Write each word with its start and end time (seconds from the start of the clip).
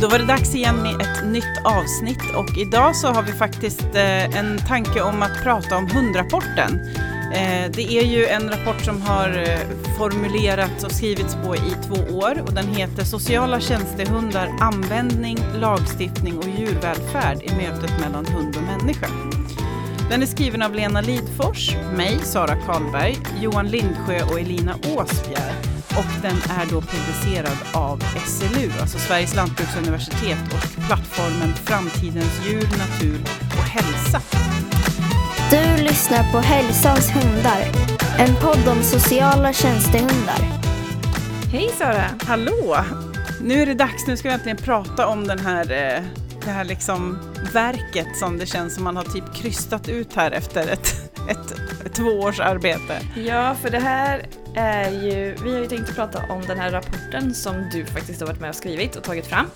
Då 0.00 0.08
var 0.08 0.18
det 0.18 0.26
dags 0.26 0.54
igen 0.54 0.76
med 0.76 1.00
ett 1.00 1.24
nytt 1.26 1.64
avsnitt 1.64 2.22
och 2.36 2.58
idag 2.58 2.96
så 2.96 3.08
har 3.08 3.22
vi 3.22 3.32
faktiskt 3.32 3.94
eh, 3.94 4.38
en 4.38 4.58
tanke 4.68 5.02
om 5.02 5.22
att 5.22 5.42
prata 5.42 5.76
om 5.76 5.90
hundrapporten. 5.90 6.80
Eh, 7.34 7.70
det 7.70 7.92
är 7.92 8.04
ju 8.04 8.26
en 8.26 8.50
rapport 8.50 8.80
som 8.84 9.02
har 9.02 9.28
eh, 9.28 9.58
formulerats 9.98 10.84
och 10.84 10.92
skrivits 10.92 11.34
på 11.34 11.56
i 11.56 11.74
två 11.86 12.16
år 12.16 12.42
och 12.46 12.54
den 12.54 12.66
heter 12.66 13.04
Sociala 13.04 13.60
tjänstehundar, 13.60 14.48
användning, 14.60 15.38
lagstiftning 15.54 16.38
och 16.38 16.48
djurvälfärd 16.58 17.42
i 17.42 17.54
mötet 17.54 18.00
mellan 18.00 18.26
hund 18.26 18.56
och 18.56 18.62
människa. 18.62 19.06
Den 20.10 20.22
är 20.22 20.26
skriven 20.26 20.62
av 20.62 20.74
Lena 20.74 21.00
Lidfors, 21.00 21.76
mig, 21.96 22.18
Sara 22.18 22.56
Karlberg, 22.66 23.16
Johan 23.40 23.68
Lindsjö 23.68 24.22
och 24.22 24.40
Elina 24.40 24.74
Åsbjer 24.74 25.52
och 25.88 26.22
den 26.22 26.36
är 26.36 26.66
då 26.70 26.80
publicerad 26.80 27.58
av 27.74 27.98
SLU, 28.26 28.70
alltså 28.80 28.98
Sveriges 28.98 29.34
lantbruksuniversitet 29.34 30.38
och 30.54 30.86
plattformen 30.86 31.54
Framtidens 31.54 32.46
djur, 32.46 32.68
natur 32.78 33.20
och 33.58 33.64
hälsa. 33.64 34.20
Du 35.50 35.82
lyssnar 35.84 36.32
på 36.32 36.38
Hälsans 36.38 37.10
hundar, 37.10 37.62
en 38.18 38.34
podd 38.34 38.76
om 38.76 38.82
sociala 38.82 39.52
tjänstehundar. 39.52 40.40
Hej 41.52 41.70
Sara! 41.78 42.04
Hallå! 42.26 42.76
Nu 43.42 43.62
är 43.62 43.66
det 43.66 43.74
dags, 43.74 44.06
nu 44.06 44.16
ska 44.16 44.28
vi 44.28 44.34
äntligen 44.34 44.56
prata 44.56 45.06
om 45.06 45.26
den 45.26 45.38
här, 45.38 45.72
eh, 45.72 46.02
det 46.50 46.54
här 46.54 46.64
liksom 46.64 47.18
verket 47.52 48.16
som 48.16 48.38
det 48.38 48.46
känns 48.46 48.74
som 48.74 48.84
man 48.84 48.96
har 48.96 49.04
typ 49.04 49.34
krystat 49.34 49.88
ut 49.88 50.14
här 50.14 50.30
efter 50.30 50.68
ett, 50.68 51.12
ett, 51.28 51.52
ett 51.86 51.94
tvåårsarbete. 51.94 53.00
Ja, 53.16 53.54
för 53.54 53.70
det 53.70 53.78
här 53.78 54.26
är 54.54 54.90
ju, 54.90 55.36
vi 55.44 55.52
har 55.52 55.60
ju 55.60 55.66
tänkt 55.66 55.88
att 55.88 55.96
prata 55.96 56.32
om 56.32 56.42
den 56.42 56.58
här 56.58 56.70
rapporten 56.70 57.34
som 57.34 57.68
du 57.72 57.84
faktiskt 57.84 58.20
har 58.20 58.26
varit 58.26 58.40
med 58.40 58.50
och 58.50 58.56
skrivit 58.56 58.96
och 58.96 59.02
tagit 59.02 59.26
fram. 59.26 59.46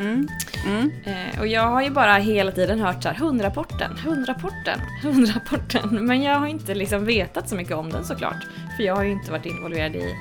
Mm. 0.00 0.28
Mm. 0.66 0.90
Eh, 1.04 1.40
och 1.40 1.46
jag 1.46 1.62
har 1.62 1.82
ju 1.82 1.90
bara 1.90 2.14
hela 2.14 2.52
tiden 2.52 2.80
hört 2.80 3.02
så 3.02 3.08
här, 3.08 3.16
hundrapporten, 3.16 3.96
hundrapporten, 3.96 4.80
hundrapporten. 5.02 6.06
Men 6.06 6.22
jag 6.22 6.38
har 6.38 6.46
inte 6.46 6.74
liksom 6.74 7.04
vetat 7.04 7.48
så 7.48 7.54
mycket 7.54 7.76
om 7.76 7.90
den 7.90 8.04
såklart. 8.04 8.46
För 8.76 8.82
jag 8.82 8.96
har 8.96 9.02
ju 9.02 9.10
inte 9.10 9.30
varit 9.30 9.46
involverad 9.46 9.96
i, 9.96 10.14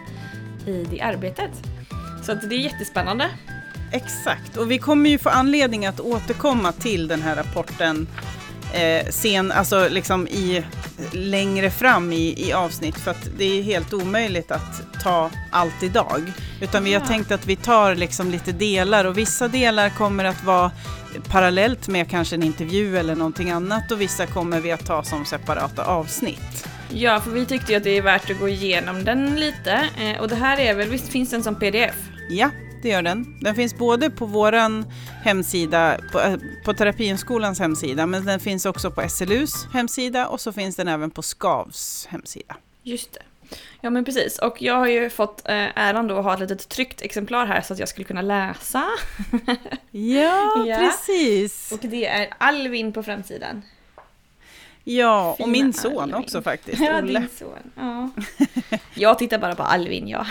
i 0.66 0.86
det 0.92 1.02
arbetet. 1.02 1.52
Så 2.22 2.32
att 2.32 2.50
det 2.50 2.56
är 2.56 2.60
jättespännande. 2.60 3.30
Exakt, 3.92 4.58
och 4.58 4.72
vi 4.72 4.78
kommer 4.78 5.10
ju 5.10 5.18
få 5.18 5.30
anledning 5.30 5.86
att 5.86 6.00
återkomma 6.00 6.72
till 6.72 7.08
den 7.08 7.22
här 7.22 7.36
rapporten 7.36 8.08
eh, 8.74 9.10
sen, 9.10 9.52
alltså 9.52 9.88
liksom 9.90 10.28
i, 10.28 10.66
längre 11.12 11.72
fram 11.72 12.14
i, 12.14 12.48
i 12.48 12.54
avsnitt 12.54 12.98
för 12.98 13.12
att 13.12 13.30
det 13.38 13.60
är 13.60 13.64
helt 13.64 13.94
omöjligt 13.94 14.52
att 14.52 15.02
ta 15.04 15.30
allt 15.52 15.84
idag. 15.84 16.34
Utan 16.62 16.84
vi 16.84 16.94
har 16.94 17.06
tänkt 17.06 17.32
att 17.32 17.48
vi 17.48 17.56
tar 17.56 17.96
liksom 17.96 18.32
lite 18.32 18.52
delar 18.52 19.06
och 19.06 19.18
vissa 19.18 19.48
delar 19.48 19.90
kommer 19.90 20.24
att 20.24 20.44
vara 20.44 20.72
parallellt 21.28 21.88
med 21.88 22.10
kanske 22.10 22.36
en 22.36 22.44
intervju 22.44 22.98
eller 22.98 23.16
någonting 23.16 23.52
annat 23.52 23.92
och 23.92 24.02
vissa 24.02 24.26
kommer 24.26 24.60
vi 24.60 24.72
att 24.72 24.86
ta 24.86 25.04
som 25.04 25.26
separata 25.26 25.84
avsnitt. 25.84 26.68
Ja, 26.90 27.20
för 27.20 27.32
vi 27.32 27.46
tyckte 27.46 27.72
ju 27.72 27.78
att 27.78 27.84
det 27.84 27.98
är 27.98 28.02
värt 28.02 28.32
att 28.32 28.40
gå 28.40 28.50
igenom 28.50 29.04
den 29.06 29.36
lite. 29.36 29.90
Eh, 29.98 30.22
och 30.22 30.30
det 30.30 30.36
här 30.36 30.60
är 30.60 30.76
väl, 30.76 30.90
visst 30.90 31.08
finns 31.08 31.30
den 31.30 31.44
som 31.44 31.56
pdf? 31.56 31.96
Ja, 32.30 32.50
det 32.82 32.90
gör 32.90 33.02
den. 33.02 33.38
Den 33.42 33.56
finns 33.56 33.78
både 33.78 34.10
på 34.10 34.26
våran 34.26 34.86
hemsida, 35.24 35.98
på, 36.12 36.20
äh, 36.22 36.36
på 36.66 36.74
Terapienskolans 36.74 37.60
hemsida, 37.60 38.06
men 38.06 38.26
den 38.26 38.40
finns 38.40 38.66
också 38.66 38.92
på 38.92 39.10
SLUs 39.10 39.68
hemsida 39.74 40.28
och 40.28 40.42
så 40.42 40.52
finns 40.52 40.76
den 40.76 40.88
även 40.88 41.12
på 41.12 41.22
Skavs 41.22 42.08
hemsida. 42.10 42.56
Just 42.84 43.14
det. 43.14 43.20
Ja 43.82 43.90
men 43.90 44.06
precis, 44.06 44.40
och 44.40 44.62
jag 44.62 44.76
har 44.76 44.88
ju 44.88 45.10
fått 45.10 45.42
eh, 45.50 45.56
äran 45.80 46.08
då 46.08 46.18
att 46.18 46.24
ha 46.24 46.34
ett 46.34 46.40
litet 46.40 46.70
tryckt 46.70 47.02
exemplar 47.02 47.46
här 47.46 47.62
så 47.62 47.74
att 47.74 47.80
jag 47.80 47.90
skulle 47.90 48.06
kunna 48.06 48.22
läsa. 48.22 48.86
Ja, 49.92 50.66
Ja. 50.68 50.78
precis. 50.78 51.72
Och 51.72 51.80
det 51.82 52.06
är 52.06 52.30
Alvin 52.38 52.94
på 52.94 53.04
framsidan. 53.04 53.62
Ja, 54.84 55.32
och 55.32 55.38
Fina 55.38 55.50
min 55.50 55.74
son 55.74 55.98
Alvin. 56.00 56.16
också 56.16 56.42
faktiskt, 56.42 56.82
Ja, 56.82 56.98
Olle. 57.00 57.20
din 57.20 57.30
son. 57.40 57.72
Ja. 57.76 58.10
Jag 58.94 59.20
tittar 59.20 59.38
bara 59.38 59.56
på 59.56 59.64
Alvin, 59.64 60.08
ja. 60.08 60.26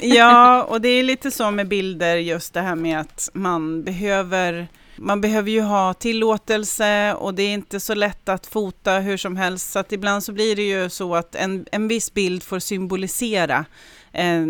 Ja, 0.00 0.62
och 0.62 0.80
det 0.80 0.88
är 0.88 1.02
lite 1.02 1.30
så 1.30 1.50
med 1.50 1.68
bilder, 1.68 2.16
just 2.16 2.54
det 2.54 2.60
här 2.60 2.74
med 2.74 3.00
att 3.00 3.30
man 3.32 3.84
behöver 3.84 4.68
man 5.00 5.20
behöver 5.20 5.50
ju 5.50 5.60
ha 5.60 5.94
tillåtelse 5.94 7.14
och 7.14 7.34
det 7.34 7.42
är 7.42 7.54
inte 7.54 7.80
så 7.80 7.94
lätt 7.94 8.28
att 8.28 8.46
fota 8.46 8.98
hur 8.98 9.16
som 9.16 9.36
helst. 9.36 9.72
Så 9.72 9.78
att 9.78 9.92
ibland 9.92 10.24
så 10.24 10.32
blir 10.32 10.56
det 10.56 10.62
ju 10.62 10.90
så 10.90 11.14
att 11.14 11.34
en, 11.34 11.66
en 11.72 11.88
viss 11.88 12.14
bild 12.14 12.42
får 12.42 12.58
symbolisera 12.58 13.64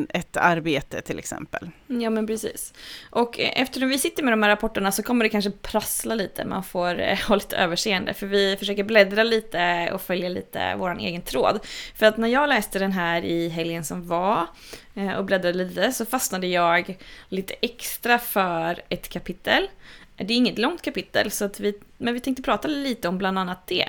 ett 0.09 0.37
arbete 0.37 1.01
till 1.01 1.19
exempel. 1.19 1.71
Ja 1.87 2.11
men 2.11 2.27
precis. 2.27 2.75
Och 3.11 3.41
eh, 3.41 3.63
eftersom 3.63 3.89
vi 3.89 3.99
sitter 3.99 4.23
med 4.23 4.33
de 4.33 4.43
här 4.43 4.51
rapporterna 4.51 4.93
så 4.93 5.03
kommer 5.03 5.25
det 5.25 5.29
kanske 5.29 5.51
prassla 5.51 6.15
lite, 6.15 6.45
man 6.45 6.65
får 6.65 7.01
eh, 7.01 7.19
ha 7.29 7.35
lite 7.35 7.57
överseende 7.57 8.15
för 8.15 8.27
vi 8.27 8.57
försöker 8.57 8.85
bläddra 8.85 9.23
lite 9.23 9.91
och 9.93 10.03
följa 10.03 10.29
lite 10.29 10.75
vår 10.79 10.99
egen 10.99 11.23
tråd. 11.23 11.61
För 11.95 12.07
att 12.07 12.17
när 12.17 12.29
jag 12.29 12.49
läste 12.49 12.79
den 12.79 12.93
här 12.93 13.25
i 13.25 13.49
helgen 13.49 13.85
som 13.85 14.09
var 14.09 14.47
eh, 14.95 15.13
och 15.13 15.25
bläddrade 15.25 15.59
lite 15.59 15.93
så 15.93 16.05
fastnade 16.05 16.47
jag 16.47 16.97
lite 17.29 17.55
extra 17.61 18.19
för 18.19 18.83
ett 18.89 19.09
kapitel. 19.09 19.69
Det 20.17 20.35
är 20.35 20.37
inget 20.37 20.59
långt 20.59 20.83
kapitel, 20.83 21.31
så 21.31 21.45
att 21.45 21.61
vi, 21.61 21.75
men 21.97 22.15
vi 22.15 22.21
tänkte 22.21 22.43
prata 22.43 22.69
lite 22.69 23.09
om 23.09 23.19
bland 23.19 23.39
annat 23.39 23.67
det. 23.67 23.89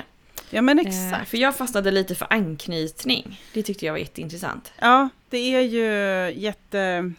Ja 0.49 0.61
men 0.61 0.79
Eh, 0.79 0.85
exakt. 0.87 1.29
för 1.29 1.37
jag 1.37 1.55
fastnade 1.55 1.91
lite 1.91 2.15
för 2.15 2.27
anknytning. 2.29 3.41
Det 3.53 3.63
tyckte 3.63 3.85
jag 3.85 3.93
var 3.93 3.99
jätteintressant. 3.99 4.71
Ja, 4.79 5.09
det 5.29 5.37
är 5.55 5.61
ju 5.61 5.85
jätte, 6.41 7.11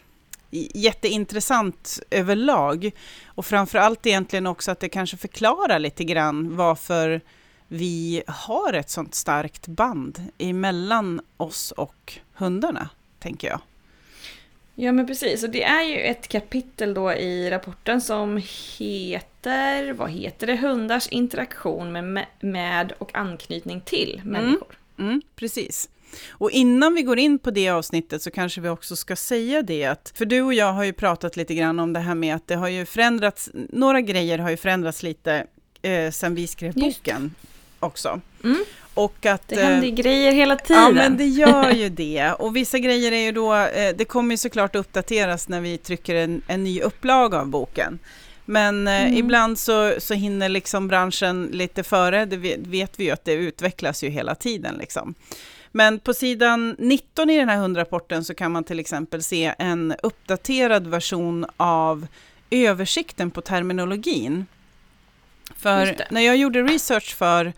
jätteintressant 0.73 1.99
överlag. 2.09 2.91
Och 3.25 3.45
framförallt 3.45 4.05
egentligen 4.05 4.47
också 4.47 4.71
att 4.71 4.79
det 4.79 4.89
kanske 4.89 5.17
förklarar 5.17 5.79
lite 5.79 6.03
grann 6.03 6.55
varför 6.55 7.21
vi 7.67 8.23
har 8.27 8.73
ett 8.73 8.89
sånt 8.89 9.15
starkt 9.15 9.67
band 9.67 10.23
emellan 10.37 11.21
oss 11.37 11.71
och 11.71 12.13
hundarna, 12.33 12.89
tänker 13.19 13.47
jag. 13.47 13.59
Ja 14.75 14.91
men 14.91 15.07
precis, 15.07 15.43
och 15.43 15.49
det 15.49 15.63
är 15.63 15.83
ju 15.83 15.97
ett 15.97 16.27
kapitel 16.27 16.93
då 16.93 17.13
i 17.13 17.49
rapporten 17.49 18.01
som 18.01 18.41
heter, 18.77 19.93
vad 19.93 20.11
heter 20.11 20.47
det, 20.47 20.57
hundars 20.57 21.07
interaktion 21.07 21.91
med, 21.91 22.25
med 22.39 22.93
och 22.97 23.15
anknytning 23.15 23.81
till 23.81 24.21
människor. 24.25 24.77
Mm, 24.99 25.21
precis. 25.35 25.89
Och 26.29 26.51
innan 26.51 26.93
vi 26.93 27.01
går 27.01 27.19
in 27.19 27.39
på 27.39 27.51
det 27.51 27.69
avsnittet 27.69 28.21
så 28.21 28.31
kanske 28.31 28.61
vi 28.61 28.69
också 28.69 28.95
ska 28.95 29.15
säga 29.15 29.61
det 29.61 29.85
att, 29.85 30.13
för 30.15 30.25
du 30.25 30.41
och 30.41 30.53
jag 30.53 30.73
har 30.73 30.83
ju 30.83 30.93
pratat 30.93 31.37
lite 31.37 31.55
grann 31.55 31.79
om 31.79 31.93
det 31.93 31.99
här 31.99 32.15
med 32.15 32.35
att 32.35 32.47
det 32.47 32.55
har 32.55 32.67
ju 32.67 32.85
förändrats, 32.85 33.49
några 33.53 34.01
grejer 34.01 34.37
har 34.39 34.49
ju 34.49 34.57
förändrats 34.57 35.03
lite 35.03 35.47
eh, 35.81 36.11
sen 36.11 36.35
vi 36.35 36.47
skrev 36.47 36.77
Just 36.77 37.03
boken 37.03 37.35
också. 37.79 38.21
Mm. 38.43 38.65
Och 38.93 39.25
att... 39.25 39.47
Det 39.47 39.63
händer 39.63 39.87
ju 39.87 39.93
eh, 39.93 39.95
grejer 39.95 40.31
hela 40.31 40.55
tiden. 40.55 40.83
Ja, 40.83 40.91
men 40.91 41.17
det 41.17 41.25
gör 41.25 41.71
ju 41.71 41.89
det. 42.03 42.31
Och 42.31 42.55
vissa 42.55 42.79
grejer 42.79 43.11
är 43.11 43.25
ju 43.25 43.31
då, 43.31 43.55
eh, 43.55 43.95
det 43.95 44.05
kommer 44.05 44.33
ju 44.33 44.37
såklart 44.37 44.75
uppdateras 44.75 45.47
när 45.49 45.61
vi 45.61 45.77
trycker 45.77 46.15
en, 46.15 46.41
en 46.47 46.63
ny 46.63 46.81
upplaga 46.81 47.39
av 47.39 47.47
boken. 47.47 47.99
Men 48.45 48.87
eh, 48.87 49.01
Mm. 49.01 49.17
ibland 49.17 49.59
så, 49.59 49.93
så 49.97 50.13
hinner 50.13 50.49
liksom 50.49 50.87
branschen 50.87 51.49
lite 51.53 51.83
före, 51.83 52.25
det 52.25 52.37
vet, 52.37 52.59
vet 52.59 52.99
vi 52.99 53.03
ju 53.03 53.11
att 53.11 53.25
det 53.25 53.33
utvecklas 53.33 54.03
ju 54.03 54.09
hela 54.09 54.35
tiden 54.35 54.75
liksom. 54.79 55.13
Men 55.71 55.99
på 55.99 56.13
sidan 56.13 56.75
19 56.79 57.29
i 57.29 57.37
den 57.37 57.49
här 57.49 57.57
hundrapporten 57.57 58.23
så 58.23 58.33
kan 58.33 58.51
man 58.51 58.63
till 58.63 58.79
exempel 58.79 59.23
se 59.23 59.53
en 59.59 59.95
uppdaterad 60.03 60.87
version 60.87 61.45
av 61.57 62.07
översikten 62.49 63.31
på 63.31 63.41
terminologin. 63.41 64.45
För 65.57 66.05
när 66.09 66.21
jag 66.21 66.37
gjorde 66.37 66.63
research 66.63 67.15
för 67.15 67.53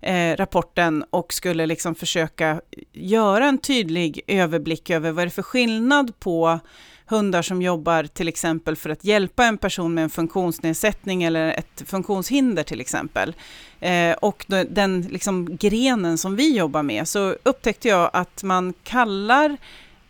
eh, 0.00 0.36
rapporten 0.36 1.04
och 1.10 1.32
skulle 1.32 1.66
liksom 1.66 1.94
försöka 1.94 2.60
göra 2.92 3.46
en 3.46 3.58
tydlig 3.58 4.20
överblick 4.26 4.90
över 4.90 5.12
vad 5.12 5.24
det 5.24 5.28
är 5.28 5.30
för 5.30 5.42
skillnad 5.42 6.20
på 6.20 6.60
hundar 7.06 7.42
som 7.42 7.62
jobbar 7.62 8.04
till 8.04 8.28
exempel 8.28 8.76
för 8.76 8.90
att 8.90 9.04
hjälpa 9.04 9.44
en 9.44 9.58
person 9.58 9.94
med 9.94 10.04
en 10.04 10.10
funktionsnedsättning 10.10 11.22
eller 11.22 11.48
ett 11.48 11.82
funktionshinder 11.86 12.62
till 12.62 12.80
exempel. 12.80 13.34
Eh, 13.80 14.12
och 14.12 14.44
den 14.68 15.02
liksom 15.02 15.56
grenen 15.56 16.18
som 16.18 16.36
vi 16.36 16.56
jobbar 16.56 16.82
med 16.82 17.08
så 17.08 17.36
upptäckte 17.42 17.88
jag 17.88 18.10
att 18.12 18.42
man 18.42 18.74
kallar 18.82 19.56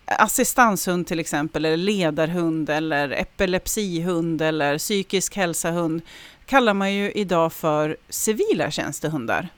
assistanshund 0.05 1.07
till 1.07 1.21
exempel, 1.21 1.65
eller 1.65 1.77
ledarhund, 1.77 2.71
eller 2.71 3.11
epilepsihund, 3.11 4.43
eller 4.43 4.79
psykisk 4.79 5.37
hälsahund, 5.37 6.03
kallar 6.47 6.75
man 6.75 6.95
ju 6.95 7.13
idag 7.13 7.53
för 7.53 7.97
civila 8.09 8.71
tjänstehundar. 8.71 9.49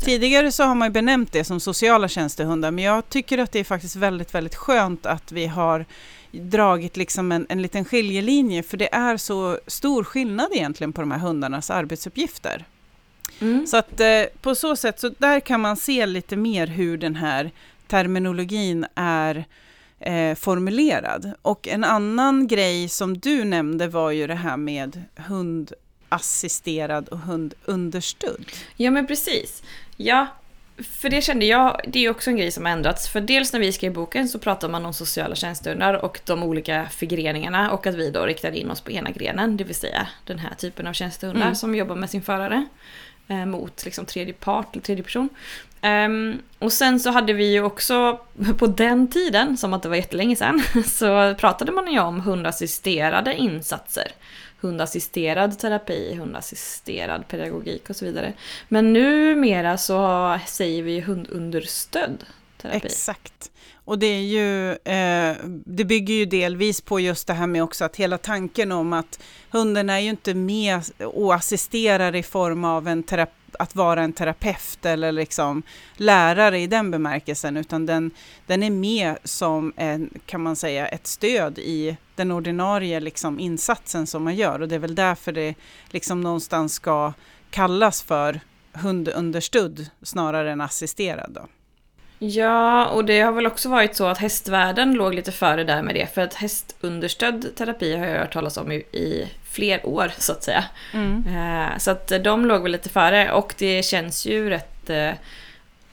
Tidigare 0.00 0.52
så 0.52 0.64
har 0.64 0.74
man 0.74 0.92
benämnt 0.92 1.32
det 1.32 1.44
som 1.44 1.60
sociala 1.60 2.08
tjänstehundar, 2.08 2.70
men 2.70 2.84
jag 2.84 3.08
tycker 3.08 3.38
att 3.38 3.52
det 3.52 3.58
är 3.58 3.64
faktiskt 3.64 3.96
väldigt, 3.96 4.34
väldigt 4.34 4.54
skönt 4.54 5.06
att 5.06 5.32
vi 5.32 5.46
har 5.46 5.84
dragit 6.30 6.96
liksom 6.96 7.32
en, 7.32 7.46
en 7.48 7.62
liten 7.62 7.84
skiljelinje, 7.84 8.62
för 8.62 8.76
det 8.76 8.94
är 8.94 9.16
så 9.16 9.58
stor 9.66 10.04
skillnad 10.04 10.48
egentligen 10.52 10.92
på 10.92 11.00
de 11.00 11.10
här 11.10 11.18
hundarnas 11.18 11.70
arbetsuppgifter. 11.70 12.64
Mm. 13.40 13.66
Så 13.66 13.76
att 13.76 14.00
eh, 14.00 14.22
på 14.40 14.54
så 14.54 14.76
sätt, 14.76 15.00
så 15.00 15.10
där 15.18 15.40
kan 15.40 15.60
man 15.60 15.76
se 15.76 16.06
lite 16.06 16.36
mer 16.36 16.66
hur 16.66 16.98
den 16.98 17.14
här 17.14 17.50
terminologin 17.86 18.86
är 18.94 19.44
eh, 20.00 20.34
formulerad. 20.34 21.32
Och 21.42 21.68
en 21.68 21.84
annan 21.84 22.46
grej 22.46 22.88
som 22.88 23.18
du 23.18 23.44
nämnde 23.44 23.88
var 23.88 24.10
ju 24.10 24.26
det 24.26 24.34
här 24.34 24.56
med 24.56 25.04
hundassisterad 26.10 27.08
och 27.08 27.18
hundunderstödd. 27.18 28.44
Ja 28.76 28.90
men 28.90 29.06
precis. 29.06 29.62
Ja, 29.96 30.26
för 30.78 31.08
det 31.08 31.22
kände 31.22 31.46
jag, 31.46 31.80
det 31.88 32.04
är 32.04 32.10
också 32.10 32.30
en 32.30 32.36
grej 32.36 32.50
som 32.50 32.64
har 32.64 32.72
ändrats. 32.72 33.08
För 33.08 33.20
dels 33.20 33.52
när 33.52 33.60
vi 33.60 33.72
skrev 33.72 33.92
boken 33.92 34.28
så 34.28 34.38
pratade 34.38 34.72
man 34.72 34.86
om 34.86 34.94
sociala 34.94 35.34
tjänstehundar 35.34 35.94
och 35.94 36.20
de 36.24 36.42
olika 36.42 36.86
förgreningarna 36.90 37.70
och 37.70 37.86
att 37.86 37.94
vi 37.94 38.10
då 38.10 38.26
riktade 38.26 38.58
in 38.58 38.70
oss 38.70 38.80
på 38.80 38.90
ena 38.90 39.10
grenen, 39.10 39.56
det 39.56 39.64
vill 39.64 39.74
säga 39.74 40.08
den 40.24 40.38
här 40.38 40.54
typen 40.54 40.86
av 40.86 40.92
tjänstehundar 40.92 41.42
Mm. 41.42 41.54
som 41.54 41.74
jobbar 41.74 41.96
med 41.96 42.10
sin 42.10 42.22
förare 42.22 42.66
eh, 43.28 43.46
mot 43.46 43.84
liksom 43.84 44.06
tredje 44.06 44.34
part 44.34 44.72
eller 44.72 44.82
tredje 44.82 45.04
person. 45.04 45.28
Ehm, 45.80 46.38
och 46.58 46.72
sen 46.72 47.00
så 47.00 47.10
hade 47.10 47.32
vi 47.32 47.52
ju 47.52 47.62
också 47.62 48.20
på 48.58 48.66
den 48.66 49.10
tiden, 49.10 49.56
som 49.56 49.74
att 49.74 49.82
det 49.82 49.88
var 49.88 49.96
jättelänge 49.96 50.36
sedan, 50.36 50.62
så 50.86 51.34
pratade 51.34 51.72
man 51.72 51.92
ju 51.92 52.00
om 52.00 52.20
hundassisterade 52.20 53.34
insatser. 53.34 54.12
Hundassisterad 54.60 55.58
terapi, 55.58 56.14
hundassisterad 56.14 57.28
pedagogik 57.28 57.90
och 57.90 57.96
så 57.96 58.04
vidare. 58.04 58.32
Men 58.68 58.92
numera 58.92 59.78
så 59.78 60.38
säger 60.46 60.82
vi 60.82 61.00
hundunderstödd 61.00 62.24
terapi. 62.62 62.86
Exakt. 62.86 63.50
Och 63.84 63.98
det 63.98 64.06
är 64.06 64.20
ju, 64.20 64.70
eh, 64.70 65.36
det 65.64 65.84
bygger 65.84 66.14
ju 66.14 66.24
delvis 66.24 66.80
på 66.80 67.00
just 67.00 67.26
det 67.26 67.32
här 67.32 67.46
med 67.46 67.62
också 67.62 67.84
att 67.84 67.96
hela 67.96 68.18
tanken 68.18 68.72
om 68.72 68.92
att 68.92 69.20
hunden 69.50 69.90
är 69.90 69.98
ju 69.98 70.10
inte 70.10 70.34
med 70.34 70.82
och 71.04 71.34
assisterar 71.34 72.14
i 72.14 72.22
form 72.22 72.64
av 72.64 72.88
en 72.88 73.02
terapi 73.02 73.37
att 73.58 73.74
vara 73.74 74.02
en 74.02 74.12
terapeut 74.12 74.86
eller 74.86 75.12
liksom 75.12 75.62
lärare 75.96 76.58
i 76.58 76.66
den 76.66 76.90
bemärkelsen, 76.90 77.56
utan 77.56 77.86
den, 77.86 78.10
den 78.46 78.62
är 78.62 78.70
med 78.70 79.16
som 79.24 79.72
en, 79.76 80.10
kan 80.26 80.42
man 80.42 80.56
säga, 80.56 80.88
ett 80.88 81.06
stöd 81.06 81.58
i 81.58 81.96
den 82.14 82.30
ordinarie 82.30 83.00
liksom 83.00 83.40
insatsen 83.40 84.06
som 84.06 84.24
man 84.24 84.36
gör. 84.36 84.60
Och 84.60 84.68
det 84.68 84.74
är 84.74 84.78
väl 84.78 84.94
därför 84.94 85.32
det 85.32 85.54
liksom 85.90 86.20
någonstans 86.20 86.74
ska 86.74 87.12
kallas 87.50 88.02
för 88.02 88.40
hundunderstödd 88.72 89.90
snarare 90.02 90.52
än 90.52 90.60
assisterad. 90.60 91.30
Då. 91.34 91.46
Ja, 92.18 92.86
och 92.86 93.04
det 93.04 93.20
har 93.20 93.32
väl 93.32 93.46
också 93.46 93.68
varit 93.68 93.96
så 93.96 94.06
att 94.06 94.18
hästvärlden 94.18 94.94
låg 94.94 95.14
lite 95.14 95.32
före 95.32 95.64
där 95.64 95.82
med 95.82 95.94
det. 95.94 96.14
För 96.14 96.20
att 96.20 96.34
hästunderstödd 96.34 97.56
terapi 97.56 97.96
har 97.96 98.06
jag 98.06 98.20
hört 98.20 98.32
talas 98.32 98.56
om 98.56 98.72
i, 98.72 98.76
i 98.76 99.28
fler 99.50 99.86
år, 99.86 100.12
så 100.18 100.32
att 100.32 100.44
säga. 100.44 100.64
Eh, 101.28 101.78
så 101.78 101.90
att 101.90 102.12
de 102.24 102.46
låg 102.46 102.62
väl 102.62 102.72
lite 102.72 102.88
före 102.88 103.32
och 103.32 103.54
det 103.58 103.84
känns 103.84 104.26
ju 104.26 104.50
rätt... 104.50 104.90
Eh, 104.90 105.10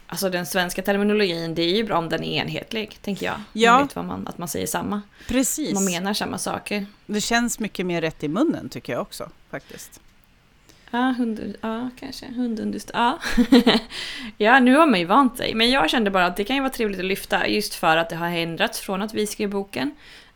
alltså 0.08 0.30
den 0.30 0.46
svenska 0.46 0.82
terminologin, 0.82 1.56
det 1.56 1.62
är 1.62 1.76
ju 1.76 1.84
bra 1.84 1.98
om 1.98 2.10
den 2.10 2.24
är 2.24 2.42
enhetlig, 2.42 2.98
tänker 3.02 3.26
jag. 3.26 3.36
Ja. 3.54 3.72
Man 3.72 3.82
vet 3.82 3.96
vad 3.96 4.06
man, 4.06 4.28
att 4.28 4.38
man 4.38 4.48
säger 4.48 4.68
samma. 4.68 5.02
Precis. 5.28 5.74
Man 5.74 5.86
menar 5.86 6.14
samma 6.14 6.38
saker. 6.38 6.86
Det 7.06 7.22
känns 7.22 7.60
mycket 7.60 7.86
mer 7.86 8.02
rätt 8.02 8.24
i 8.24 8.28
munnen 8.28 8.70
tycker 8.70 8.94
jag 8.94 9.02
också 9.02 9.30
faktiskt. 9.50 10.00
Ja, 10.96 11.14
hund, 11.18 11.56
ja 11.62 11.90
kanske. 12.00 12.26
Hundunderstöd. 12.26 12.96
Ja. 12.96 13.20
ja, 14.38 14.60
nu 14.60 14.76
har 14.76 14.88
man 14.88 15.00
ju 15.00 15.06
vant 15.06 15.38
sig. 15.38 15.54
Men 15.54 15.70
jag 15.70 15.90
kände 15.90 16.12
bara 16.12 16.26
att 16.26 16.38
det 16.38 16.44
kan 16.44 16.56
ju 16.56 16.62
vara 16.62 16.72
trevligt 16.72 17.00
att 17.00 17.06
lyfta 17.06 17.48
just 17.48 17.76
för 17.76 17.98
att 17.98 18.10
det 18.10 18.16
har 18.16 18.30
ändrats 18.30 18.80
från 18.80 19.02
att 19.02 19.14
vi 19.14 19.28
skrev 19.28 19.50
boken. 19.50 19.92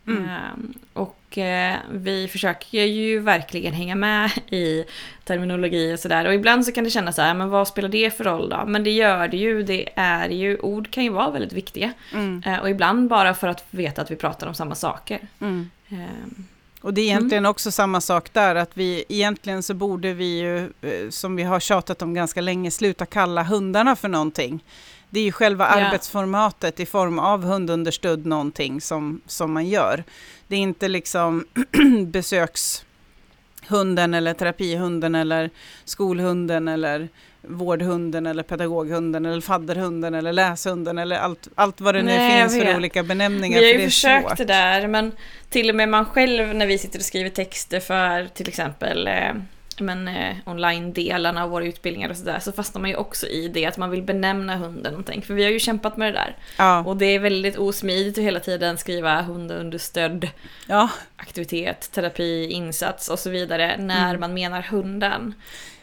Mm. 0.06 0.28
Ehm, 0.28 0.74
och 0.92 1.38
eh, 1.38 1.76
vi 1.92 2.28
försöker 2.28 2.84
ju 2.84 3.18
verkligen 3.18 3.72
hänga 3.72 3.94
med 3.94 4.30
i 4.50 4.84
terminologi 5.24 5.94
och 5.94 5.98
sådär. 5.98 6.26
Och 6.26 6.34
ibland 6.34 6.66
så 6.66 6.72
kan 6.72 6.84
det 6.84 6.90
kännas 6.90 7.16
så 7.16 7.22
här, 7.22 7.34
men 7.34 7.50
vad 7.50 7.68
spelar 7.68 7.88
det 7.88 8.16
för 8.16 8.24
roll 8.24 8.48
då? 8.48 8.64
Men 8.66 8.84
det 8.84 8.90
gör 8.90 9.28
det 9.28 9.36
ju. 9.36 9.62
Det 9.62 9.88
är 9.94 10.28
ju, 10.28 10.58
ord 10.58 10.90
kan 10.90 11.04
ju 11.04 11.10
vara 11.10 11.30
väldigt 11.30 11.52
viktiga. 11.52 11.92
Mm. 12.12 12.42
Eh, 12.46 12.58
och 12.58 12.70
ibland 12.70 13.08
bara 13.08 13.34
för 13.34 13.48
att 13.48 13.64
veta 13.70 14.02
att 14.02 14.10
vi 14.10 14.16
pratar 14.16 14.46
om 14.46 14.54
samma 14.54 14.74
saker. 14.74 15.18
Mm. 15.40 15.70
Ehm, 15.88 16.46
Och 16.82 16.94
det 16.94 17.00
är 17.00 17.04
egentligen 17.04 17.46
också 17.46 17.70
samma 17.70 18.00
sak 18.00 18.32
där, 18.32 18.54
att 18.54 18.70
vi 18.74 19.04
egentligen 19.08 19.62
så 19.62 19.74
borde 19.74 20.12
vi 20.12 20.38
ju, 20.40 20.58
eh, 20.80 21.10
som 21.10 21.36
vi 21.36 21.42
har 21.42 21.60
tjatat 21.60 22.02
om 22.02 22.14
ganska 22.14 22.40
länge, 22.40 22.70
sluta 22.70 23.06
kalla 23.06 23.42
hundarna 23.42 23.96
för 23.96 24.08
någonting. 24.08 24.64
Det 25.10 25.20
är 25.20 25.24
ju 25.24 25.32
själva 25.32 25.64
Ja. 25.64 25.70
arbetsformatet 25.86 26.80
i 26.80 26.86
form 26.86 27.18
av 27.18 27.44
hundunderstödd 27.44 28.26
någonting 28.26 28.80
som, 28.80 29.20
som 29.26 29.52
man 29.52 29.68
gör. 29.68 30.04
Det 30.48 30.56
är 30.56 30.60
inte 30.60 30.88
liksom 30.88 31.44
besökshunden 32.06 34.14
eller 34.14 34.34
terapihunden 34.34 35.14
eller 35.14 35.50
skolhunden 35.84 36.68
eller 36.68 37.08
vårdhunden 37.42 38.26
eller 38.26 38.42
pedagoghunden 38.42 39.26
eller 39.26 39.40
fadderhunden 39.40 40.14
eller 40.14 40.32
läshunden 40.32 40.98
eller 40.98 41.16
allt, 41.16 41.48
allt 41.54 41.80
vad 41.80 41.94
det 41.94 42.02
nu 42.02 42.12
Nej, 42.16 42.42
finns 42.48 42.64
för 42.64 42.76
olika 42.76 43.02
benämningar. 43.02 43.60
Vi 43.60 43.66
har 43.66 43.72
ju 43.72 43.78
det 43.78 43.84
försökt 43.84 44.28
svårt. 44.28 44.38
det 44.38 44.44
där, 44.44 44.86
men 44.86 45.12
till 45.50 45.68
och 45.70 45.76
med 45.76 45.88
man 45.88 46.04
själv 46.04 46.54
när 46.54 46.66
vi 46.66 46.78
sitter 46.78 46.98
och 46.98 47.04
skriver 47.04 47.30
texter 47.30 47.80
för 47.80 48.26
till 48.26 48.48
exempel 48.48 49.06
eh, 49.06 49.32
men, 49.80 50.08
eh, 50.08 50.36
online-delarna 50.46 51.42
av 51.44 51.50
våra 51.50 51.64
utbildningar 51.64 52.10
och 52.10 52.16
sådär, 52.16 52.38
så 52.40 52.52
fastnar 52.52 52.80
man 52.80 52.90
ju 52.90 52.96
också 52.96 53.26
i 53.26 53.48
det 53.48 53.66
att 53.66 53.76
man 53.76 53.90
vill 53.90 54.02
benämna 54.02 54.56
hunden 54.56 54.92
någonting. 54.92 55.22
För 55.22 55.34
vi 55.34 55.44
har 55.44 55.50
ju 55.50 55.58
kämpat 55.60 55.96
med 55.96 56.12
det 56.14 56.18
där. 56.18 56.36
Ja, 56.58 56.84
Och 56.84 56.96
det 56.96 57.06
är 57.06 57.18
väldigt 57.18 57.56
osmidigt 57.58 58.18
att 58.18 58.24
hela 58.24 58.40
tiden 58.40 58.78
skriva 58.78 59.22
hundunderstödd 59.22 60.28
ja. 60.66 60.88
aktivitet, 61.16 61.92
terapi, 61.92 62.46
insats 62.50 63.08
och 63.08 63.18
så 63.18 63.30
vidare 63.30 63.76
när 63.78 64.08
Mm. 64.08 64.20
man 64.20 64.34
menar 64.34 64.62
hunden. 64.62 65.34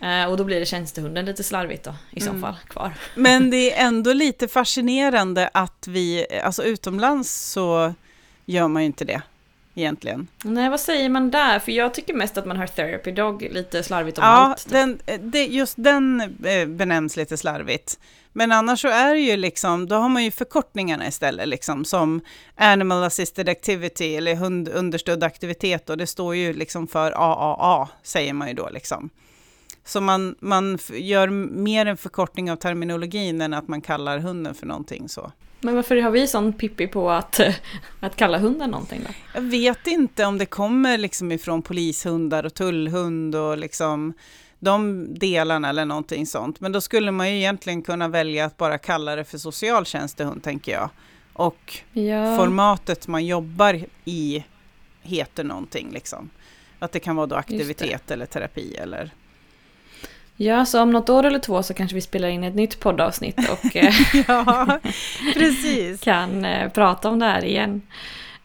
Eh, 0.02 0.26
och 0.26 0.38
då 0.38 0.44
blir 0.44 0.60
det 0.60 0.66
tjänstehunden 0.66 1.26
lite 1.26 1.44
slarvigt 1.44 1.84
då, 1.84 1.96
i 2.12 2.22
så 2.22 2.30
Mm. 2.30 2.42
fall, 2.42 2.56
kvar. 2.68 2.94
Men 3.16 3.50
det 3.50 3.74
är 3.80 3.86
ändå 3.88 4.14
lite 4.14 4.48
fascinerande 4.48 5.50
att 5.54 5.88
vi, 5.88 6.26
alltså 6.44 6.64
utomlands 6.64 7.32
så 7.52 7.94
gör 8.46 8.68
man 8.68 8.82
ju 8.82 8.86
inte 8.86 9.06
det 9.06 9.22
egentligen. 9.78 10.28
Nej, 10.44 10.70
vad 10.70 10.80
säger 10.80 11.10
man 11.10 11.32
där? 11.32 11.60
För 11.60 11.72
jag 11.72 11.94
tycker 11.94 12.14
mest 12.14 12.38
att 12.38 12.46
man 12.46 12.58
hör 12.58 12.68
therapy 12.68 13.12
dog 13.12 13.42
lite 13.52 13.84
slarvigt 13.84 14.18
om 14.18 14.24
Ja, 14.24 14.30
allt. 14.30 14.70
den, 14.70 15.00
det, 15.22 15.46
just 15.46 15.74
den 15.78 16.22
eh, 16.44 16.68
benämns 16.68 17.18
lite 17.18 17.38
slarvigt. 17.38 18.00
Men 18.34 18.52
annars 18.52 18.82
så 18.82 18.88
är 18.88 19.14
det 19.14 19.20
ju 19.20 19.38
liksom, 19.38 19.88
då 19.88 19.96
har 19.96 20.10
man 20.10 20.24
ju 20.24 20.32
förkortningarna 20.32 21.08
istället, 21.08 21.48
liksom 21.48 21.86
som 21.86 22.22
Animal 22.56 23.04
Assisted 23.04 23.50
Activity 23.50 24.16
eller 24.16 24.36
hundunderstödd 24.36 25.24
aktivitet 25.24 25.90
och 25.90 25.98
det 25.98 26.08
står 26.08 26.36
ju 26.36 26.54
liksom 26.54 26.88
för 26.88 27.12
AAA, 27.12 27.88
säger 28.04 28.34
man 28.34 28.48
ju 28.48 28.54
då 28.54 28.70
liksom. 28.70 29.10
Så 29.86 30.02
man, 30.02 30.36
man 30.40 30.78
gör 30.94 31.28
mer 31.28 31.86
en 31.86 31.98
förkortning 31.98 32.52
av 32.52 32.56
terminologin 32.56 33.42
än 33.42 33.54
att 33.54 33.68
man 33.68 33.82
kallar 33.82 34.20
hunden 34.20 34.56
för 34.56 34.66
någonting 34.66 35.10
så. 35.10 35.32
Men 35.60 35.76
varför 35.76 35.96
har 36.02 36.12
vi 36.12 36.28
sån 36.28 36.54
pippi 36.54 36.88
på 36.88 37.12
att, 37.12 37.40
att 38.00 38.16
kalla 38.16 38.38
hunden 38.38 38.70
någonting 38.72 39.02
då? 39.08 39.14
Jag 39.34 39.42
vet 39.42 39.88
inte 39.88 40.26
om 40.26 40.38
det 40.38 40.46
kommer 40.46 40.98
liksom 40.98 41.32
ifrån 41.32 41.62
polishundar 41.62 42.46
och 42.46 42.54
tullhund 42.54 43.36
och 43.36 43.58
liksom 43.58 44.14
de 44.60 45.08
delarna 45.14 45.70
eller 45.70 45.86
någonting 45.86 46.26
sånt. 46.26 46.60
Men 46.60 46.72
då 46.72 46.82
skulle 46.82 47.12
man 47.12 47.30
ju 47.32 47.38
egentligen 47.38 47.82
kunna 47.82 48.08
välja 48.08 48.46
att 48.46 48.58
bara 48.58 48.78
kalla 48.78 49.16
det 49.16 49.24
för 49.24 49.38
socialtjänstehund, 49.38 50.44
tänker 50.44 50.72
jag. 50.72 50.90
Och 51.34 51.80
Ja. 51.94 52.38
formatet 52.38 53.08
man 53.08 53.26
jobbar 53.26 53.86
i 54.06 54.44
heter 55.02 55.44
någonting 55.44 55.90
liksom. 55.92 56.30
Att 56.80 56.92
det 56.92 57.00
kan 57.00 57.16
vara 57.16 57.28
då 57.28 57.36
aktivitet 57.36 58.12
eller 58.12 58.26
terapi 58.26 58.76
eller... 58.76 59.12
ja, 60.38 60.66
så 60.66 60.82
om 60.82 60.92
något 60.92 61.10
år 61.10 61.24
eller 61.26 61.40
två 61.40 61.64
så 61.64 61.74
kanske 61.74 61.96
vi 61.96 62.02
spelar 62.02 62.28
in 62.28 62.44
ett 62.44 62.56
nytt 62.56 62.80
poddavsnitt 62.80 63.50
och 63.50 63.76
eh, 63.76 63.94
Ja, 64.28 64.80
precis. 65.34 66.02
kan 66.02 66.46
eh, 66.46 66.70
prata 66.72 67.10
om 67.10 67.20
det 67.20 67.26
här 67.26 67.46
igen. 67.46 67.82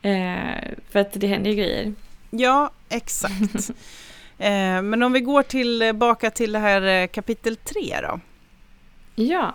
Eh, 0.02 0.74
för 0.90 0.98
att 0.98 1.12
det 1.12 1.26
händer 1.26 1.50
ju 1.50 1.56
grejer. 1.56 1.94
Ja, 2.30 2.70
exakt. 2.88 3.70
eh, 4.38 4.82
men 4.82 5.02
om 5.02 5.12
vi 5.12 5.20
går 5.20 5.42
tillbaka 5.42 6.30
till 6.30 6.52
det 6.52 6.58
här 6.58 6.82
eh, 6.82 7.06
kapitel 7.06 7.56
3 7.56 7.98
då. 8.02 8.20
Ja. 9.14 9.54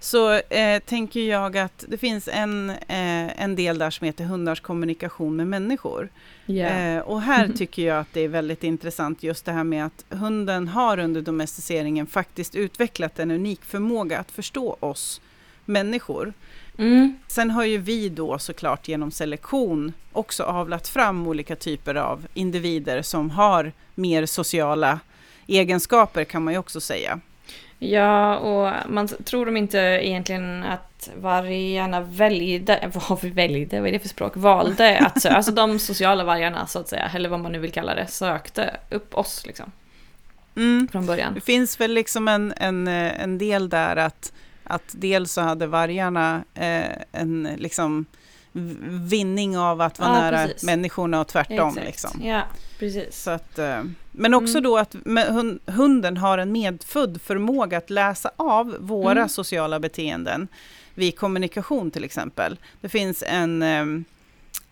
Så 0.00 0.32
eh, 0.32 0.82
tänker 0.82 1.20
jag 1.20 1.56
att 1.56 1.84
det 1.88 1.98
finns 1.98 2.28
en, 2.32 2.70
eh, 2.70 3.42
en 3.42 3.56
del 3.56 3.78
där 3.78 3.90
som 3.90 4.04
heter 4.04 4.24
hundars 4.24 4.60
kommunikation 4.60 5.36
med 5.36 5.46
människor. 5.46 6.08
ja. 6.46 6.66
Eh, 6.66 6.98
och 7.00 7.22
här 7.22 7.48
tycker 7.56 7.86
jag 7.86 7.98
att 7.98 8.12
det 8.12 8.20
är 8.20 8.28
väldigt 8.28 8.64
intressant 8.64 9.22
just 9.22 9.44
det 9.44 9.52
här 9.52 9.64
med 9.64 9.86
att 9.86 10.04
hunden 10.08 10.68
har 10.68 10.98
under 10.98 11.20
domesticeringen 11.20 12.06
faktiskt 12.06 12.54
utvecklat 12.54 13.18
en 13.18 13.30
unik 13.30 13.64
förmåga 13.64 14.18
att 14.18 14.30
förstå 14.30 14.76
oss 14.80 15.20
människor. 15.64 16.32
Mm. 16.78 17.18
Sen 17.26 17.50
har 17.50 17.64
ju 17.64 17.78
vi 17.78 18.08
då 18.08 18.38
såklart 18.38 18.88
genom 18.88 19.10
selektion 19.10 19.92
också 20.12 20.42
avlat 20.42 20.88
fram 20.88 21.26
olika 21.26 21.56
typer 21.56 21.94
av 21.94 22.26
individer 22.34 23.02
som 23.02 23.30
har 23.30 23.72
mer 23.94 24.26
sociala 24.26 25.00
egenskaper 25.46 26.24
kan 26.24 26.44
man 26.44 26.54
ju 26.54 26.58
också 26.58 26.80
säga. 26.80 27.20
Ja, 27.82 28.36
och 28.36 28.90
man 28.90 29.08
tror 29.08 29.46
de 29.46 29.56
inte 29.56 29.78
egentligen 29.78 30.64
att 30.64 31.10
vargarna 31.16 32.00
väljde, 32.00 32.90
vad 33.08 33.24
väljde, 33.24 33.80
vad 33.80 33.88
är 33.88 33.92
det 33.92 33.98
för 33.98 34.08
språk, 34.08 34.32
valde 34.36 34.98
att 34.98 35.22
söka, 35.22 35.34
alltså 35.34 35.52
de 35.52 35.78
sociala 35.78 36.24
vargarna 36.24 36.66
så 36.66 36.78
att 36.78 36.88
säga, 36.88 37.10
eller 37.14 37.28
vad 37.28 37.40
man 37.40 37.52
nu 37.52 37.58
vill 37.58 37.72
kalla 37.72 37.94
det, 37.94 38.06
sökte 38.06 38.76
upp 38.90 39.14
oss 39.14 39.46
liksom. 39.46 39.72
Mm. 40.56 40.88
från 40.92 41.06
början. 41.06 41.34
Det 41.34 41.40
finns 41.40 41.80
väl 41.80 41.92
liksom 41.92 42.28
en, 42.28 42.54
en, 42.56 42.88
eh, 42.88 43.22
en 43.22 43.38
del 43.38 43.68
där 43.68 43.96
att, 43.96 44.32
att 44.64 44.84
dels 44.92 45.32
så 45.32 45.40
hade 45.40 45.66
vargarna 45.66 46.42
eh, 46.54 46.96
en 47.12 47.48
liksom 47.58 48.06
vinning 48.88 49.58
av 49.58 49.80
att 49.80 49.98
vara 49.98 50.14
Ja, 50.14 50.20
nära 50.20 50.46
precis. 50.46 50.62
människorna 50.62 51.20
och 51.20 51.28
tvärtom. 51.28 51.68
Exakt. 51.68 51.86
Liksom. 51.86 52.20
Ja, 52.22 52.42
precis. 52.78 53.22
Så 53.22 53.30
att, 53.30 53.58
eh, 53.58 53.82
men 54.20 54.34
också 54.34 54.58
Mm. 54.58 54.62
då 54.62 54.78
att 54.78 54.96
hunden 55.66 56.16
har 56.16 56.38
en 56.38 56.52
medfödd 56.52 57.20
förmåga 57.22 57.78
att 57.78 57.90
läsa 57.90 58.30
av 58.36 58.76
våra 58.80 59.12
Mm. 59.12 59.28
sociala 59.28 59.80
beteenden 59.80 60.48
vid 60.94 61.18
kommunikation 61.18 61.90
till 61.90 62.04
exempel. 62.04 62.58
Det 62.80 62.88
finns 62.88 63.24
en, 63.26 63.62
ehm, 63.62 64.04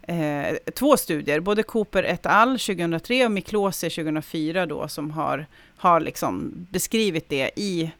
eh, 0.02 0.56
två 0.74 0.96
studier, 0.96 1.40
både 1.40 1.62
Cooper 1.62 2.02
et 2.02 2.26
al. 2.26 2.58
2003 2.58 3.24
och 3.24 3.32
Miklosi 3.32 3.90
2004 3.90 4.66
då, 4.66 4.88
som 4.88 5.10
har, 5.10 5.46
har 5.76 6.00
liksom 6.00 6.52
beskrivit 6.70 7.28
det 7.28 7.50
i, 7.56 7.90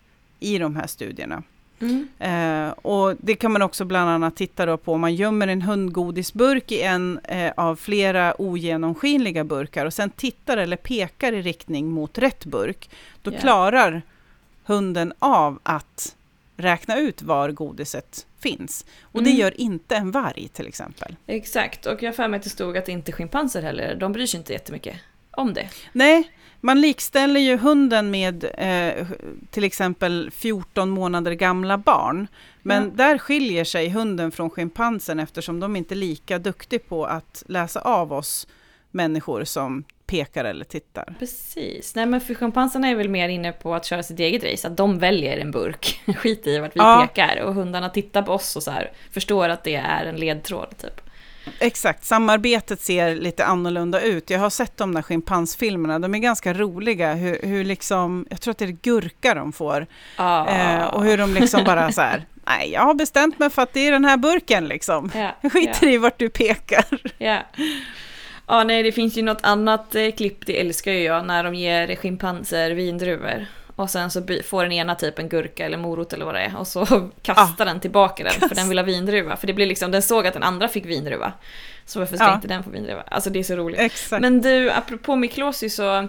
i 0.41 0.59
de 0.59 0.77
här 0.77 0.87
studierna. 0.87 1.43
Mm. 1.81 2.09
Eh, 2.19 2.71
och 2.73 3.15
det 3.21 3.35
kan 3.35 3.53
man 3.53 3.63
också 3.63 3.85
bland 3.85 4.11
annat 4.11 4.37
titta 4.37 4.77
på 4.77 4.93
om 4.93 5.01
man 5.01 5.15
gömmer 5.15 5.49
en 5.49 5.63
hundgodisburk 5.63 6.73
i 6.73 6.83
en 6.83 7.19
eh, 7.25 7.53
av 7.57 7.77
flera 7.77 8.41
ogenomskinliga 8.43 9.45
burkar 9.45 9.87
och 9.87 9.95
sen 9.95 10.11
tittar 10.11 10.57
eller 10.57 10.77
pekar 10.77 11.33
i 11.33 11.43
riktning 11.43 11.89
mot 11.91 12.19
rätt 12.19 12.45
burk. 12.45 12.91
Då 13.23 13.33
Ja. 13.33 13.39
klarar 13.39 14.03
hunden 14.65 15.13
av 15.19 15.59
att 15.63 16.15
räkna 16.57 16.99
ut 16.99 17.23
var 17.23 17.51
godiset 17.51 18.27
finns. 18.41 18.85
Och 19.03 19.23
det 19.23 19.31
Mm. 19.31 19.41
gör 19.41 19.61
inte 19.61 19.97
en 19.97 20.11
varg 20.11 20.49
till 20.49 20.67
exempel. 20.67 21.17
Exakt, 21.27 21.87
och 21.87 22.03
jag 22.03 22.09
har 22.09 22.15
för 22.15 22.29
mig 22.29 22.39
att 22.39 22.45
det 22.45 22.51
stod 22.51 22.77
att 22.77 22.89
inte 22.89 23.13
schimpanser 23.13 23.63
heller, 23.63 23.95
de 23.95 24.13
bryr 24.13 24.27
sig 24.27 24.39
inte 24.39 24.53
jättemycket 24.53 24.97
om 25.31 25.55
det. 25.55 25.69
Nej, 25.93 26.31
man 26.61 26.81
likställer 26.81 27.41
ju 27.41 27.57
hunden 27.57 28.11
med 28.11 28.45
eh, 28.59 29.07
till 29.51 29.65
exempel 29.65 30.31
14 30.31 30.91
månader 30.91 31.33
gamla 31.33 31.79
barn. 31.79 32.27
Men 32.63 32.85
Ja. 32.85 32.91
där 32.95 33.19
skiljer 33.19 33.65
sig 33.65 33.89
hunden 33.89 34.31
från 34.33 34.51
schimpansen 34.51 35.21
eftersom 35.21 35.61
de 35.61 35.77
inte 35.77 35.95
är 35.95 35.97
lika 35.97 36.39
duktiga 36.39 36.81
på 36.89 37.07
att 37.07 37.43
läsa 37.47 37.81
av 37.81 38.13
oss 38.13 38.47
människor 38.91 39.45
som 39.45 39.85
pekar 40.07 40.45
eller 40.45 40.65
tittar. 40.65 41.15
Precis, 41.19 41.95
nej 41.95 42.07
men 42.07 42.21
för 42.21 42.35
schimpanserna 42.35 42.89
är 42.89 42.95
väl 42.95 43.09
mer 43.09 43.29
inne 43.29 43.53
på 43.53 43.75
att 43.75 43.85
köra 43.85 44.03
sitt 44.03 44.19
eget 44.21 44.45
race, 44.53 44.69
att 44.69 44.77
de 44.77 44.99
väljer 44.99 45.39
en 45.39 45.51
burk, 45.51 46.01
skiter 46.17 46.51
i 46.51 46.59
vart 46.59 46.77
vi 46.77 46.81
Ja. 46.81 47.07
pekar 47.09 47.43
och 47.43 47.55
hundarna 47.55 47.89
tittar 47.91 48.23
på 48.23 48.33
oss 48.33 48.57
och 48.57 48.63
så 48.63 48.71
här, 48.71 48.93
förstår 49.11 49.49
att 49.49 49.65
det 49.65 49.75
är 49.75 50.05
en 50.07 50.17
ledtråd 50.17 50.75
typ. 50.79 51.01
Exakt, 51.59 52.05
samarbetet 52.05 52.81
ser 52.81 53.15
lite 53.15 53.45
annorlunda 53.45 54.01
ut. 54.01 54.31
Jag 54.31 54.39
har 54.39 54.51
sett 54.51 54.77
de 54.77 54.95
där 54.95 55.03
schimpansfilmerna, 55.03 55.99
de 55.99 56.15
är 56.15 56.19
ganska 56.19 56.55
roliga. 56.55 57.15
Hur, 57.15 57.39
hur 57.43 57.65
liksom, 57.65 58.27
jag 58.31 58.41
tror 58.41 58.53
att 58.53 58.59
det 58.59 58.65
är 58.65 58.77
gurka 58.83 59.35
de 59.35 59.53
får. 59.53 59.87
Ah. 60.17 60.47
Eh, 60.49 60.87
och 60.87 61.05
hur 61.05 61.19
de 61.19 61.35
liksom 61.35 61.65
bara 61.65 61.93
så 61.93 62.01
här, 62.01 62.27
nej 62.47 62.71
jag 62.73 62.81
har 62.81 62.95
bestämt 62.95 63.39
mig 63.39 63.51
för 63.51 63.63
att 63.63 63.73
det 63.73 63.89
är 63.89 63.93
den 63.93 64.05
här 64.05 64.17
burken 64.17 64.69
liksom. 64.69 65.11
ja, 65.15 65.37
Jag 65.41 65.53
skiter 65.53 65.89
i 65.89 65.99
vart 65.99 66.19
du 66.19 66.29
pekar. 66.29 66.85
Ja. 67.19 67.43
Ja, 68.51 68.65
nej, 68.65 68.83
det 68.83 68.93
finns 68.93 69.19
ju 69.19 69.23
något 69.23 69.45
annat 69.45 69.95
eh, 69.95 70.11
klipp, 70.11 70.47
det 70.47 70.61
älskar 70.61 70.93
ju 70.93 71.03
jag, 71.03 71.27
när 71.27 71.45
de 71.45 71.55
ger 71.55 71.97
schimpanser 71.97 72.71
vindruvor. 72.71 73.47
Och 73.79 73.91
sen 73.91 74.11
så 74.11 74.23
får 74.45 74.63
den 74.63 74.73
ena 74.73 74.95
typ 74.95 75.19
en 75.19 75.29
gurka 75.29 75.67
eller 75.67 75.79
morot 75.79 76.13
eller 76.13 76.25
vad 76.25 76.35
det 76.35 76.41
är 76.41 76.57
och 76.59 76.67
så 76.67 76.87
kastar 77.23 77.65
den 77.65 77.81
tillbaka 77.81 78.25
den 78.25 78.49
för 78.49 78.55
den 78.55 78.69
vill 78.69 78.79
ha 78.79 78.85
vindruva. 78.85 79.37
För 79.37 79.47
det 79.47 79.53
blir 79.53 79.67
liksom, 79.67 79.91
den 79.91 80.03
såg 80.03 80.27
att 80.27 80.35
den 80.35 80.43
andra 80.43 80.69
fick 80.69 80.87
vindruva. 80.87 81.33
Så 81.85 81.99
varför 81.99 82.17
ska 82.17 82.25
Ja. 82.25 82.35
inte 82.35 82.49
den 82.49 82.63
få 82.65 82.71
vindruva? 82.71 83.03
Alltså 83.03 83.31
det 83.31 83.39
är 83.39 83.43
så 83.43 83.57
roligt. 83.57 83.81
Exakt. 83.81 84.23
Men 84.23 84.41
du, 84.41 84.71
apropå 84.71 85.17
Miklosi 85.17 85.71
så 85.71 86.09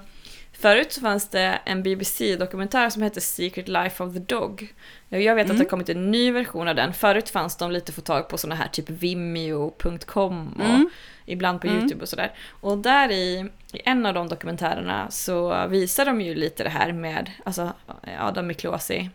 Förut 0.52 0.92
så 0.92 1.02
fanns 1.02 1.30
det 1.30 1.60
en 1.66 1.84
BBC-dokumentär 1.84 2.90
som 2.90 3.02
hette 3.02 3.22
Secret 3.22 3.68
Life 3.68 4.04
of 4.04 4.14
the 4.14 4.20
Dog. 4.20 4.74
Jag 5.10 5.36
vet 5.36 5.44
att 5.46 5.50
Mm. 5.50 5.58
det 5.58 5.64
har 5.64 5.70
kommit 5.70 5.90
en 5.90 6.12
ny 6.12 6.32
version 6.32 6.68
av 6.68 6.76
den. 6.76 6.94
Förut 6.94 7.30
fanns 7.30 7.58
de 7.58 7.72
lite 7.72 7.90
att 7.90 7.96
få 7.96 8.02
tag 8.02 8.28
på 8.30 8.38
såna 8.38 8.56
här 8.56 8.68
typ 8.68 8.90
Vimeo.com 8.90 10.54
och 10.60 10.66
Mm. 10.66 10.90
ibland 11.26 11.62
på 11.62 11.68
Mm. 11.68 11.80
YouTube 11.80 12.02
och 12.02 12.10
sådär. 12.10 12.32
Och 12.50 12.78
där 12.78 13.12
i, 13.12 13.50
i 13.74 13.82
en 13.86 14.06
av 14.06 14.14
de 14.14 14.28
dokumentärerna 14.28 15.12
så 15.12 15.68
visar 15.68 16.06
de 16.06 16.22
ju 16.22 16.36
lite 16.36 16.64
det 16.64 16.70
här 16.70 16.92
med 16.92 17.32
alltså, 17.46 17.74
Adam 18.20 18.48
Miklosi 18.48 19.10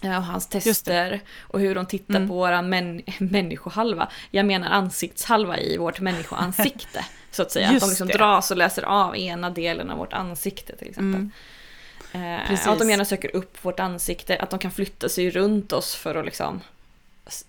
ja, 0.00 0.16
och 0.16 0.24
hans 0.24 0.46
tester 0.48 1.20
och 1.40 1.60
hur 1.60 1.74
de 1.74 1.86
tittar 1.86 2.16
Mm. 2.16 2.28
på 2.28 2.34
våran 2.34 2.68
män, 2.68 3.02
människohalva. 3.18 4.08
Jag 4.30 4.46
menar 4.46 4.70
ansiktshalva 4.70 5.58
i 5.58 5.76
vårt 5.76 6.00
människoansikte. 6.00 7.04
så 7.30 7.42
att 7.42 7.50
säga. 7.50 7.66
Att 7.66 7.72
Just 7.72 7.84
de 7.86 7.90
liksom 7.90 8.08
det. 8.08 8.14
dras 8.18 8.50
och 8.50 8.56
läser 8.56 8.82
av 8.82 9.16
ena 9.16 9.50
delen 9.50 9.90
av 9.90 9.98
vårt 9.98 10.12
ansikte 10.12 10.76
till 10.76 10.88
exempel. 10.88 11.14
Mm. 11.20 11.30
Eh, 12.12 12.48
Precis. 12.48 12.66
att 12.66 12.78
de 12.78 12.90
gärna 12.90 13.04
söker 13.04 13.36
upp 13.36 13.64
vårt 13.64 13.80
ansikte, 13.80 14.36
att 14.36 14.50
de 14.50 14.58
kan 14.58 14.70
flytta 14.70 15.08
sig 15.08 15.30
runt 15.30 15.72
oss 15.72 15.94
för 15.94 16.14
att 16.14 16.24
liksom 16.24 16.60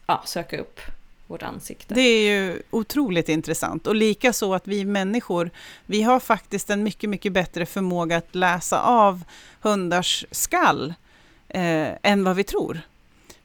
ja, 0.06 0.24
söka 0.26 0.58
upp 0.58 0.80
vårt 1.28 1.44
ansikte. 1.44 1.94
Det 1.94 2.02
är 2.02 2.32
ju 2.32 2.62
otroligt 2.70 3.30
intressant. 3.30 3.88
Och 3.88 3.96
lika 3.96 4.34
så 4.34 4.54
att 4.54 4.68
vi 4.68 4.86
människor, 4.86 5.50
vi 5.86 6.02
har 6.02 6.20
faktiskt 6.20 6.70
en 6.70 6.84
mycket, 6.84 7.10
mycket 7.10 7.34
bättre 7.34 7.66
förmåga 7.66 8.18
att 8.18 8.36
läsa 8.36 8.82
av 8.82 9.24
hundars 9.62 10.26
skall 10.32 10.94
eh, 11.50 11.90
än 12.02 12.24
vad 12.24 12.36
vi 12.36 12.44
tror. 12.44 12.82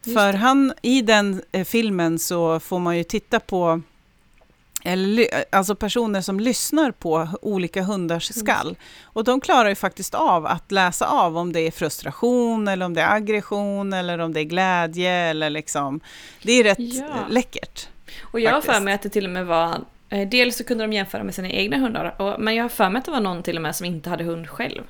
För 0.01 0.33
han, 0.33 0.73
i 0.83 1.03
den 1.03 1.43
eh, 1.53 1.65
filmen 1.65 2.19
så 2.19 2.61
får 2.61 2.79
man 2.79 2.97
ju 2.97 3.05
titta 3.05 3.41
på 3.41 3.83
eller, 4.85 5.27
alltså 5.53 5.75
personer 5.75 6.21
som 6.21 6.41
lyssnar 6.41 6.91
på 6.91 7.29
olika 7.43 7.83
hundars 7.83 8.31
Mm. 8.31 8.47
skall. 8.47 8.77
Och 9.05 9.25
de 9.25 9.41
klarar 9.41 9.69
ju 9.69 9.75
faktiskt 9.75 10.15
av 10.15 10.47
att 10.47 10.73
läsa 10.73 11.07
av 11.07 11.37
om 11.39 11.53
det 11.53 11.61
är 11.61 11.71
frustration 11.71 12.69
eller 12.69 12.87
om 12.87 12.95
det 12.95 13.01
är 13.03 13.15
aggression 13.17 13.93
eller 13.93 14.19
om 14.19 14.33
det 14.33 14.41
är 14.41 14.45
glädje 14.45 15.13
eller 15.13 15.51
liksom. 15.51 16.01
Det 16.43 16.53
är 16.53 16.65
rätt 16.65 16.77
Ja. 16.79 17.05
läckert. 17.31 17.89
Och 18.23 18.41
jag 18.41 18.53
har 18.53 18.61
för 18.61 18.81
mig 18.81 18.95
att 18.95 19.03
det 19.03 19.09
till 19.09 19.25
och 19.25 19.31
med 19.31 19.47
var 19.47 19.81
eh, 20.09 20.29
Dels 20.29 20.57
så 20.57 20.65
kunde 20.65 20.85
de 20.85 20.93
jämföra 20.93 21.23
med 21.25 21.35
sina 21.35 21.49
egna 21.51 21.77
hundar, 21.77 22.15
och, 22.23 22.41
men 22.41 22.55
jag 22.55 22.65
har 22.65 22.69
för 22.69 22.91
mig 22.91 22.99
att 22.99 23.05
det 23.05 23.11
var 23.11 23.21
någon 23.21 23.43
till 23.43 23.57
och 23.57 23.63
med 23.63 23.77
som 23.77 23.87
inte 23.87 24.11
hade 24.11 24.25
hund 24.25 24.49
själv. 24.49 24.83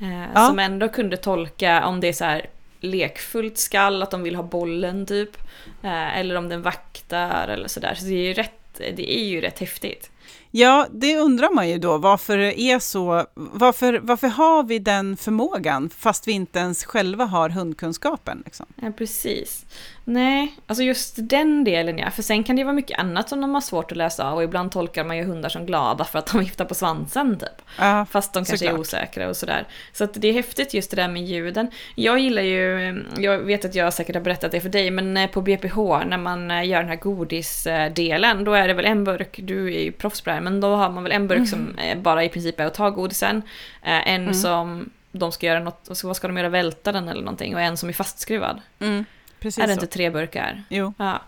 Eh, 0.00 0.22
Ja. 0.34 0.46
Som 0.46 0.58
ändå 0.58 0.88
kunde 0.88 1.16
tolka 1.16 1.86
om 1.86 2.00
det 2.00 2.08
är 2.08 2.12
så 2.12 2.24
här 2.24 2.46
lekfullt 2.80 3.58
skall, 3.58 4.02
att 4.02 4.10
de 4.10 4.22
vill 4.22 4.36
ha 4.36 4.42
bollen 4.42 5.06
typ. 5.06 5.36
Eh, 5.82 6.18
eller 6.18 6.34
om 6.34 6.48
den 6.48 6.62
vaktar 6.62 7.48
eller 7.48 7.68
sådär. 7.68 7.94
Så 7.94 8.04
det 8.04 8.10
är 8.14 8.22
ju 8.28 8.32
rätt, 8.34 8.57
det 8.78 9.18
är 9.18 9.24
ju 9.24 9.40
rätt 9.40 9.58
häftigt. 9.58 10.10
Ja, 10.50 10.86
det 10.92 11.16
undrar 11.16 11.54
man 11.54 11.68
ju 11.68 11.78
då 11.78 11.98
varför 11.98 12.38
det 12.38 12.60
är 12.60 12.78
så. 12.78 13.26
Varför, 13.34 13.98
varför 14.02 14.28
har 14.28 14.62
vi 14.62 14.78
den 14.78 15.16
förmågan 15.16 15.90
fast 15.90 16.28
vi 16.28 16.32
inte 16.32 16.58
ens 16.58 16.84
själva 16.84 17.24
har 17.24 17.48
hundkunskapen? 17.48 18.42
Liksom? 18.44 18.66
Ja, 18.82 18.92
precis. 18.98 19.66
Nej, 20.10 20.54
alltså 20.66 20.82
just 20.84 21.14
den 21.18 21.64
delen 21.64 21.98
ja. 21.98 22.10
För 22.10 22.22
sen 22.22 22.44
kan 22.44 22.56
det 22.56 22.60
ju 22.60 22.64
vara 22.64 22.74
mycket 22.74 22.98
annat 22.98 23.28
som 23.28 23.40
de 23.40 23.54
har 23.54 23.60
svårt 23.60 23.90
att 23.92 23.96
läsa 23.98 24.30
av 24.30 24.36
och 24.36 24.42
ibland 24.42 24.72
tolkar 24.72 25.04
man 25.04 25.16
ju 25.16 25.24
hundar 25.24 25.48
som 25.48 25.66
glada 25.66 26.04
för 26.04 26.18
att 26.18 26.26
de 26.26 26.38
viftar 26.38 26.64
på 26.64 26.74
svansen 26.74 27.38
typ. 27.38 27.62
Ja, 27.78 28.06
Fast 28.10 28.32
de 28.32 28.38
kanske 28.44 28.54
är 28.54 28.68
Såklart. 28.68 28.80
osäkra 28.80 29.28
och 29.28 29.36
sådär. 29.36 29.64
Så 29.92 30.04
att 30.04 30.14
det 30.14 30.28
är 30.28 30.32
häftigt 30.32 30.74
just 30.74 30.90
det 30.90 30.96
där 30.96 31.08
med 31.08 31.22
ljuden. 31.24 31.70
Jag 31.94 32.18
gillar 32.18 32.42
ju, 32.42 33.04
jag 33.18 33.38
vet 33.38 33.64
att 33.64 33.74
jag 33.74 33.92
säkert 33.92 34.14
har 34.16 34.22
berättat 34.22 34.52
det 34.52 34.60
för 34.60 34.68
dig, 34.68 34.90
men 34.90 35.16
eh, 35.16 35.30
på 35.30 35.40
BPH 35.42 35.76
när 36.06 36.18
man 36.18 36.50
eh, 36.50 36.66
gör 36.66 36.80
den 36.80 36.88
här 36.88 36.96
godisdelen, 36.96 38.44
då 38.44 38.52
är 38.52 38.68
det 38.68 38.74
väl 38.74 38.84
en 38.86 39.04
burk, 39.04 39.40
du 39.42 39.74
är 39.74 39.80
ju 39.82 39.92
proffs 39.92 40.20
på 40.20 40.30
det 40.30 40.34
här, 40.34 40.40
men 40.40 40.60
då 40.60 40.74
har 40.74 40.90
man 40.90 41.02
väl 41.02 41.12
en 41.12 41.28
burk 41.28 41.48
som 41.48 41.78
eh, 41.78 41.98
bara 41.98 42.24
i 42.24 42.28
princip 42.28 42.60
är 42.60 42.64
att 42.66 42.74
ta 42.74 42.90
godisen, 42.90 43.42
en 43.82 44.22
Mm. 44.22 44.34
som 44.34 44.90
de 45.12 45.32
ska 45.32 45.46
göra 45.46 45.60
något, 45.60 45.88
vad 46.04 46.16
ska 46.16 46.26
de 46.28 46.36
göra, 46.36 46.48
välta 46.48 46.92
den 46.92 47.08
eller 47.08 47.22
någonting, 47.22 47.54
och 47.54 47.60
en 47.60 47.76
som 47.76 47.88
är 47.88 47.92
fastskruvad. 47.92 48.60
mm, 48.78 49.04
precis 49.40 49.58
är 49.58 49.66
det 49.66 49.74
så. 49.74 49.80
inte 49.80 49.86
tre 49.86 50.10
burkar? 50.10 50.62
Jo. 50.68 50.92
Ja. 50.98 51.22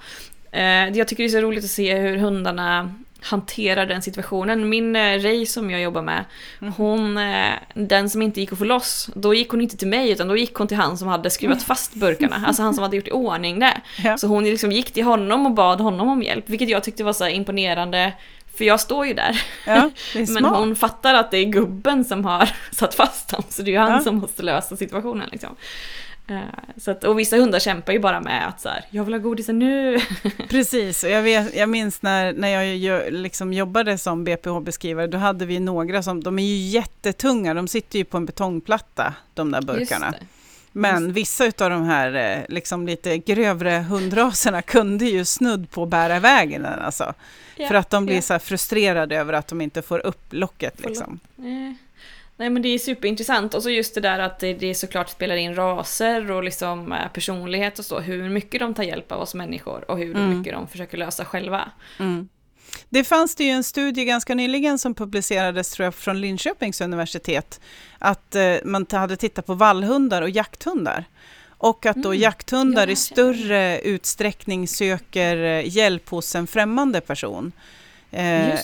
Eh, 0.53 0.63
jag 0.89 1.09
tycker 1.09 1.23
det 1.23 1.29
är 1.29 1.41
så 1.41 1.41
roligt 1.41 1.65
att 1.65 1.71
se 1.71 1.95
hur 1.99 2.17
hundarna 2.17 2.95
hanterar 3.23 3.87
den 3.87 4.03
situationen. 4.03 4.69
Min 4.69 4.97
eh, 4.97 5.19
Ray 5.23 5.47
som 5.47 5.71
jag 5.71 5.81
jobbar 5.83 6.03
med, 6.03 6.25
Mm. 6.61 6.73
hon, 6.77 7.17
eh, 7.19 7.53
den 7.75 8.11
som 8.11 8.23
inte 8.23 8.41
gick 8.41 8.53
att 8.53 8.59
få 8.59 8.65
loss, 8.65 9.11
då 9.15 9.35
gick 9.35 9.51
hon 9.51 9.61
inte 9.61 9.77
till 9.77 9.89
mig 9.89 10.11
utan 10.11 10.29
då 10.29 10.37
gick 10.37 10.55
hon 10.55 10.69
till 10.69 10.77
han 10.77 10.99
som 10.99 11.09
hade 11.09 11.31
skruvat 11.31 11.63
fast 11.63 11.95
burkarna, 11.95 12.43
alltså 12.47 12.63
han 12.63 12.75
som 12.75 12.83
hade 12.83 12.97
gjort 12.97 13.09
i 13.09 13.13
ordning 13.13 13.59
det. 13.59 13.81
Ja. 14.05 14.19
Så 14.19 14.27
hon 14.27 14.45
liksom 14.45 14.73
gick 14.73 14.91
till 14.93 15.05
honom 15.05 15.47
och 15.47 15.53
bad 15.53 15.81
honom 15.81 16.09
om 16.09 16.23
hjälp, 16.23 16.49
vilket 16.49 16.69
jag 16.69 16.85
tyckte 16.85 17.05
var 17.05 17.13
så 17.13 17.29
imponerande. 17.29 18.13
För 18.57 18.65
jag 18.65 18.81
står 18.81 19.07
ju 19.07 19.15
där, 19.15 19.43
Ja, 19.67 19.91
men 20.29 20.45
hon 20.45 20.77
fattar 20.77 21.15
att 21.15 21.31
det 21.31 21.39
är 21.39 21.45
gubben 21.45 22.05
som 22.05 22.25
har 22.25 22.49
satt 22.73 22.95
fast 22.95 23.31
honom, 23.31 23.45
så 23.49 23.63
det 23.63 23.71
är 23.71 23.73
ju 23.73 23.79
han 23.79 23.93
Ja. 23.93 24.01
som 24.01 24.17
måste 24.17 24.43
lösa 24.43 24.77
situationen 24.77 25.29
liksom. 25.33 25.57
Eh, 26.31 26.41
Så 26.77 26.91
att, 26.91 27.05
och 27.05 27.19
vissa 27.19 27.37
hundar 27.37 27.59
kämpar 27.59 27.93
ju 27.93 27.99
bara 27.99 28.21
med 28.21 28.49
att 28.49 28.61
så 28.61 28.69
här, 28.69 28.85
jag 28.91 29.05
vill 29.05 29.15
ha 29.15 29.19
godisen 29.19 29.59
nu. 29.59 29.99
Precis, 30.49 31.05
och 31.05 31.11
jag, 31.11 31.23
vet, 31.23 31.55
jag 31.57 31.69
minns 31.69 32.03
när, 32.03 32.33
när 32.33 32.49
jag 32.49 32.67
ju- 32.77 33.11
liksom 33.11 33.53
jobbade 33.53 33.99
som 33.99 34.25
BPH-beskrivare, 34.25 35.07
då 35.07 35.19
hade 35.19 35.47
vi 35.47 35.61
några 35.61 36.03
som, 36.03 36.23
de 36.23 36.39
är 36.39 36.43
ju 36.43 36.57
jättetunga, 36.57 37.55
de 37.55 37.69
sitter 37.69 37.99
ju 37.99 38.05
på 38.05 38.17
en 38.17 38.27
betongplatta, 38.27 39.15
de 39.35 39.53
där 39.53 39.63
burkarna. 39.63 40.15
Men 40.73 41.13
vissa 41.13 41.45
av 41.45 41.71
de 41.71 41.85
här 41.85 42.15
eh, 42.15 42.45
liksom 42.49 42.87
lite 42.87 43.19
grövre 43.19 43.71
hundraserna 43.71 44.63
kunde 44.63 45.05
ju 45.05 45.25
snudd 45.25 45.71
på 45.71 45.87
bära 45.87 46.17
iväg 46.17 46.51
den 46.51 46.67
alltså. 46.81 47.15
Ja, 47.57 47.69
För 47.69 47.75
att 47.75 47.91
de 47.91 48.07
blir 48.07 48.17
ja. 48.17 48.23
så 48.23 48.39
frustrerade 48.39 49.17
över 49.17 49.33
att 49.33 49.49
de 49.49 49.61
inte 49.61 49.83
får 49.83 50.07
upp 50.07 50.23
locket 50.31 50.81
liksom. 50.87 51.21
Eh, 51.39 51.75
Nej 52.41 52.51
men 52.51 52.63
det 52.63 52.69
är 52.69 52.79
superintressant 52.79 53.55
och 53.55 53.63
så 53.63 53.71
just 53.71 53.95
det 53.95 54.01
där 54.01 54.19
att 54.19 54.39
det, 54.39 54.55
det 54.55 54.75
såklart 54.75 55.09
spelar 55.09 55.37
in 55.37 55.55
raser 55.55 56.31
och 56.31 56.45
liksom 56.45 56.93
eh, 56.93 56.99
personlighet 57.15 57.79
och 57.79 57.85
så, 57.85 58.01
hur 58.01 58.29
mycket 58.29 58.61
de 58.61 58.75
tar 58.75 58.83
hjälp 58.83 59.13
av 59.13 59.21
oss 59.21 59.35
människor 59.35 59.91
och 59.91 59.99
hur 59.99 60.17
Mm. 60.17 60.39
mycket 60.39 60.53
de 60.53 60.69
försöker 60.69 60.99
lösa 60.99 61.25
själva. 61.25 61.71
Mm. 61.99 62.29
Det 62.89 63.05
fanns 63.05 63.35
det 63.35 63.45
ju 63.45 63.51
en 63.51 63.65
studie 63.65 64.05
ganska 64.05 64.35
nyligen 64.35 64.79
som 64.79 64.95
publicerades 64.95 65.71
tror 65.71 65.85
jag, 65.85 65.95
från 65.95 66.21
Linköpings 66.21 66.81
universitet, 66.81 67.61
att 67.99 68.35
eh, 68.35 68.55
man 68.65 68.87
hade 68.91 69.17
tittat 69.17 69.47
på 69.47 69.55
vallhundar 69.55 70.23
och 70.23 70.31
jakthundar. 70.31 71.05
Och 71.49 71.87
att 71.87 71.97
då 71.97 72.09
Mm. 72.09 72.21
jakthundar 72.23 72.87
Ja, 72.87 72.93
i 72.93 72.97
större 72.97 73.81
utsträckning 73.81 74.69
söker 74.69 75.37
eh, 75.37 75.69
hjälp 75.77 76.09
hos 76.09 76.35
en 76.35 76.47
främmande 76.47 77.01
person. 77.01 77.53
Eh, 78.11 78.59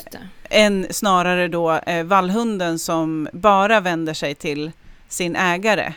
än 0.51 0.87
snarare 0.91 1.49
då 1.49 1.73
eh, 1.73 2.05
vallhunden 2.05 2.79
som 2.79 3.29
bara 3.33 3.81
vänder 3.81 4.15
sig 4.15 4.35
till 4.35 4.73
sin 5.09 5.37
ägare. 5.37 5.93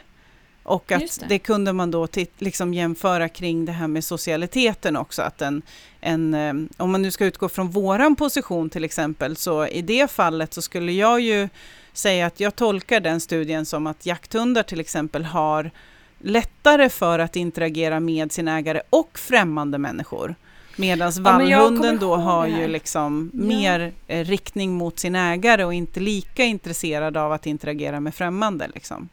Och 0.63 0.91
att 0.91 1.19
det. 1.19 1.25
det. 1.27 1.39
kunde 1.39 1.73
man 1.73 1.91
då 1.91 2.07
liksom 2.37 2.73
jämföra 2.73 3.29
kring 3.29 3.65
det 3.65 3.71
här 3.71 3.87
med 3.87 4.03
socialiteten 4.03 4.97
också. 4.97 5.21
Att 5.21 5.41
en, 5.41 5.61
en, 6.01 6.33
eh, 6.33 6.53
om 6.77 6.91
man 6.91 7.01
nu 7.01 7.11
ska 7.11 7.25
utgå 7.25 7.49
från 7.49 7.69
våran 7.69 8.15
position 8.15 8.69
till 8.69 8.83
exempel, 8.83 9.35
så 9.35 9.67
i 9.67 9.81
det 9.81 10.11
fallet 10.11 10.53
så 10.53 10.61
skulle 10.61 10.91
jag 10.91 11.21
ju 11.21 11.49
säga 11.93 12.25
att 12.25 12.39
jag 12.39 12.55
tolkar 12.55 12.99
den 12.99 13.19
studien 13.19 13.65
som 13.65 13.87
att 13.87 14.05
jakthundar 14.05 14.63
till 14.63 14.79
exempel 14.79 15.25
har 15.25 15.71
lättare 16.19 16.89
för 16.89 17.19
att 17.19 17.35
interagera 17.35 17.99
med 17.99 18.31
sin 18.31 18.47
ägare 18.47 18.81
och 18.89 19.19
främmande 19.19 19.77
människor. 19.77 20.35
Medan 20.75 21.11
kommer 21.11 21.31
vallhunden 21.31 21.97
då 21.99 22.15
har 22.15 22.47
ju 22.47 22.67
liksom 22.67 23.31
Ja. 23.33 23.39
mer 23.45 23.93
eh, 24.07 24.25
riktning 24.25 24.73
mot 24.73 24.99
sin 24.99 25.15
ägare 25.15 25.65
och 25.65 25.73
inte 25.73 25.99
lika 25.99 26.43
intresserad 26.43 27.17
av 27.17 27.31
att 27.31 27.45
interagera 27.45 27.99
med 27.99 28.15
främmande. 28.15 28.67
Liksom. 28.73 29.09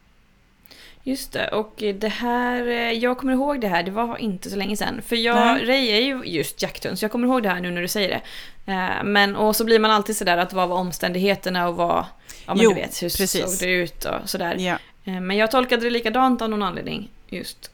Just 1.03 1.31
det, 1.31 1.47
och 1.47 1.83
det 1.99 2.07
här, 2.07 2.67
eh, 2.67 2.91
jag 2.91 3.17
kommer 3.17 3.33
ihåg 3.33 3.61
det 3.61 3.67
här, 3.67 3.83
det 3.83 3.91
var 3.91 4.17
inte 4.17 4.49
så 4.49 4.55
länge 4.55 4.77
sedan. 4.77 5.01
För 5.07 5.15
jag, 5.15 5.35
Nej. 5.35 5.65
Ray 5.65 5.87
är 5.87 6.01
ju 6.01 6.21
just 6.25 6.61
jakthund, 6.61 6.99
så 6.99 7.03
jag 7.05 7.11
kommer 7.11 7.27
ihåg 7.27 7.43
det 7.43 7.49
här 7.49 7.59
nu 7.61 7.71
när 7.71 7.81
du 7.81 7.87
säger 7.87 8.09
det. 8.09 8.21
Eh, 8.73 9.03
Men, 9.03 9.35
och 9.35 9.55
så 9.55 9.63
blir 9.65 9.79
man 9.79 9.91
alltid 9.91 10.17
sådär 10.17 10.37
att 10.37 10.53
vad 10.53 10.69
var 10.69 10.77
omständigheterna 10.77 11.67
och 11.67 11.75
vad, 11.75 12.05
ja 12.45 12.53
men 12.55 12.63
Jo, 12.63 12.69
du 12.69 12.75
vet, 12.75 13.03
hur 13.03 13.17
precis. 13.17 13.41
såg 13.59 13.67
det 13.67 13.73
ut 13.73 14.05
och 14.05 14.29
sådär. 14.29 14.55
Ja. 14.59 14.77
Eh, 15.05 15.21
Men 15.21 15.37
jag 15.37 15.51
tolkade 15.51 15.81
det 15.83 15.89
likadant 15.89 16.41
av 16.41 16.49
någon 16.49 16.63
anledning, 16.63 17.09
just 17.29 17.71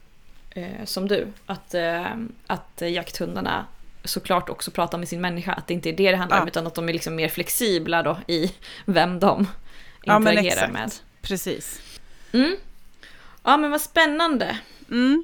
eh, 0.54 0.86
som 0.86 1.08
du. 1.08 1.28
Att, 1.46 1.74
eh, 1.74 2.06
att 2.48 2.82
jakthundarna 2.82 3.66
såklart 4.04 4.50
också 4.50 4.72
pratar 4.72 4.98
med 4.98 5.08
sin 5.08 5.22
människa, 5.22 5.54
att 5.54 5.68
det 5.68 5.74
inte 5.74 5.90
är 5.90 5.94
det 5.94 6.12
det 6.12 6.18
handlar 6.18 6.38
om, 6.38 6.44
Ja. 6.44 6.48
utan 6.48 6.68
att 6.68 6.76
de 6.76 6.90
är 6.90 6.94
liksom 6.94 7.16
mer 7.16 7.30
flexibla 7.30 8.04
då 8.04 8.18
i 8.28 8.52
vem 8.86 9.20
de 9.20 9.48
Ja, 10.04 10.18
interagerar 10.18 10.46
exakt. 10.54 10.74
med. 10.74 10.92
Precis. 11.22 11.82
Mm. 12.34 12.56
Ja 13.44 13.58
men 13.58 13.72
vad 13.72 13.82
spännande. 13.82 14.58
Mm. 14.92 15.24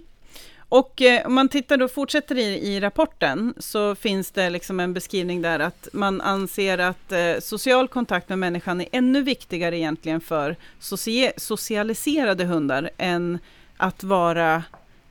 Och 0.71 1.01
eh, 1.01 1.25
om 1.27 1.33
man 1.33 1.49
tittar 1.49 1.77
då, 1.77 1.87
fortsätter 1.87 2.37
i, 2.37 2.43
i 2.75 2.79
rapporten, 2.79 3.53
så 3.57 3.95
finns 3.95 4.31
det 4.31 4.49
liksom 4.49 4.79
en 4.79 4.93
beskrivning 4.93 5.41
där 5.41 5.59
att 5.59 5.87
man 5.93 6.21
anser 6.21 6.77
att 6.77 7.11
eh, 7.11 7.39
social 7.41 7.87
kontakt 7.87 8.29
med 8.29 8.39
människan 8.39 8.81
är 8.81 8.87
ännu 8.91 9.21
viktigare 9.21 9.77
egentligen 9.77 10.21
för 10.21 10.55
socie- 10.79 11.31
socialiserade 11.37 12.45
hundar 12.45 12.89
än 12.97 13.39
att 13.77 14.03
vara, 14.03 14.63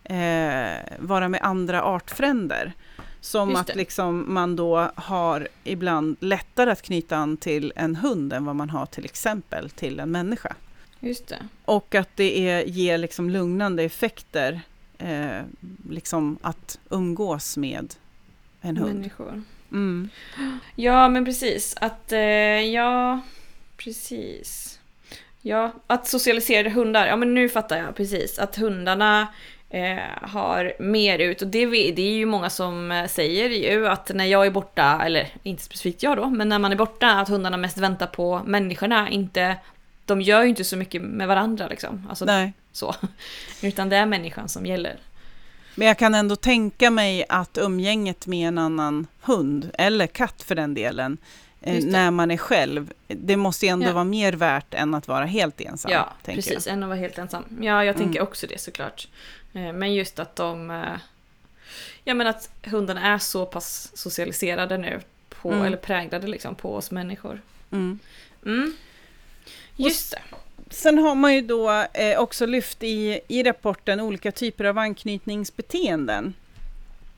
eh, 0.09 0.97
vara 0.99 1.29
med 1.29 1.41
andra 1.43 1.83
artfränder. 1.83 2.73
Som 3.21 3.57
att 3.57 3.77
liksom 3.77 4.35
man 4.35 4.57
då 4.57 4.91
har 4.95 5.49
ibland 5.65 6.17
lättare 6.21 6.71
att 6.71 6.83
knyta 6.83 7.17
an 7.17 7.37
till 7.37 7.73
en 7.77 7.97
hund 7.97 8.33
än 8.33 8.45
vad 8.45 8.57
man 8.57 8.71
har 8.71 8.87
till 8.87 9.05
exempel 9.05 9.71
till 9.71 10.01
en 10.01 10.11
människa. 10.11 10.55
Just 11.01 11.29
det. 11.29 11.49
Och 11.65 11.95
att 11.95 12.09
det 12.15 12.49
är, 12.49 12.65
ger 12.65 12.99
liksom 12.99 13.31
lugnande 13.31 13.83
effekter 13.83 14.61
eh, 14.99 15.41
liksom 15.89 16.39
att 16.43 16.79
umgås 16.91 17.57
med 17.57 17.95
en 18.61 18.77
hund. 18.77 18.95
Människor. 18.95 19.43
Mm. 19.73 20.09
Ja, 20.75 21.09
men 21.09 21.25
precis. 21.25 21.75
Att, 21.81 22.13
eh, 22.13 22.21
ja, 22.21 23.21
precis. 23.77 24.79
Ja, 25.43 25.73
att 25.87 26.07
socialiserade 26.07 26.71
hundar. 26.71 27.07
Ja, 27.07 27.17
men 27.17 27.35
nu 27.35 27.49
fattar 27.49 27.77
jag 27.77 27.97
precis. 27.97 28.39
Att 28.39 28.57
hundarna 28.57 29.29
eh, 29.71 29.99
har 30.23 30.73
mer 30.79 31.19
ut. 31.19 31.43
Och 31.43 31.49
det, 31.49 31.67
det 31.67 32.03
är 32.03 32.13
ju 32.13 32.27
många 32.27 32.51
som 32.51 32.93
eh, 32.93 33.07
säger 33.07 33.49
ju 33.49 33.89
att 33.89 34.11
när 34.15 34.25
jag 34.25 34.47
är 34.47 34.51
borta, 34.51 35.01
eller 35.05 35.29
inte 35.43 35.63
specifikt 35.63 36.03
jag 36.03 36.17
då, 36.17 36.29
men 36.29 36.49
när 36.49 36.59
man 36.59 36.73
är 36.73 36.77
borta, 36.77 37.11
att 37.11 37.29
hundarna 37.29 37.57
mest 37.57 37.79
väntar 37.79 38.07
på 38.07 38.43
människorna. 38.47 39.11
Inte, 39.11 39.57
de 40.07 40.21
gör 40.21 40.43
ju 40.43 40.49
inte 40.49 40.65
så 40.65 40.77
mycket 40.77 41.03
med 41.03 41.29
varandra 41.29 41.67
liksom. 41.69 42.07
Alltså 42.09 42.25
Nej. 42.25 42.53
så. 42.73 42.95
Utan 43.63 43.89
det 43.89 43.97
är 43.97 44.07
människan 44.07 44.49
som 44.49 44.67
gäller. 44.67 44.97
Men 45.75 45.87
jag 45.89 45.99
kan 45.99 46.15
ändå 46.15 46.37
tänka 46.37 46.91
mig 46.91 47.25
att 47.29 47.59
umgänget 47.59 48.27
med 48.27 48.49
en 48.49 48.59
annan 48.59 49.07
hund, 49.23 49.71
eller 49.75 50.07
katt 50.07 50.43
för 50.43 50.55
den 50.55 50.75
delen, 50.75 51.19
eh, 51.61 51.85
när 51.85 52.11
man 52.11 52.31
är 52.31 52.37
själv, 52.37 52.93
det 53.09 53.37
måste 53.37 53.67
ju 53.67 53.71
ändå 53.73 53.87
Ja. 53.87 53.93
vara 53.93 54.05
mer 54.05 54.33
värt 54.33 54.75
än 54.75 54.95
att 54.95 55.09
vara 55.09 55.25
helt 55.25 55.61
ensam. 55.61 55.93
Ja, 55.93 56.13
precis. 56.25 56.67
Än 56.67 56.83
att 56.83 56.89
vara 56.89 56.99
helt 56.99 57.19
ensam. 57.19 57.45
Ja, 57.61 57.85
jag 57.85 57.97
tänker 57.97 58.19
Mm. 58.21 58.29
också 58.29 58.47
det 58.47 58.61
såklart. 58.61 59.09
Eh, 59.53 59.73
Men 59.73 59.95
just 59.95 60.19
att 60.19 60.37
de... 60.37 60.71
eh, 60.71 60.97
Ja, 62.05 62.15
men 62.15 62.27
att 62.27 62.51
hundarna 62.65 63.15
är 63.15 63.19
så 63.19 63.47
pass 63.47 63.91
socialiserade 63.95 64.79
nu. 64.79 65.01
På, 65.29 65.53
Mm. 65.53 65.65
Eller 65.65 65.77
präglade 65.77 66.27
liksom 66.27 66.55
på 66.55 66.75
oss 66.75 66.91
människor. 66.91 67.41
Mm. 67.71 67.99
Mm. 68.47 68.75
Just 69.77 70.11
det. 70.11 70.23
Sen 70.71 70.99
har 70.99 71.15
man 71.15 71.35
ju 71.35 71.41
då 71.43 71.71
eh, 71.95 72.19
också 72.19 72.47
lyft 72.47 72.83
i, 72.83 73.21
i 73.29 73.43
rapporten 73.43 74.01
olika 74.01 74.33
typer 74.33 74.65
av 74.65 74.79
anknytningsbeteenden. 74.79 76.35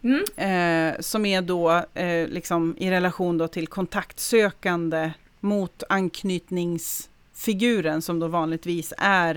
Mm. 0.02 0.24
eh, 0.36 0.94
som 1.00 1.26
är 1.26 1.42
då 1.42 1.70
eh, 1.94 2.28
liksom 2.28 2.76
i 2.78 2.90
relation 2.90 3.38
då 3.38 3.48
till 3.48 3.66
kontaktsökande 3.66 5.10
mot 5.40 5.82
anknytningsfiguren 5.88 8.02
som 8.02 8.18
då 8.18 8.28
vanligtvis 8.28 8.92
är 8.98 9.36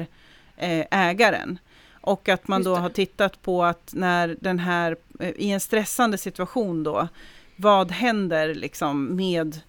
eh, 0.58 0.86
ägaren. 0.92 1.60
Och 2.04 2.30
att 2.30 2.48
man 2.48 2.64
då 2.64 2.76
har 2.76 2.90
tittat 2.90 3.42
på 3.42 3.64
att 3.64 3.94
när 3.94 4.38
den 4.40 4.60
här, 4.60 4.98
eh, 5.20 5.30
i 5.30 5.52
en 5.52 5.60
stressande 5.60 6.18
situation 6.18 6.84
då, 6.84 7.08
vad 7.56 7.92
händer 7.92 8.56
liksom 8.56 9.16
med, 9.16 9.60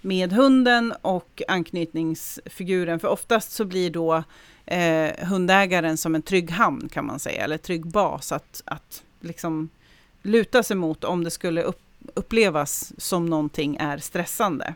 med 0.00 0.32
hunden 0.32 0.94
och 1.02 1.42
anknytningsfiguren? 1.48 3.00
För 3.00 3.08
oftast 3.08 3.52
så 3.52 3.64
blir 3.64 3.90
då 3.90 4.22
eh, 4.66 5.26
hundägaren 5.26 5.96
som 5.96 6.14
en 6.14 6.22
trygg 6.22 6.50
hamn 6.50 6.88
kan 6.88 7.06
man 7.06 7.18
säga, 7.18 7.44
eller 7.44 7.58
trygg 7.58 7.86
bas 7.86 8.32
att, 8.32 8.62
att 8.64 9.02
liksom 9.20 9.68
luta 10.22 10.62
sig 10.62 10.76
mot 10.76 11.04
om 11.04 11.24
det 11.24 11.30
skulle 11.30 11.62
upp, 11.62 11.82
upplevas 12.14 12.92
som 12.98 13.26
någonting 13.26 13.76
är 13.80 13.98
stressande. 13.98 14.74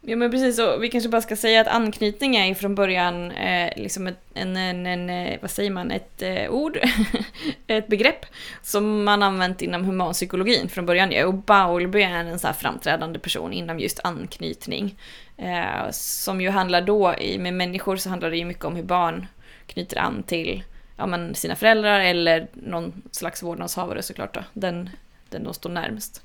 Ja 0.00 0.16
men 0.16 0.30
precis, 0.30 0.58
och 0.58 0.82
vi 0.82 0.88
kanske 0.88 1.08
bara 1.10 1.22
ska 1.22 1.36
säga 1.36 1.60
att 1.60 1.66
anknytning 1.66 2.36
är 2.36 2.54
från 2.54 2.74
början 2.74 3.30
eh, 3.30 3.72
liksom 3.76 4.06
ett, 4.06 4.18
en, 4.34 4.56
en, 4.56 4.86
en, 4.86 5.10
eh, 5.10 5.38
vad 5.40 5.50
säger 5.50 5.70
man, 5.70 5.90
ett 5.90 6.22
eh, 6.22 6.50
ord, 6.50 6.78
ett 7.66 7.88
begrepp 7.88 8.26
som 8.62 9.04
man 9.04 9.22
använt 9.22 9.62
inom 9.62 9.84
humanpsykologin 9.84 10.68
från 10.68 10.86
början. 10.86 11.12
Ja. 11.12 11.26
Och 11.26 11.34
Bowlby 11.34 12.02
är 12.02 12.10
en 12.10 12.38
så 12.38 12.46
här 12.46 12.54
framträdande 12.54 13.18
person 13.18 13.52
inom 13.52 13.80
just 13.80 14.00
anknytning. 14.04 14.98
Eh, 15.36 15.90
som 15.90 16.40
ju 16.40 16.50
handlar 16.50 16.80
då, 16.80 17.14
i, 17.14 17.38
med 17.38 17.54
människor 17.54 17.96
så 17.96 18.08
handlar 18.08 18.30
det 18.30 18.36
ju 18.36 18.44
mycket 18.44 18.64
om 18.64 18.76
hur 18.76 18.82
barn 18.82 19.26
knyter 19.66 19.98
an 19.98 20.22
till 20.22 20.62
ja, 20.96 21.06
men 21.06 21.34
sina 21.34 21.56
föräldrar 21.56 22.00
eller 22.00 22.46
någon 22.52 23.02
slags 23.10 23.42
vårdnadshavare 23.42 24.02
såklart 24.02 24.34
då, 24.34 24.40
den, 24.52 24.90
den 25.30 25.44
de 25.44 25.54
står 25.54 25.70
närmst. 25.70 26.22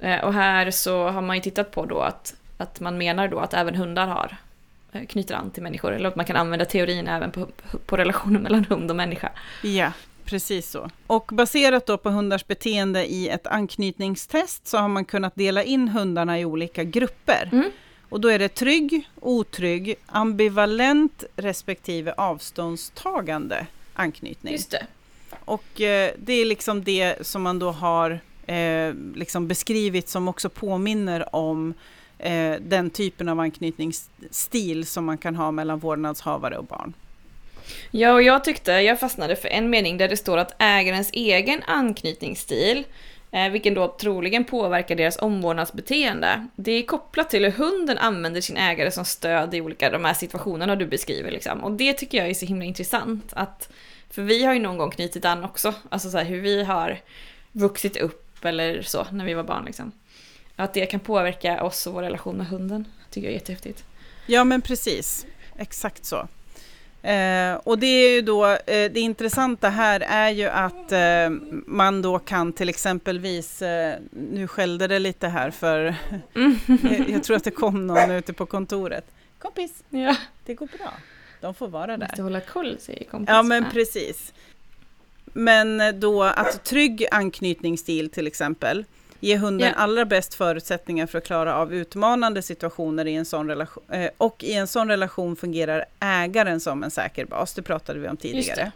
Eh, 0.00 0.20
Och 0.24 0.34
här 0.34 0.70
så 0.70 1.08
har 1.08 1.22
man 1.22 1.36
ju 1.36 1.42
tittat 1.42 1.70
på 1.70 1.84
då 1.86 2.00
att, 2.00 2.34
att 2.60 2.80
man 2.80 2.98
menar 2.98 3.28
då 3.28 3.38
att 3.38 3.54
även 3.54 3.74
hundar 3.74 4.06
har 4.06 4.36
eh, 4.92 5.06
knyter 5.06 5.34
an 5.34 5.50
till 5.50 5.62
människor. 5.62 5.92
Eller 5.92 6.08
att 6.08 6.16
man 6.16 6.24
kan 6.24 6.36
använda 6.36 6.64
teorin 6.64 7.08
även 7.08 7.30
på, 7.30 7.46
på 7.86 7.96
relationen 7.96 8.42
mellan 8.42 8.64
hund 8.64 8.90
och 8.90 8.96
människa. 8.96 9.32
Ja, 9.62 9.92
precis 10.24 10.70
så. 10.70 10.90
Och 11.06 11.30
baserat 11.32 11.86
då 11.86 11.98
på 11.98 12.10
hundars 12.10 12.46
beteende 12.46 13.12
i 13.12 13.28
ett 13.28 13.46
anknytningstest 13.46 14.66
så 14.66 14.78
har 14.78 14.88
man 14.88 15.04
kunnat 15.04 15.34
dela 15.34 15.64
in 15.64 15.88
hundarna 15.88 16.40
i 16.40 16.44
olika 16.44 16.84
grupper. 16.84 17.48
Mm. 17.52 17.70
Och 18.08 18.20
då 18.20 18.28
är 18.28 18.38
det 18.38 18.48
trygg, 18.48 19.08
otrygg, 19.20 19.94
ambivalent 20.06 21.24
respektive 21.36 22.12
avståndstagande 22.16 23.66
anknytning. 23.94 24.52
Just 24.52 24.70
det. 24.70 24.86
Och 25.44 25.80
eh, 25.80 26.10
det 26.18 26.32
är 26.32 26.44
liksom 26.44 26.84
det 26.84 27.26
som 27.26 27.42
man 27.42 27.58
då 27.58 27.70
har 27.70 28.20
eh, 28.46 28.94
liksom 29.14 29.48
beskrivit 29.48 30.08
som 30.08 30.28
också 30.28 30.48
påminner 30.48 31.34
om 31.34 31.74
eh, 32.22 32.54
den 32.60 32.90
typen 32.90 33.28
av 33.28 33.40
anknytningsstil 33.40 34.86
som 34.86 35.04
man 35.04 35.18
kan 35.18 35.36
ha 35.36 35.50
mellan 35.50 35.78
vårdnadshavare 35.78 36.58
och 36.58 36.64
barn. 36.64 36.92
Ja, 37.90 38.12
och 38.12 38.22
jag 38.22 38.44
tyckte, 38.44 38.72
jag 38.72 39.00
fastnade 39.00 39.36
för 39.36 39.48
en 39.48 39.70
mening 39.70 39.98
där 39.98 40.08
det 40.08 40.16
står 40.16 40.38
att 40.38 40.54
ägarens 40.58 41.10
egen 41.12 41.62
anknytningsstil 41.66 42.84
eh, 43.30 43.48
vilken 43.48 43.74
då 43.74 43.88
troligen 43.88 44.44
påverkar 44.44 44.96
deras 44.96 45.18
omvårdnadsbeteende. 45.18 46.46
Det 46.56 46.72
är 46.72 46.82
kopplat 46.82 47.30
till 47.30 47.44
hur 47.44 47.50
hunden 47.50 47.98
använder 47.98 48.40
sin 48.40 48.56
ägare 48.56 48.90
som 48.90 49.04
stöd 49.04 49.54
i 49.54 49.60
olika 49.60 49.90
de 49.90 50.04
här 50.04 50.14
situationerna 50.14 50.76
du 50.76 50.86
beskriver. 50.86 51.30
Liksom. 51.30 51.64
Och 51.64 51.72
det 51.72 51.92
tycker 51.92 52.18
jag 52.18 52.30
är 52.30 52.34
så 52.34 52.46
himla 52.46 52.64
intressant. 52.64 53.32
Att, 53.32 53.72
för 54.10 54.22
vi 54.22 54.44
har 54.44 54.54
ju 54.54 54.60
någon 54.60 54.78
gång 54.78 54.90
knutit 54.90 55.24
an 55.24 55.44
också, 55.44 55.74
alltså 55.88 56.10
så 56.10 56.18
här, 56.18 56.24
hur 56.24 56.40
vi 56.40 56.64
har 56.64 56.98
vuxit 57.52 57.96
upp 57.96 58.44
eller 58.44 58.82
så 58.82 59.06
när 59.12 59.24
vi 59.24 59.34
var 59.34 59.44
barn. 59.44 59.64
Liksom. 59.64 59.92
Att 60.60 60.74
det 60.74 60.86
kan 60.86 61.00
påverka 61.00 61.62
oss 61.62 61.86
och 61.86 61.94
vår 61.94 62.02
relation 62.02 62.36
med 62.36 62.46
hunden. 62.46 62.84
tycker 63.10 63.26
jag 63.26 63.30
är 63.30 63.34
jättehäftigt. 63.38 63.84
Ja 64.26 64.44
men 64.44 64.62
precis, 64.62 65.26
exakt 65.58 66.04
så. 66.04 66.28
Eh, 67.02 67.54
och 67.54 67.78
det 67.78 67.86
är 67.86 68.10
ju 68.10 68.22
då, 68.22 68.46
eh, 68.46 68.56
det 68.66 69.00
intressanta 69.00 69.68
här 69.68 70.00
är 70.00 70.30
ju 70.30 70.46
att 70.48 70.92
eh, 70.92 71.30
man 71.66 72.02
då 72.02 72.18
kan 72.18 72.52
till 72.52 72.68
exempelvis, 72.68 73.62
eh, 73.62 73.98
nu 74.10 74.46
skällde 74.46 74.86
det 74.86 74.98
lite 74.98 75.28
här 75.28 75.50
för 75.50 75.94
Mm. 76.34 76.58
jag 77.08 77.24
tror 77.24 77.36
att 77.36 77.44
det 77.44 77.50
kom 77.50 77.86
någon 77.86 78.10
ute 78.10 78.32
på 78.32 78.46
kontoret. 78.46 79.04
Kompis, 79.38 79.84
Ja, 79.88 80.16
det 80.44 80.54
går 80.54 80.68
bra. 80.78 80.92
De 81.40 81.54
får 81.54 81.68
vara 81.68 81.96
där. 81.96 82.06
måste 82.06 82.22
hålla 82.22 82.40
koll 82.40 82.76
säger 82.80 83.04
kompis. 83.04 83.28
Ja 83.32 83.42
men 83.42 83.70
precis. 83.70 84.32
Men 85.24 86.00
då 86.00 86.22
att 86.22 86.64
trygg 86.64 87.06
anknytningsstil 87.10 88.10
till 88.10 88.26
exempel 88.26 88.84
ger 89.20 89.36
hunden 89.38 89.68
Ja. 89.68 89.74
allra 89.74 90.04
bäst 90.04 90.34
förutsättningar 90.34 91.06
för 91.06 91.18
att 91.18 91.24
klara 91.24 91.56
av 91.56 91.74
utmanande 91.74 92.42
situationer 92.42 93.06
i 93.06 93.14
en 93.14 93.24
sån 93.24 93.48
relation. 93.48 93.84
Eh, 93.90 94.10
och 94.16 94.44
i 94.44 94.52
en 94.52 94.66
sån 94.66 94.88
relation 94.88 95.36
fungerar 95.36 95.84
ägaren 96.00 96.60
som 96.60 96.82
en 96.82 96.90
säker 96.90 97.24
bas. 97.24 97.54
Det 97.54 97.62
pratade 97.62 97.98
vi 97.98 98.08
om 98.08 98.16
tidigare. 98.16 98.72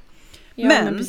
Ja, 0.55 0.69
men, 0.69 0.85
Men-. 0.95 1.07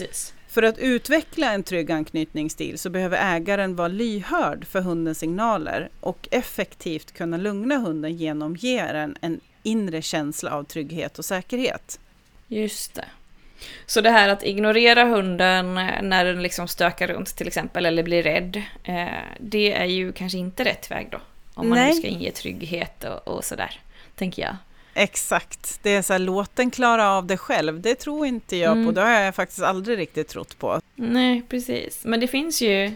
För 0.48 0.64
att 0.64 0.78
utveckla 0.78 1.54
en 1.54 1.64
trygg 1.64 1.92
anknytningsstil 1.92 2.80
så 2.80 2.90
behöver 2.90 3.36
ägaren 3.36 3.76
vara 3.76 3.88
lyhörd 3.88 4.66
för 4.68 4.82
hundens 4.82 5.20
signaler 5.20 5.90
och 6.00 6.28
effektivt 6.32 7.12
kunna 7.12 7.38
lugna 7.38 7.78
hunden 7.78 8.18
genom 8.18 8.54
att 8.54 8.64
ge 8.64 8.86
den 8.86 9.18
en 9.22 9.40
inre 9.64 10.02
känsla 10.02 10.52
av 10.52 10.64
trygghet 10.64 11.20
och 11.20 11.26
säkerhet. 11.26 12.00
Just 12.48 12.96
det. 12.96 13.06
Så 13.86 14.02
det 14.02 14.10
här 14.10 14.30
att 14.30 14.44
ignorera 14.44 15.04
hunden 15.04 15.74
när 16.02 16.26
den 16.26 16.44
liksom 16.44 16.68
stökar 16.68 17.08
runt 17.08 17.36
till 17.36 17.48
exempel 17.48 17.86
eller 17.86 18.04
blir 18.04 18.24
rädd. 18.24 18.62
Eh, 18.84 19.06
det 19.40 19.74
är 19.74 19.86
ju 19.86 20.12
kanske 20.12 20.38
inte 20.38 20.64
rätt 20.64 20.92
väg 20.92 21.08
då. 21.12 21.18
Om 21.54 21.70
man 21.70 21.78
Nej. 21.78 21.94
nu 21.94 22.00
ska 22.00 22.08
inge 22.08 22.32
trygghet 22.32 23.04
och, 23.04 23.28
och 23.28 23.44
sådär. 23.44 23.80
Tänker 24.16 24.42
jag. 24.42 24.56
Exakt, 24.94 25.80
det 25.84 25.90
är 25.90 26.02
så 26.02 26.14
här, 26.14 26.20
låt 26.20 26.56
den 26.56 26.72
klara 26.72 27.10
av 27.12 27.26
det 27.26 27.38
själv. 27.38 27.82
Det 27.82 27.96
tror 27.96 28.26
inte 28.26 28.56
jag 28.58 28.72
Mm. 28.72 28.86
på, 28.86 28.92
det 28.92 29.02
har 29.02 29.10
jag 29.10 29.36
faktiskt 29.36 29.62
aldrig 29.62 29.98
riktigt 29.98 30.28
trott 30.28 30.60
på. 30.60 30.82
Nej, 30.96 31.42
precis. 31.50 32.06
Men 32.06 32.20
det 32.20 32.28
finns 32.28 32.62
ju, 32.62 32.92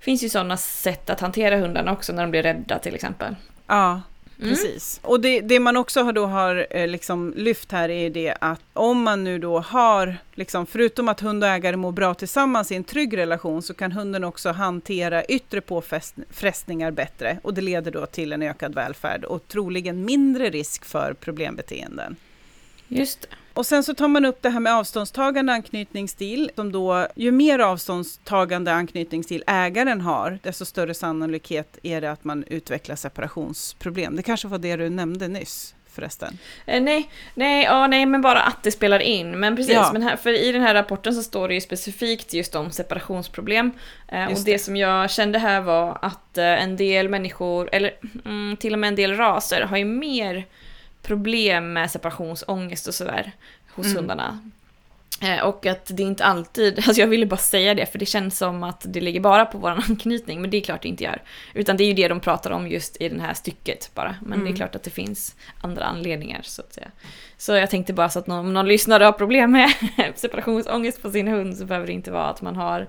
finns 0.00 0.22
ju 0.22 0.28
sådana 0.28 0.56
sätt 0.56 1.10
att 1.10 1.20
hantera 1.20 1.56
hundarna 1.56 1.92
också 1.92 2.12
när 2.12 2.22
de 2.22 2.30
blir 2.30 2.42
rädda 2.42 2.78
till 2.78 2.94
exempel. 2.94 3.36
Ja. 3.66 4.00
Precis. 4.48 5.00
Och 5.02 5.20
det, 5.20 5.40
det 5.40 5.60
man 5.60 5.76
också 5.76 6.02
har, 6.02 6.12
då 6.12 6.26
har 6.26 6.66
eh, 6.70 6.88
liksom 6.88 7.34
lyft 7.36 7.72
här 7.72 7.88
är 7.88 8.10
det 8.10 8.34
att 8.40 8.60
om 8.72 9.02
man 9.02 9.24
nu 9.24 9.38
då 9.38 9.58
har, 9.58 10.16
liksom, 10.34 10.66
förutom 10.66 11.08
att 11.08 11.20
hund 11.20 11.44
och 11.44 11.50
ägare 11.50 11.76
mår 11.76 11.92
bra 11.92 12.14
tillsammans 12.14 12.72
i 12.72 12.74
en 12.74 12.84
trygg 12.84 13.16
relation, 13.16 13.62
så 13.62 13.74
kan 13.74 13.92
hunden 13.92 14.24
också 14.24 14.52
hantera 14.52 15.24
yttre 15.24 15.60
påfrestningar 15.60 16.90
bättre. 16.90 17.38
Och 17.42 17.54
det 17.54 17.60
leder 17.60 17.90
då 17.90 18.06
till 18.06 18.32
en 18.32 18.42
ökad 18.42 18.74
välfärd 18.74 19.24
och 19.24 19.48
troligen 19.48 20.04
mindre 20.04 20.50
risk 20.50 20.84
för 20.84 21.14
problembeteenden. 21.14 22.16
Just 22.88 23.20
det. 23.22 23.28
Och 23.54 23.66
sen 23.66 23.84
så 23.84 23.94
tar 23.94 24.08
man 24.08 24.24
upp 24.24 24.42
det 24.42 24.50
här 24.50 24.60
med 24.60 24.74
avståndstagande 24.74 25.52
anknytningsstil. 25.52 26.50
Som 26.54 26.72
då, 26.72 27.06
ju 27.16 27.30
mer 27.32 27.58
avståndstagande 27.58 28.72
anknytningsstil 28.72 29.44
ägaren 29.46 30.00
har, 30.00 30.38
desto 30.42 30.64
större 30.64 30.94
sannolikhet 30.94 31.78
är 31.82 32.00
det 32.00 32.10
att 32.10 32.24
man 32.24 32.44
utvecklar 32.46 32.96
separationsproblem. 32.96 34.16
Det 34.16 34.22
kanske 34.22 34.48
var 34.48 34.58
det 34.58 34.76
du 34.76 34.88
nämnde 34.90 35.28
nyss 35.28 35.74
förresten. 35.92 36.38
Eh, 36.66 36.82
nej, 36.82 37.10
nej, 37.34 37.64
ja, 37.64 37.86
nej, 37.86 38.06
men 38.06 38.22
bara 38.22 38.42
att 38.42 38.62
det 38.62 38.72
spelar 38.72 39.00
in. 39.00 39.40
Men 39.40 39.56
precis, 39.56 39.74
Ja. 39.74 39.90
men 39.92 40.02
här, 40.02 40.16
för 40.16 40.30
i 40.30 40.52
den 40.52 40.62
här 40.62 40.74
rapporten 40.74 41.14
så 41.14 41.22
står 41.22 41.48
det 41.48 41.54
ju 41.54 41.60
specifikt 41.60 42.34
just 42.34 42.54
om 42.54 42.70
separationsproblem. 42.70 43.72
Eh, 44.08 44.26
och 44.26 44.34
det, 44.34 44.52
det. 44.52 44.58
som 44.58 44.76
jag 44.76 45.10
kände 45.10 45.38
här 45.38 45.60
var 45.60 45.98
att 46.02 46.38
eh, 46.38 46.62
en 46.62 46.76
del 46.76 47.08
människor, 47.08 47.68
eller 47.72 47.94
mm, 48.24 48.56
till 48.56 48.72
och 48.72 48.78
med 48.78 48.88
en 48.88 48.96
del 48.96 49.16
raser, 49.16 49.60
har 49.60 49.76
ju 49.76 49.84
mer 49.84 50.46
problem 51.02 51.72
med 51.72 51.90
separationsångest 51.90 52.88
och 52.88 52.94
sådär 52.94 53.32
hos 53.74 53.86
Mm. 53.86 53.96
hundarna. 53.98 54.38
Eh, 55.22 55.40
och 55.44 55.66
att 55.66 55.90
det 55.96 56.02
inte 56.02 56.24
alltid, 56.24 56.76
alltså 56.86 57.00
jag 57.00 57.06
ville 57.06 57.26
bara 57.26 57.36
säga 57.36 57.74
det 57.74 57.86
för 57.86 57.98
det 57.98 58.06
känns 58.06 58.38
som 58.38 58.62
att 58.62 58.84
det 58.88 59.00
ligger 59.00 59.20
bara 59.20 59.44
på 59.46 59.58
vår 59.58 59.70
anknytning, 59.88 60.40
men 60.40 60.50
det 60.50 60.56
är 60.56 60.60
klart 60.60 60.82
det 60.82 60.88
inte 60.88 61.04
gör. 61.04 61.22
Utan 61.54 61.76
det 61.76 61.84
är 61.84 61.86
ju 61.86 61.92
det 61.94 62.08
de 62.08 62.20
pratar 62.20 62.50
om 62.50 62.68
just 62.68 62.96
i 63.00 63.08
det 63.08 63.20
här 63.22 63.34
stycket 63.34 63.90
bara. 63.94 64.16
Men 64.20 64.30
det 64.38 64.44
är 64.44 64.46
Mm. 64.46 64.56
klart 64.56 64.74
att 64.74 64.82
det 64.82 64.90
finns 64.90 65.36
andra 65.60 65.84
anledningar 65.84 66.40
så 66.44 66.62
att 66.62 66.72
säga. 66.74 66.88
Så 67.36 67.52
jag 67.52 67.70
tänkte 67.70 67.92
bara 67.92 68.08
så 68.08 68.18
att 68.18 68.28
om 68.28 68.52
någon 68.54 68.68
lyssnare 68.68 69.04
har 69.04 69.12
problem 69.12 69.52
med 69.52 69.70
separationsångest 70.16 71.02
på 71.02 71.10
sin 71.10 71.28
hund 71.28 71.56
så 71.56 71.64
behöver 71.64 71.86
det 71.86 71.92
inte 71.92 72.10
vara 72.10 72.26
att 72.28 72.42
man 72.42 72.56
har 72.56 72.80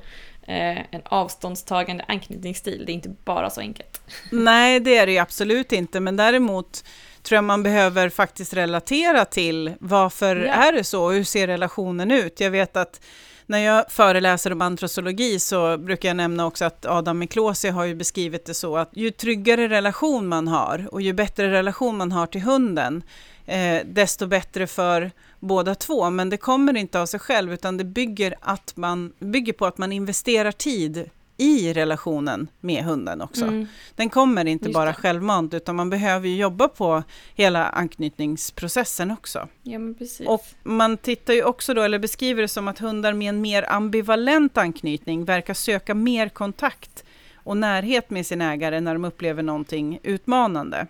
eh, 0.48 0.78
en 0.78 1.02
avståndstagande 1.06 2.06
anknytningsstil. 2.08 2.84
Det 2.86 2.92
är 2.92 2.94
inte 2.94 3.10
bara 3.26 3.50
så 3.50 3.62
enkelt. 3.62 4.02
Nej, 4.32 4.80
det 4.80 4.98
är 4.98 5.06
det 5.06 5.12
ju 5.12 5.18
absolut 5.20 5.72
inte, 5.72 6.00
men 6.00 6.16
däremot 6.18 6.84
tror 7.24 7.38
jag 7.38 7.44
man 7.44 7.64
behöver 7.64 8.10
faktiskt 8.10 8.54
relatera 8.54 9.26
till 9.26 9.74
varför 9.80 10.36
Ja. 10.36 10.54
är 10.54 10.72
det 10.74 10.84
så 10.84 11.04
och 11.06 11.14
hur 11.14 11.24
ser 11.24 11.48
relationen 11.48 12.12
ut? 12.12 12.40
Jag 12.40 12.52
vet 12.52 12.78
att 12.78 13.02
när 13.46 13.60
jag 13.60 13.92
föreläser 13.92 14.52
om 14.52 14.62
antrosologi 14.62 15.40
så 15.40 15.78
brukar 15.78 16.10
jag 16.10 16.16
nämna 16.16 16.46
också 16.46 16.66
att 16.66 16.86
Adam 16.86 17.20
Miklosi 17.20 17.70
har 17.70 17.86
ju 17.86 17.96
beskrivit 17.96 18.46
det 18.46 18.54
så 18.54 18.78
att 18.78 18.90
ju 18.94 19.12
tryggare 19.12 19.68
relation 19.70 20.28
man 20.28 20.48
har 20.48 20.88
och 20.92 21.02
ju 21.02 21.14
bättre 21.14 21.52
relation 21.52 21.98
man 21.98 22.12
har 22.12 22.28
till 22.28 22.42
hunden, 22.42 23.04
eh, 23.46 23.80
desto 23.86 24.28
bättre 24.28 24.68
för 24.68 25.12
båda 25.40 25.76
två. 25.76 26.10
Men 26.10 26.30
det 26.30 26.38
kommer 26.38 26.78
inte 26.78 27.00
av 27.00 27.06
sig 27.06 27.20
själv 27.20 27.54
utan 27.54 27.78
det 27.78 27.84
bygger, 27.84 28.36
att 28.42 28.74
man, 28.76 29.14
bygger 29.20 29.54
på 29.54 29.66
att 29.66 29.78
man 29.78 29.92
investerar 29.92 30.52
tid 30.52 31.10
i 31.38 31.74
relationen 31.74 32.48
med 32.60 32.84
hunden 32.84 33.22
också. 33.22 33.46
Mm. 33.46 33.68
Den 33.96 34.10
kommer 34.10 34.46
inte 34.46 34.66
Just 34.66 34.74
bara 34.74 34.90
det. 34.90 34.94
självmant, 34.94 35.54
utan 35.54 35.76
man 35.76 35.90
behöver 35.90 36.28
ju 36.28 36.36
jobba 36.36 36.68
på 36.68 37.04
hela 37.36 37.66
anknytningsprocessen 37.66 39.12
också. 39.12 39.48
Ja. 39.64 39.80
Och 40.26 40.46
man 40.64 40.98
tittar 40.98 41.34
ju 41.34 41.44
också 41.44 41.74
då, 41.74 41.82
eller 41.82 42.00
beskriver 42.00 42.42
det 42.42 42.48
som 42.48 42.68
att 42.68 42.80
hundar 42.80 43.14
med 43.14 43.30
en 43.30 43.42
mer 43.42 43.66
ambivalent 43.70 44.58
anknytning 44.58 45.26
verkar 45.26 45.54
söka 45.54 45.94
mer 45.94 46.30
kontakt 46.30 47.04
och 47.36 47.58
närhet 47.58 48.10
med 48.10 48.26
sin 48.26 48.42
ägare 48.42 48.80
när 48.80 48.94
de 48.94 49.06
upplever 49.06 49.44
någonting 49.44 50.00
utmanande. 50.04 50.88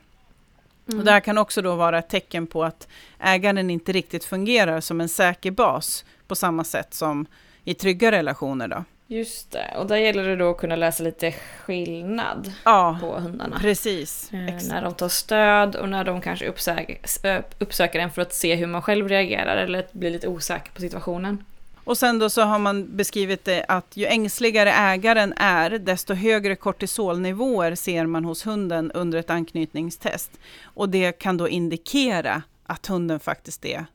Mm. 0.87 0.99
Och 0.99 1.05
det 1.05 1.11
här 1.11 1.19
kan 1.19 1.37
också 1.37 1.61
då 1.61 1.75
vara 1.75 1.99
ett 1.99 2.09
tecken 2.09 2.47
på 2.47 2.63
att 2.63 2.87
ägaren 3.19 3.69
inte 3.69 3.91
riktigt 3.91 4.25
fungerar 4.25 4.81
som 4.81 5.01
en 5.01 5.09
säker 5.09 5.51
bas 5.51 6.05
på 6.27 6.35
samma 6.35 6.63
sätt 6.63 6.93
som 6.93 7.25
i 7.63 7.73
trygga 7.73 8.11
relationer. 8.11 8.67
Då. 8.67 8.83
Just 9.07 9.51
det, 9.51 9.73
och 9.77 9.87
där 9.87 9.95
gäller 9.97 10.23
det 10.27 10.35
då 10.35 10.51
att 10.51 10.57
kunna 10.57 10.75
läsa 10.75 11.03
lite 11.03 11.31
skillnad 11.31 12.51
Ja, 12.63 12.97
på 13.01 13.19
hundarna. 13.19 13.59
precis. 13.59 14.33
Eh, 14.33 14.45
Exakt. 14.47 14.71
när 14.73 14.81
de 14.81 14.93
tar 14.93 15.09
stöd 15.09 15.75
och 15.75 15.89
när 15.89 16.03
de 16.03 16.21
kanske 16.21 16.47
uppsöker, 16.47 16.97
ö- 17.23 17.41
uppsöker 17.59 17.99
en 17.99 18.11
för 18.11 18.21
att 18.21 18.33
se 18.33 18.55
hur 18.55 18.67
man 18.67 18.81
själv 18.81 19.09
reagerar 19.09 19.57
eller 19.57 19.87
blir 19.91 20.09
lite 20.11 20.27
osäker 20.27 20.71
på 20.71 20.81
situationen. 20.81 21.45
Och 21.83 21.97
sen 21.97 22.19
då 22.19 22.29
så 22.29 22.41
har 22.41 22.59
man 22.59 22.95
beskrivit 22.97 23.45
det 23.45 23.65
att 23.67 23.97
ju 23.97 24.05
ängsligare 24.05 24.71
ägaren 24.71 25.33
är, 25.37 25.69
desto 25.69 26.13
högre 26.13 26.55
kortisolnivåer 26.55 27.75
ser 27.75 28.05
man 28.05 28.25
hos 28.25 28.45
hunden 28.47 28.91
under 28.91 29.19
ett 29.19 29.29
anknytningstest. 29.29 30.31
Och 30.63 30.89
det 30.89 31.11
kan 31.11 31.37
då 31.37 31.49
indikera 31.49 32.41
att 32.65 32.87
hunden 32.87 33.19
faktiskt 33.19 33.65
är 33.65 33.85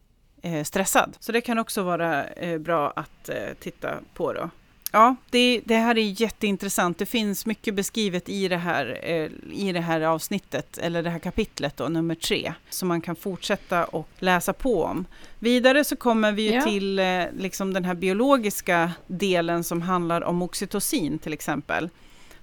eh, 0.42 0.64
stressad. 0.64 1.16
Så 1.20 1.32
det 1.32 1.40
kan 1.40 1.58
också 1.58 1.82
vara 1.82 2.24
eh, 2.24 2.58
bra 2.58 2.92
att 2.96 3.28
eh, 3.28 3.36
titta 3.60 3.94
på 4.14 4.32
då. 4.32 4.50
Ja, 4.92 5.16
det, 5.30 5.60
det 5.64 5.76
här 5.76 5.98
är 5.98 6.20
jätteintressant. 6.20 6.98
Det 6.98 7.06
finns 7.06 7.46
mycket 7.46 7.74
beskrivet 7.74 8.28
i 8.28 8.48
det, 8.48 8.56
här, 8.56 9.00
eh, 9.02 9.28
i 9.52 9.72
det 9.72 9.80
här 9.80 10.00
avsnittet, 10.00 10.78
eller 10.78 11.02
det 11.02 11.10
här 11.10 11.18
kapitlet 11.18 11.76
då, 11.76 11.88
nummer 11.88 12.14
tre, 12.14 12.52
som 12.70 12.88
man 12.88 13.00
kan 13.00 13.16
fortsätta 13.16 13.84
och 13.84 14.08
läsa 14.18 14.52
på 14.52 14.84
om. 14.84 15.04
Vidare 15.38 15.84
så 15.84 15.96
kommer 15.96 16.32
vi 16.32 16.54
Ja. 16.54 16.62
till 16.62 16.98
eh, 16.98 17.22
liksom 17.38 17.72
den 17.72 17.84
här 17.84 17.94
biologiska 17.94 18.92
delen 19.06 19.64
som 19.64 19.82
handlar 19.82 20.20
om 20.24 20.42
oxytocin 20.42 21.18
till 21.18 21.32
exempel. 21.32 21.88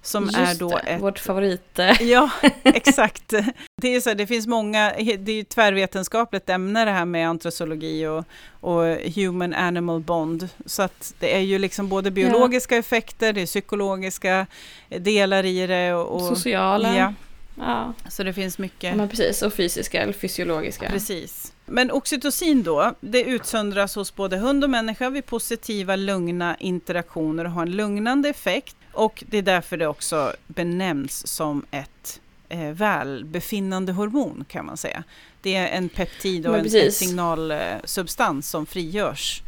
Som 0.06 0.24
Just 0.24 0.36
är 0.36 0.54
då 0.54 0.68
det, 0.68 0.78
ett... 0.78 1.02
vårt 1.02 1.18
favorit... 1.18 1.78
Ja, 2.00 2.30
exakt. 2.62 3.34
Det, 3.82 3.94
är 3.94 4.00
så, 4.00 4.10
här, 4.10 4.14
det 4.16 4.26
finns 4.26 4.46
många, 4.46 4.92
det 5.18 5.32
är 5.32 5.36
ju 5.36 5.44
tvärvetenskapligt 5.44 6.48
ämne 6.48 6.84
det 6.84 6.90
här 6.90 7.04
med 7.04 7.28
antrosologi 7.28 8.06
och, 8.06 8.24
och 8.60 8.84
human 9.14 9.54
animal 9.54 10.00
bond. 10.00 10.48
Så 10.66 10.82
att 10.82 11.14
det 11.18 11.36
är 11.36 11.40
ju 11.40 11.58
liksom 11.58 11.88
både 11.88 12.10
biologiska 12.10 12.76
effekter, 12.76 13.32
det 13.32 13.42
är 13.42 13.46
psykologiska 13.46 14.46
delar 14.88 15.44
i 15.44 15.66
det. 15.66 15.94
Och, 15.94 16.22
Sociala. 16.22 16.96
Ja, 16.96 17.12
Ja. 17.58 17.92
så 18.08 18.22
det 18.22 18.32
finns 18.32 18.58
mycket. 18.58 18.96
ja, 18.96 19.06
precis. 19.06 19.42
Och 19.42 19.52
fysiska 19.52 20.02
eller 20.02 20.12
fysiologiska. 20.12 20.88
Precis. 20.88 21.52
Men 21.66 21.90
oxytocin 21.90 22.62
då, 22.62 22.94
det 23.00 23.22
utsöndras 23.22 23.94
hos 23.94 24.14
både 24.14 24.36
hund 24.36 24.64
och 24.64 24.70
människa 24.70 25.10
vid 25.10 25.26
positiva, 25.26 25.96
lugna 25.96 26.56
interaktioner 26.60 27.44
och 27.44 27.50
har 27.50 27.62
en 27.62 27.70
lugnande 27.76 28.28
effekt. 28.28 28.76
Och 28.96 29.24
det 29.26 29.38
är 29.38 29.42
därför 29.42 29.76
det 29.76 29.86
också 29.86 30.32
benämns 30.46 31.26
som 31.26 31.66
ett 31.70 32.20
eh, 32.48 32.70
välbefinnande 32.70 33.92
hormon 33.92 34.44
kan 34.48 34.66
man 34.66 34.76
säga. 34.76 35.04
Det 35.42 35.54
är 35.54 35.68
en 35.68 35.88
peptid 35.88 36.46
och 36.46 36.58
en, 36.58 36.66
en 36.76 36.92
signalsubstans 36.92 38.50
som 38.50 38.66
frigörs 38.66 39.42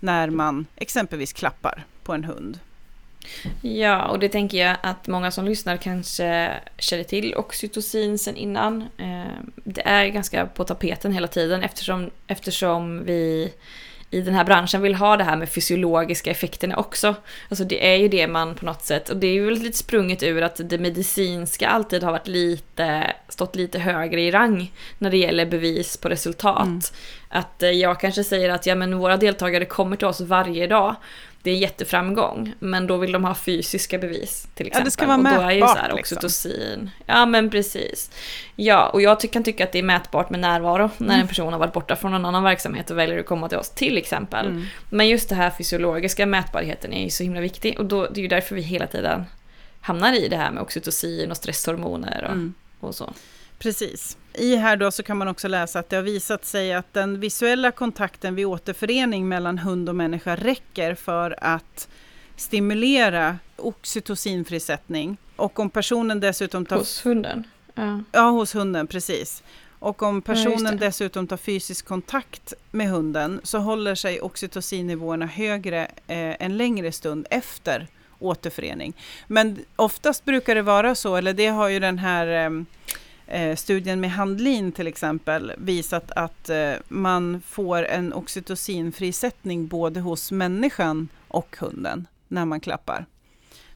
när 0.00 0.30
man 0.30 0.66
exempelvis 0.76 1.32
klappar 1.32 1.84
på 2.02 2.12
en 2.12 2.24
hund. 2.24 2.58
Ja, 3.60 4.08
och 4.08 4.18
det 4.18 4.28
tänker 4.28 4.58
jag 4.58 4.76
att 4.82 5.06
många 5.08 5.30
som 5.30 5.44
lyssnar 5.44 5.76
kanske 5.76 6.50
känner 6.78 7.04
till 7.04 7.34
oxytocin 7.34 8.18
sen 8.18 8.36
innan. 8.36 8.82
Eh, 8.98 9.24
Det 9.54 9.86
är 9.86 10.06
ganska 10.06 10.46
på 10.46 10.64
tapeten 10.64 11.12
hela 11.12 11.28
tiden 11.28 11.62
eftersom, 11.62 12.10
eftersom 12.26 13.04
vi 13.04 13.52
i 14.12 14.20
den 14.20 14.34
här 14.34 14.44
branschen 14.44 14.82
vill 14.82 14.94
ha 14.94 15.16
det 15.16 15.24
här 15.24 15.36
med 15.36 15.48
fysiologiska 15.48 16.30
effekterna 16.30 16.76
också. 16.76 17.14
Alltså 17.48 17.64
det 17.64 17.92
är 17.92 17.96
ju 17.96 18.08
det 18.08 18.26
man 18.26 18.54
på 18.54 18.64
något 18.64 18.82
sätt, 18.82 19.08
och 19.08 19.16
det 19.16 19.26
är 19.26 19.32
ju 19.32 19.50
lite 19.50 19.78
sprunget 19.78 20.22
ur 20.22 20.42
att 20.42 20.60
det 20.64 20.78
medicinska 20.78 21.68
alltid 21.68 22.02
har 22.02 22.12
varit 22.12 22.28
lite, 22.28 23.12
stått 23.28 23.56
lite 23.56 23.78
högre 23.78 24.20
i 24.20 24.30
rang 24.30 24.72
när 24.98 25.10
det 25.10 25.16
gäller 25.16 25.46
bevis 25.46 25.96
på 25.96 26.08
resultat. 26.08 26.62
Mm. 26.62 26.80
Att 27.28 27.62
eh, 27.62 27.70
jag 27.70 28.00
kanske 28.00 28.24
säger 28.24 28.50
att 28.50 28.66
ja, 28.66 28.74
men 28.74 28.98
våra 28.98 29.16
deltagare 29.16 29.64
kommer 29.64 29.96
till 29.96 30.06
oss 30.06 30.20
varje 30.20 30.66
dag. 30.66 30.94
Det 31.44 31.50
är 31.50 31.54
en 31.54 31.60
jätteframgång, 31.60 32.54
men 32.58 32.86
då 32.86 32.96
vill 32.96 33.12
de 33.12 33.24
ha 33.24 33.34
fysiska 33.34 33.98
bevis 33.98 34.48
till 34.54 34.66
Ja, 34.66 34.68
exempel. 34.68 34.84
det 34.84 34.90
ska 34.90 35.06
vara 35.06 35.16
och 35.16 35.24
då 35.24 35.30
är 35.30 35.50
ju 35.50 35.60
mätbart, 35.60 35.76
så 35.76 35.82
här 35.82 35.92
liksom. 35.96 36.16
oxytocin. 36.16 36.90
Ja 37.06 37.26
men 37.26 37.50
precis. 37.50 38.10
Ja, 38.56 38.88
och 38.88 39.02
jag 39.02 39.20
kan 39.20 39.44
tycka 39.44 39.64
att 39.64 39.72
det 39.72 39.78
är 39.78 39.82
mätbart 39.82 40.30
med 40.30 40.40
närvaro 40.40 40.90
när 40.98 41.06
Mm. 41.08 41.20
en 41.20 41.28
person 41.28 41.52
har 41.52 41.60
varit 41.60 41.72
borta 41.72 41.96
från 41.96 42.14
en 42.14 42.24
annan 42.24 42.42
verksamhet 42.42 42.90
och 42.90 42.98
väljer 42.98 43.18
att 43.18 43.26
komma 43.26 43.48
till 43.48 43.58
oss 43.58 43.70
till 43.70 43.98
exempel. 43.98 44.46
Mm. 44.46 44.64
Men 44.90 45.08
just 45.08 45.28
det 45.28 45.34
här 45.34 45.50
fysiologiska 45.50 46.26
mätbarheten 46.26 46.92
är 46.92 47.04
ju 47.04 47.10
så 47.10 47.22
himla 47.22 47.40
viktig 47.40 47.78
och 47.78 47.84
då, 47.86 48.06
det 48.06 48.20
är 48.20 48.22
ju 48.22 48.28
därför 48.28 48.54
vi 48.54 48.62
hela 48.62 48.86
tiden 48.86 49.24
hamnar 49.80 50.12
i 50.12 50.28
det 50.28 50.36
här 50.36 50.50
med 50.50 50.62
oxytocin 50.62 51.30
och 51.30 51.36
stresshormoner 51.36 52.24
och, 52.24 52.30
Mm. 52.32 52.54
och 52.80 52.94
så. 52.94 53.12
Precis. 53.58 54.16
I 54.34 54.56
här 54.56 54.76
då 54.76 54.90
så 54.90 55.02
kan 55.02 55.16
man 55.16 55.28
också 55.28 55.48
läsa 55.48 55.78
att 55.78 55.88
det 55.88 55.96
har 55.96 56.02
visat 56.02 56.44
sig 56.44 56.72
att 56.72 56.92
den 56.92 57.20
visuella 57.20 57.70
kontakten 57.70 58.34
vid 58.34 58.46
återförening 58.46 59.28
mellan 59.28 59.58
hund 59.58 59.88
och 59.88 59.96
människa 59.96 60.36
räcker 60.36 60.94
för 60.94 61.44
att 61.44 61.88
stimulera 62.36 63.38
oxytocinfrisättning. 63.56 65.16
Och 65.36 65.58
om 65.58 65.70
personen 65.70 66.20
dessutom 66.20 66.66
tar... 66.66 66.76
Hos 66.76 67.06
hunden. 67.06 67.44
Ja. 67.74 68.00
Ja, 68.12 68.30
hos 68.30 68.54
hunden, 68.54 68.86
precis. 68.86 69.42
Och 69.78 70.02
om 70.02 70.16
Ja, 70.16 70.32
personen 70.34 70.76
det. 70.76 70.86
dessutom 70.86 71.26
tar 71.26 71.36
fysisk 71.36 71.86
kontakt 71.86 72.52
med 72.70 72.88
hunden 72.88 73.40
så 73.42 73.58
håller 73.58 73.94
sig 73.94 74.20
oxytocinnivåerna 74.20 75.26
högre 75.26 75.80
eh, 76.06 76.42
en 76.42 76.56
längre 76.56 76.92
stund 76.92 77.26
efter 77.30 77.86
återförening. 78.18 78.92
Men 79.26 79.58
oftast 79.76 80.24
brukar 80.24 80.54
det 80.54 80.62
vara 80.62 80.94
så, 80.94 81.16
eller 81.16 81.32
det 81.32 81.46
har 81.46 81.68
ju 81.68 81.80
den 81.80 81.98
här 81.98 82.26
ehm, 82.26 82.66
eh, 83.32 83.56
studien 83.56 84.00
med 84.00 84.10
Handlin 84.10 84.72
till 84.72 84.86
exempel 84.86 85.52
visat 85.58 86.10
att 86.10 86.48
eh, 86.48 86.72
man 86.88 87.42
får 87.46 87.84
en 87.84 88.12
oxytocinfrisättning 88.12 89.66
både 89.66 90.00
hos 90.00 90.32
människan 90.32 91.08
och 91.28 91.56
hunden 91.60 92.06
när 92.28 92.44
man 92.44 92.60
klappar. 92.60 93.06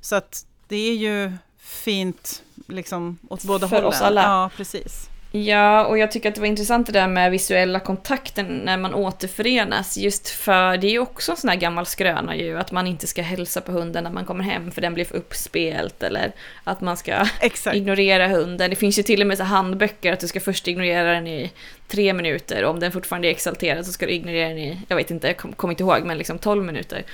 Så 0.01 0.16
att 0.16 0.47
det 0.69 0.77
är 0.77 0.95
ju 0.95 1.33
fint 1.59 2.42
liksom 2.69 3.19
åt 3.29 3.45
båda 3.45 3.69
För 3.69 3.77
hållen. 3.77 3.88
oss 3.88 4.01
alla. 4.01 4.23
Ja, 4.23 4.51
precis. 4.57 5.09
Ja, 5.33 5.85
och 5.87 5.99
jag 5.99 6.11
tycker 6.11 6.29
att 6.29 6.35
det 6.35 6.41
var 6.41 6.49
intressant 6.49 6.87
det 6.87 6.93
där 6.93 7.09
med 7.09 7.31
visuella 7.31 7.81
kontakten 7.81 8.47
när 8.47 8.77
man 8.77 8.95
återförenas. 8.95 9.97
Just 9.99 10.29
för 10.29 10.77
det 10.77 10.87
är 10.87 10.91
ju 10.91 10.99
också 10.99 11.33
en 11.33 11.37
sån 11.37 11.51
här 11.51 11.57
gammal 11.57 11.87
skröna 11.87 12.37
ju, 12.37 12.59
att 12.59 12.73
man 12.73 12.87
inte 12.87 13.07
ska 13.07 13.23
hälsa 13.23 13.61
på 13.61 13.73
hunden 13.73 14.05
när 14.05 14.11
man 14.11 14.25
kommer 14.25 14.45
hem 14.45 14.71
för 14.71 14.81
den 14.81 14.95
blir 14.95 15.05
för 15.05 15.17
uppspelt. 15.17 16.03
Eller 16.03 16.33
att 16.65 16.81
man 16.81 16.97
ska 16.97 17.27
Exakt. 17.41 17.77
ignorera 17.77 18.29
hunden. 18.29 18.71
Det 18.71 18.77
finns 18.77 18.99
ju 18.99 19.03
till 19.03 19.21
och 19.21 19.27
med 19.27 19.39
så 19.39 19.45
handböcker 19.45 20.12
att 20.12 20.21
du 20.21 20.29
ska 20.29 20.41
först 20.41 20.69
ignorera 20.69 21.12
den 21.12 21.27
i 21.27 21.51
tre 21.89 22.12
minuter. 22.12 22.65
Och 22.65 22.71
om 22.71 22.81
den 22.81 22.93
fortfarande 22.93 23.29
är 23.29 23.31
exalterad 23.31 23.87
så 23.87 23.93
ska 23.93 24.07
du 24.07 24.12
ignorera 24.12 24.49
den 24.49 24.59
i, 24.59 24.79
jag 24.89 24.97
vet 24.97 25.11
inte, 25.11 25.27
jag 25.27 25.37
kom- 25.37 25.53
kommer 25.53 25.73
inte 25.73 25.83
ihåg, 25.83 26.03
men 26.05 26.19
liksom 26.19 26.39
12 26.39 26.65
minuter. 26.65 27.05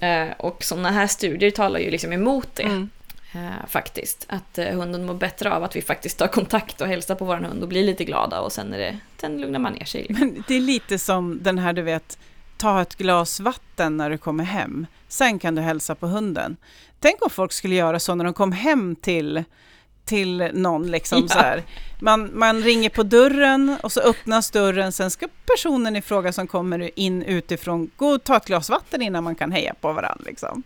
Eh, 0.00 0.26
och 0.38 0.64
sådana 0.64 0.90
här 0.90 1.06
studier 1.06 1.50
talar 1.50 1.80
ju 1.80 1.90
liksom 1.90 2.12
emot 2.12 2.48
det. 2.54 2.62
Mm. 2.62 2.90
Eh, 3.36 3.66
faktiskt. 3.68 4.26
Att 4.28 4.58
eh, 4.58 4.66
hunden 4.66 5.06
mår 5.06 5.14
bättre 5.14 5.52
av 5.52 5.64
att 5.64 5.76
vi 5.76 5.82
faktiskt 5.82 6.18
tar 6.18 6.26
kontakt 6.26 6.80
och 6.80 6.86
hälsar 6.86 7.14
på 7.14 7.24
vår 7.24 7.36
hund 7.36 7.62
och 7.62 7.68
blir 7.68 7.84
lite 7.84 8.04
glada 8.04 8.40
och 8.40 8.52
sen, 8.52 8.74
är 8.74 8.78
det, 8.78 8.98
sen 9.20 9.40
lugnar 9.40 9.58
man 9.58 9.72
ner 9.72 9.84
sig. 9.84 10.00
Liksom. 10.08 10.26
Men 10.26 10.44
det 10.48 10.54
är 10.54 10.60
lite 10.60 10.98
som 10.98 11.38
den 11.42 11.58
här, 11.58 11.72
du 11.72 11.82
vet, 11.82 12.18
ta 12.56 12.82
ett 12.82 12.94
glas 12.94 13.40
vatten 13.40 13.96
när 13.96 14.10
du 14.10 14.18
kommer 14.18 14.44
hem. 14.44 14.86
Sen 15.08 15.38
kan 15.38 15.54
du 15.54 15.62
hälsa 15.62 15.94
på 15.94 16.06
hunden. 16.06 16.56
Tänk 17.00 17.22
om 17.24 17.30
folk 17.30 17.52
skulle 17.52 17.74
göra 17.74 18.00
så 18.00 18.14
när 18.14 18.24
de 18.24 18.34
kom 18.34 18.52
hem 18.52 18.96
till, 18.96 19.44
till 20.04 20.50
någon. 20.52 20.90
Liksom, 20.90 21.20
Ja. 21.22 21.28
så 21.28 21.38
här. 21.38 21.62
Man, 22.00 22.30
man 22.38 22.62
ringer 22.62 22.90
på 22.90 23.02
dörren 23.02 23.76
och 23.82 23.92
så 23.92 24.00
öppnas 24.00 24.50
dörren. 24.50 24.92
Sen 24.92 25.10
ska 25.10 25.28
personen 25.56 25.96
i 25.96 26.02
fråga 26.02 26.32
som 26.32 26.46
kommer 26.46 26.98
in 26.98 27.22
utifrån 27.22 27.90
gå 27.96 28.08
och 28.08 28.24
ta 28.24 28.36
ett 28.36 28.46
glas 28.46 28.70
vatten 28.70 29.02
innan 29.02 29.24
man 29.24 29.34
kan 29.34 29.52
heja 29.52 29.74
på 29.80 29.92
varandra. 29.92 30.24
Liksom. 30.26 30.62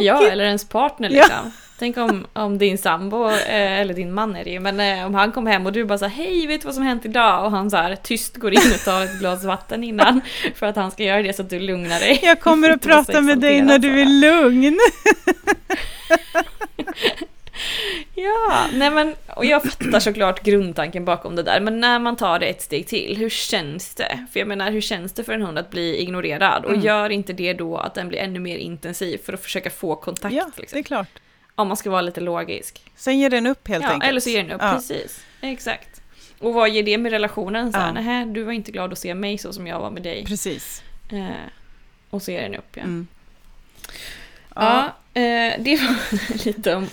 Ja, 0.00 0.26
eller 0.26 0.44
ens 0.44 0.68
partner 0.68 1.10
Ja. 1.10 1.28
Tänk 1.80 1.96
om, 1.96 2.26
om 2.32 2.58
din 2.58 2.78
sambo, 2.78 3.30
eh, 3.30 3.80
eller 3.80 3.94
din 3.94 4.12
man 4.12 4.36
är 4.36 4.44
det 4.44 4.50
ju, 4.50 4.60
men 4.60 4.80
eh, 4.80 5.06
om 5.06 5.14
han 5.14 5.32
kom 5.32 5.46
hem 5.46 5.66
och 5.66 5.72
du 5.72 5.84
bara 5.84 5.98
så 5.98 6.04
här, 6.06 6.24
hej, 6.24 6.46
vet 6.46 6.60
du 6.60 6.64
vad 6.66 6.74
som 6.74 6.82
hänt 6.84 7.04
idag? 7.04 7.44
Och 7.44 7.50
han 7.50 7.70
så 7.70 7.76
här 7.76 7.96
tyst 7.96 8.36
går 8.36 8.52
in 8.52 8.60
och 8.74 8.84
tar 8.84 9.04
ett 9.04 9.18
glas 9.18 9.44
vatten 9.44 9.84
innan 9.84 10.20
för 10.54 10.66
att 10.66 10.76
han 10.76 10.90
ska 10.90 11.02
göra 11.04 11.22
det 11.22 11.32
så 11.32 11.42
att 11.42 11.50
du 11.50 11.60
lugnar 11.60 12.00
dig. 12.00 12.20
Jag 12.22 12.40
kommer 12.40 12.70
att 12.70 12.82
prata 12.86 13.20
med 13.20 13.38
dig 13.38 13.62
när 13.62 13.78
du 13.78 14.00
är 14.00 14.06
lugn. 14.06 14.78
Ja, 18.14 18.66
nej 18.72 18.90
men, 18.90 19.14
och 19.36 19.44
jag 19.44 19.62
fattar 19.62 20.00
såklart 20.00 20.42
grundtanken 20.42 21.04
bakom 21.04 21.36
det 21.36 21.42
där, 21.42 21.60
men 21.60 21.80
när 21.80 21.98
man 21.98 22.16
tar 22.16 22.38
det 22.38 22.46
ett 22.46 22.62
steg 22.62 22.86
till, 22.86 23.16
hur 23.16 23.28
känns 23.30 23.94
det? 23.94 24.26
För 24.32 24.38
jag 24.40 24.48
menar, 24.48 24.70
hur 24.70 24.80
känns 24.80 25.12
det 25.12 25.24
för 25.24 25.32
en 25.32 25.42
hund 25.42 25.58
att 25.58 25.70
bli 25.70 26.00
ignorerad? 26.02 26.64
Och 26.64 26.70
Mm. 26.72 26.84
gör 26.84 27.10
inte 27.10 27.32
det 27.32 27.52
då 27.52 27.76
att 27.76 27.94
den 27.94 28.08
blir 28.08 28.18
ännu 28.18 28.38
mer 28.38 28.56
intensiv 28.56 29.18
för 29.24 29.32
att 29.32 29.42
försöka 29.42 29.70
få 29.70 29.96
kontakt? 29.96 30.34
Ja, 30.34 30.50
liksom? 30.56 30.76
det 30.76 30.80
är 30.80 30.84
klart. 30.84 31.08
Om 31.60 31.68
man 31.68 31.76
ska 31.76 31.90
vara 31.90 32.02
lite 32.02 32.20
logisk. 32.20 32.82
Sen 32.96 33.18
ger 33.18 33.30
den 33.30 33.46
upp 33.46 33.68
helt 33.68 33.84
ja, 33.84 33.90
enkelt. 33.90 34.08
eller 34.10 34.20
så 34.20 34.30
ger 34.30 34.42
den 34.42 34.52
upp, 34.52 34.62
Ja. 34.62 34.72
precis. 34.74 35.24
Exakt. 35.40 36.00
Och 36.38 36.54
vad 36.54 36.70
ger 36.70 36.82
det 36.82 36.98
med 36.98 37.12
relationen? 37.12 37.72
Så 37.72 37.78
här, 37.78 37.86
Ja. 37.86 37.92
"Nähä, 37.92 38.24
du 38.24 38.42
var 38.42 38.52
inte 38.52 38.72
glad 38.72 38.92
att 38.92 38.98
se 38.98 39.14
mig 39.14 39.38
så 39.38 39.52
som 39.52 39.66
jag 39.66 39.80
var 39.80 39.90
med 39.90 40.02
dig. 40.02 40.24
Precis. 40.26 40.82
Eh, 41.12 41.28
och 42.10 42.22
så 42.22 42.30
ger 42.30 42.42
den 42.42 42.54
upp, 42.54 42.76
ja. 42.76 42.82
Mm. 42.82 43.06
Ja, 44.54 44.84
eh, 45.14 45.54
det 45.58 45.76
var 45.80 46.44
lite 46.46 46.74
om 46.74 46.86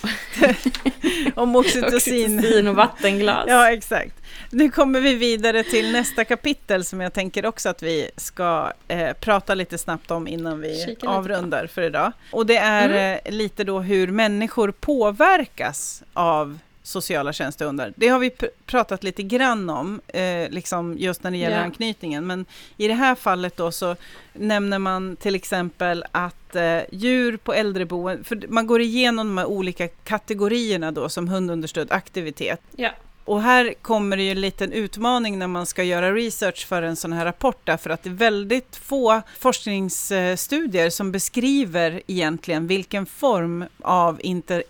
Om 1.34 1.56
oxytocin. 1.56 2.38
oxytocin 2.38 2.68
och 2.68 2.74
vattenglas. 2.74 3.44
Ja, 3.48 3.70
exakt. 3.72 4.14
Nu 4.50 4.70
kommer 4.70 5.00
vi 5.00 5.14
vidare 5.14 5.62
till 5.64 5.92
nästa 5.92 6.24
kapitel 6.24 6.84
som 6.84 7.00
jag 7.00 7.12
tänker 7.12 7.46
också 7.46 7.68
att 7.68 7.82
vi 7.82 8.10
ska 8.16 8.72
eh, 8.88 9.12
prata 9.12 9.54
lite 9.54 9.78
snabbt 9.78 10.10
om 10.10 10.28
innan 10.28 10.60
vi 10.60 10.96
avrundar 11.02 11.66
för 11.66 11.82
idag. 11.82 12.12
Och 12.32 12.46
det 12.46 12.56
är 12.56 12.88
Mm. 12.88 13.18
eh, 13.24 13.32
lite 13.32 13.64
då 13.64 13.80
hur 13.80 14.06
människor 14.08 14.70
påverkas 14.70 16.02
av 16.12 16.58
sociala 16.82 17.32
tjänstehundar. 17.32 17.92
Det 17.96 18.08
har 18.08 18.18
vi 18.18 18.28
pr- 18.30 18.48
pratat 18.66 19.02
lite 19.04 19.22
grann 19.22 19.70
om, 19.70 20.00
eh, 20.08 20.50
liksom 20.50 20.96
just 20.98 21.22
när 21.22 21.30
det 21.30 21.36
gäller 21.36 21.56
Ja. 21.56 21.62
anknytningen. 21.62 22.26
Men 22.26 22.46
i 22.76 22.88
det 22.88 22.94
här 22.94 23.14
fallet 23.14 23.56
då 23.56 23.72
så 23.72 23.96
nämner 24.32 24.78
man 24.78 25.16
till 25.16 25.34
exempel 25.34 26.04
att 26.12 26.56
eh, 26.56 26.78
djur 26.92 27.36
på 27.36 27.52
äldreboenden, 27.54 28.24
för 28.24 28.42
man 28.48 28.66
går 28.66 28.80
igenom 28.80 29.26
de 29.26 29.38
här 29.38 29.46
olika 29.46 29.88
kategorierna 29.88 30.90
då 30.92 31.08
som 31.08 31.28
hundunderstödd 31.28 31.92
aktivitet. 31.92 32.60
Ja. 32.76 32.90
Och 33.28 33.42
här 33.42 33.74
kommer 33.82 34.16
det 34.16 34.22
ju 34.22 34.30
en 34.30 34.40
liten 34.40 34.72
utmaning 34.72 35.38
när 35.38 35.46
man 35.46 35.66
ska 35.66 35.82
göra 35.82 36.14
research 36.14 36.66
för 36.66 36.82
en 36.82 36.96
sån 36.96 37.12
här 37.12 37.24
rapport 37.24 37.60
därför 37.64 37.90
att 37.90 38.02
det 38.02 38.08
är 38.10 38.14
väldigt 38.14 38.76
få 38.76 39.22
forskningsstudier 39.38 40.90
som 40.90 41.12
beskriver 41.12 42.02
egentligen 42.06 42.66
vilken 42.66 43.06
form 43.06 43.64
av 43.82 44.20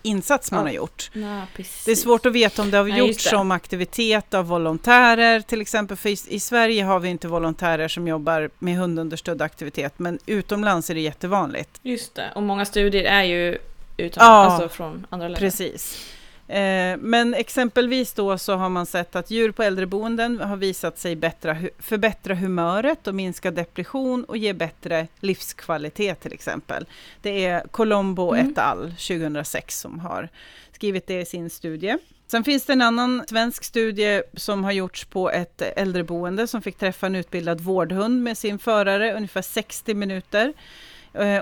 insats 0.02 0.50
man 0.50 0.60
Ja. 0.60 0.66
har 0.66 0.72
gjort. 0.74 1.10
Ja. 1.12 1.42
Det 1.84 1.90
är 1.90 1.94
svårt 1.94 2.26
att 2.26 2.32
veta 2.32 2.62
om 2.62 2.70
det 2.70 2.76
har 2.78 2.88
Ja, 2.88 2.96
gjorts 2.96 3.24
det. 3.24 3.30
som 3.30 3.50
aktivitet 3.50 4.34
av 4.34 4.46
volontärer 4.46 5.40
till 5.40 5.60
exempel. 5.60 5.96
För 5.96 6.08
i, 6.32 6.40
Sverige 6.40 6.84
har 6.84 7.00
vi 7.00 7.08
inte 7.08 7.28
volontärer 7.28 7.88
som 7.88 8.08
jobbar 8.08 8.50
med 8.58 8.76
hundunderstödd 8.76 9.42
aktivitet 9.42 9.98
men 9.98 10.18
utomlands 10.26 10.90
är 10.90 10.94
det 10.94 11.00
jättevanligt. 11.00 11.70
Just 11.82 12.14
det, 12.14 12.32
och 12.34 12.42
många 12.42 12.64
studier 12.64 13.04
är 13.04 13.22
ju 13.22 13.58
utom, 13.96 14.20
Ja. 14.20 14.26
alltså 14.26 14.68
från 14.68 15.06
andra 15.10 15.28
länder. 15.28 15.40
Precis. 15.40 15.98
Eh, 16.48 16.96
men 16.98 17.34
exempelvis 17.34 18.12
då 18.12 18.38
så 18.38 18.54
har 18.54 18.68
man 18.68 18.86
sett 18.86 19.16
att 19.16 19.30
djur 19.30 19.50
på 19.50 19.62
äldreboenden 19.62 20.40
har 20.40 20.56
visat 20.56 20.98
sig 20.98 21.16
bättra, 21.16 21.56
förbättra 21.78 22.34
humöret 22.34 23.06
och 23.06 23.14
minska 23.14 23.50
depression 23.50 24.24
och 24.24 24.36
ge 24.36 24.52
bättre 24.52 25.06
livskvalitet 25.20 26.20
till 26.20 26.32
exempel. 26.32 26.86
Det 27.22 27.44
är 27.44 27.60
Colombo 27.60 28.34
Mm. 28.34 28.50
et 28.50 28.58
al. 28.58 28.94
2006 28.98 29.80
som 29.80 29.98
har 30.00 30.28
skrivit 30.72 31.06
det 31.06 31.20
i 31.20 31.24
sin 31.24 31.50
studie. 31.50 31.98
Sen 32.26 32.44
finns 32.44 32.64
det 32.64 32.72
en 32.72 32.82
annan 32.82 33.24
svensk 33.28 33.64
studie 33.64 34.22
som 34.34 34.64
har 34.64 34.72
gjorts 34.72 35.04
på 35.04 35.30
ett 35.30 35.62
äldreboende 35.76 36.46
som 36.46 36.62
fick 36.62 36.78
träffa 36.78 37.06
en 37.06 37.14
utbildad 37.14 37.60
vårdhund 37.60 38.22
med 38.22 38.38
sin 38.38 38.58
förare 38.58 39.14
ungefär 39.14 39.42
60 39.42 39.94
minuter 39.94 40.52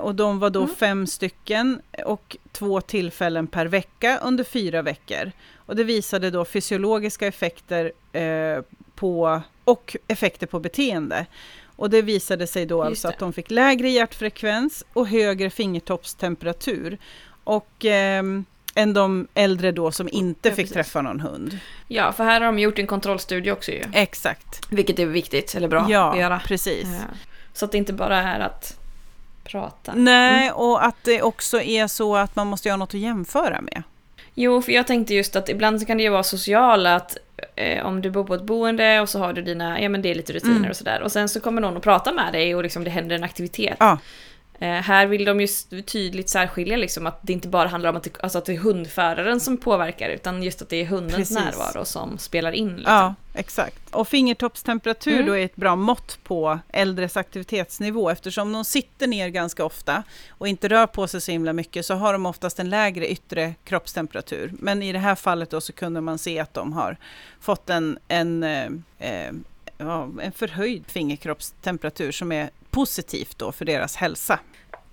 Och 0.01 0.15
de 0.15 0.39
var 0.39 0.51
då 0.51 0.67
fem 0.67 1.07
stycken 1.07 1.81
och 2.05 2.37
två 2.53 2.81
tillfällen 2.81 3.47
per 3.47 3.67
vecka 3.67 4.19
under 4.23 4.45
fyra 4.45 4.83
veckor. 4.83 5.33
Och 5.57 5.77
det 5.77 5.85
visade 5.85 6.31
då 6.31 6.45
fysiologiska 6.45 7.27
effekter 7.27 7.93
eh, 8.13 8.63
på, 8.95 9.41
och 9.65 9.97
effekter 10.09 10.47
på 10.47 10.61
beteende. 10.61 11.27
Och 11.77 11.91
det 11.91 12.03
visade 12.03 12.47
sig 12.47 12.67
då 12.67 12.79
Just 12.79 12.87
alltså 12.89 13.09
det. 13.09 13.15
att 13.15 13.19
de 13.21 13.33
fick 13.33 13.51
lägre 13.51 13.89
hjärtfrekvens 13.89 14.85
och 14.93 15.09
högre 15.09 15.51
fingertoppstemperatur. 15.51 16.99
Och 17.45 17.85
ehm, 17.85 18.45
än 18.75 18.95
de 18.95 19.29
äldre 19.35 19.73
då 19.73 19.91
som 19.91 20.09
inte 20.13 20.49
Ja, 20.49 20.55
fick 20.55 20.65
precis. 20.65 20.75
träffa 20.75 21.03
någon 21.03 21.21
hund. 21.21 21.59
Ja, 21.89 22.13
för 22.13 22.25
här 22.25 22.41
har 22.41 22.47
de 22.47 22.59
gjort 22.59 22.79
en 22.79 22.87
kontrollstudie 22.87 23.51
också 23.53 23.71
ju. 23.73 23.83
Exakt. 23.93 24.61
Vilket 24.73 24.99
är 24.99 25.07
viktigt, 25.07 25.55
eller 25.55 25.69
bra 25.69 25.87
ja, 25.89 26.13
att 26.13 26.19
göra. 26.19 26.41
precis. 26.47 26.85
Ja. 26.85 27.15
Så 27.53 27.65
att 27.65 27.73
det 27.73 27.79
inte 27.79 27.93
bara 27.93 28.17
är 28.19 28.41
att 28.41 28.76
prata. 29.47 29.93
Nej, 29.97 30.51
och 30.51 30.85
att 30.85 30.97
det 31.05 31.23
också 31.23 31.61
är 31.63 31.87
så 31.87 32.17
att 32.17 32.37
man 32.37 32.47
måste 32.47 32.69
göra 32.69 32.77
något 32.77 32.95
att 32.95 33.01
jämföra 33.01 33.61
med. 33.61 33.83
Jo, 34.35 34.63
för 34.63 34.73
jag 34.73 34.87
tänkte 34.87 35.15
just 35.15 35.37
att 35.37 35.49
ibland 35.49 35.81
så 35.81 35.87
kan 35.87 35.97
det 35.97 36.03
ju 36.03 36.09
vara 36.11 36.23
sociala 36.23 36.95
att 36.97 37.17
eh, 37.57 37.87
om 37.87 38.03
du 38.03 38.11
bor 38.11 38.25
på 38.25 38.35
ett 38.35 38.43
boende 38.43 39.01
och 39.01 39.09
så 39.09 39.19
har 39.19 39.33
du 39.33 39.43
dina, 39.43 39.81
ja 39.81 39.89
men 39.89 40.03
det 40.03 40.11
är 40.11 40.15
lite 40.15 40.33
rutiner 40.33 40.57
Mm. 40.57 40.71
och 40.71 40.77
sådär. 40.77 41.03
Och 41.03 41.13
sen 41.13 41.29
så 41.29 41.41
kommer 41.41 41.61
någon 41.61 41.77
och 41.77 41.83
pratar 41.83 42.13
med 42.13 42.33
dig 42.33 42.55
och 42.55 42.63
liksom 42.63 42.85
det 42.85 42.91
händer 42.91 43.17
en 43.17 43.25
aktivitet. 43.25 43.77
Ja. 43.81 43.99
Eh, 44.59 44.69
här 44.69 45.07
vill 45.07 45.25
de 45.25 45.41
ju 45.41 45.47
tydligt 45.83 46.29
särskilja 46.29 46.77
liksom 46.77 47.07
att 47.07 47.19
det 47.23 47.33
inte 47.33 47.49
bara 47.49 47.69
handlar 47.69 47.91
om 47.91 47.97
att 47.97 48.03
det, 48.03 48.11
alltså 48.21 48.39
att 48.39 48.45
det 48.45 48.53
är 48.53 48.59
hundföraren 48.59 49.41
som 49.41 49.57
påverkar 49.57 50.09
utan 50.09 50.43
just 50.43 50.63
att 50.63 50.69
det 50.69 50.77
är 50.77 50.87
hundens 50.87 51.17
Precis. 51.17 51.37
närvaro 51.37 51.85
som 51.85 52.19
spelar 52.19 52.53
in. 52.53 52.77
Liksom. 52.77 52.95
Ja, 52.95 53.15
exakt. 53.35 53.95
Och 53.95 54.09
fingertoppstemperatur 54.09 55.13
Mm. 55.13 55.27
då 55.27 55.37
är 55.37 55.45
ett 55.45 55.57
bra 55.57 55.77
mått 55.77 56.19
på 56.23 56.59
äldres 56.69 57.17
aktivitetsnivå 57.17 58.11
eftersom 58.11 58.53
de 58.53 58.65
sitter 58.65 59.07
ner 59.07 59.29
ganska 59.29 59.65
ofta 59.65 60.03
och 60.31 60.49
inte 60.49 60.69
rör 60.69 60.87
på 60.87 61.09
sig 61.09 61.21
så 61.21 61.33
himla 61.33 61.53
mycket 61.53 61.87
så 61.87 61.95
har 61.95 62.13
de 62.13 62.27
oftast 62.27 62.59
en 62.59 62.71
lägre 62.71 63.09
yttre 63.09 63.55
kroppstemperatur. 63.65 64.53
Men 64.59 64.83
i 64.83 64.93
det 64.93 64.99
här 64.99 65.15
fallet 65.15 65.51
då 65.51 65.61
så 65.61 65.73
kunde 65.73 66.01
man 66.01 66.19
se 66.19 66.39
att 66.39 66.55
de 66.55 66.73
har 66.73 66.97
fått 67.41 67.71
en, 67.71 67.99
en, 68.09 68.43
eh, 68.43 68.67
eh, 68.99 69.33
en 70.23 70.33
förhöjd 70.35 70.85
fingerkroppstemperatur 70.89 72.13
som 72.13 72.33
är 72.33 72.51
positivt 72.77 73.39
då 73.39 73.53
för 73.53 73.65
deras 73.65 73.97
hälsa. 73.97 74.39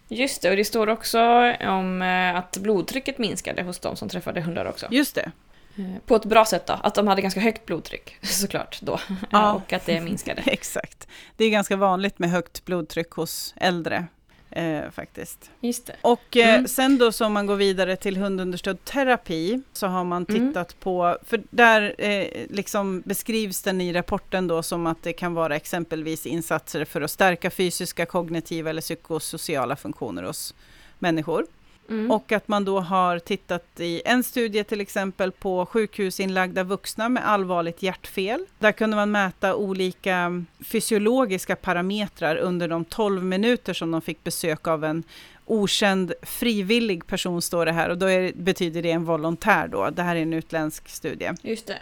Just 0.07 0.41
det, 0.41 0.49
och 0.49 0.55
det 0.55 0.65
står 0.65 0.89
också 0.89 1.19
om 1.61 2.01
eh, 2.01 2.35
att 2.35 2.57
blodtrycket 2.57 3.17
minskade 3.17 3.63
hos 3.63 3.79
de 3.79 3.95
som 3.95 4.09
träffade 4.09 4.41
hundar 4.41 4.65
också. 4.65 4.87
Just 4.91 5.15
det. 5.15 5.31
Eh, 5.77 5.85
På 6.05 6.15
ett 6.15 6.25
bra 6.25 6.45
sätt 6.45 6.67
då, 6.67 6.73
att 6.83 6.95
de 6.95 7.07
hade 7.07 7.21
ganska 7.21 7.39
högt 7.39 7.65
blodtryck 7.65 8.17
såklart 8.21 8.79
då. 8.81 8.99
Ja. 9.29 9.53
och 9.65 9.73
att 9.73 9.85
det 9.85 10.01
minskade. 10.01 10.41
Exakt. 10.45 11.07
Det 11.37 11.45
är 11.45 11.49
ganska 11.49 11.75
vanligt 11.75 12.19
med 12.19 12.29
högt 12.29 12.65
blodtryck 12.65 13.11
hos 13.11 13.53
äldre 13.57 14.07
eh, 14.55 14.91
faktiskt. 14.91 15.51
Just 15.59 15.85
det. 15.85 15.95
Och 16.01 16.37
eh, 16.37 16.53
Mm. 16.53 16.67
sen 16.67 16.97
då 16.97 17.11
så 17.11 17.25
om 17.25 17.33
man 17.33 17.45
går 17.47 17.55
vidare 17.55 17.95
till 17.95 18.17
hundunderstödd 18.17 18.85
terapi 18.85 19.61
så 19.73 19.87
har 19.87 20.03
man 20.03 20.25
Mm. 20.29 20.47
tittat 20.47 20.79
på, 20.79 21.17
för 21.25 21.43
där 21.49 21.95
eh, 21.97 22.27
liksom 22.49 23.01
beskrivs 23.05 23.61
den 23.61 23.81
i 23.81 23.93
rapporten 23.93 24.47
då 24.47 24.63
som 24.63 24.87
att 24.87 25.03
det 25.03 25.13
kan 25.13 25.33
vara 25.33 25.55
exempelvis 25.55 26.25
insatser 26.25 26.85
för 26.85 27.01
att 27.01 27.11
stärka 27.11 27.49
fysiska, 27.49 28.05
kognitiva 28.05 28.69
eller 28.69 28.81
psykosociala 28.81 29.75
funktioner 29.75 30.23
hos 30.23 30.55
människor. 30.99 31.45
Mm. 31.89 32.11
Och 32.11 32.31
att 32.31 32.47
man 32.47 32.65
då 32.65 32.79
har 32.79 33.19
tittat 33.19 33.79
i 33.79 34.01
en 34.05 34.23
studie 34.23 34.63
till 34.63 34.81
exempel 34.81 35.31
på 35.31 35.65
sjukhusinlagda 35.65 36.63
vuxna 36.63 37.09
med 37.09 37.27
allvarligt 37.29 37.83
hjärtfel. 37.83 38.45
Där 38.59 38.71
kunde 38.71 38.95
man 38.95 39.11
mäta 39.11 39.55
olika 39.55 40.43
fysiologiska 40.63 41.55
parametrar 41.55 42.35
under 42.35 42.67
de 42.67 42.85
12 42.85 43.23
minuter 43.23 43.73
som 43.73 43.91
de 43.91 44.01
fick 44.01 44.23
besök 44.23 44.67
av 44.67 44.83
en 44.83 45.03
okänd 45.45 46.13
frivillig 46.21 47.07
person 47.07 47.41
står 47.41 47.65
det 47.65 47.71
här 47.71 47.89
och 47.89 47.97
då 47.97 48.05
är, 48.05 48.31
betyder 48.35 48.81
det 48.81 48.91
en 48.91 49.05
volontär 49.05 49.67
då. 49.67 49.89
Det 49.89 50.03
här 50.03 50.15
är 50.15 50.21
en 50.21 50.33
utländsk 50.33 50.89
studie. 50.89 51.31
Just 51.41 51.67
det. 51.67 51.79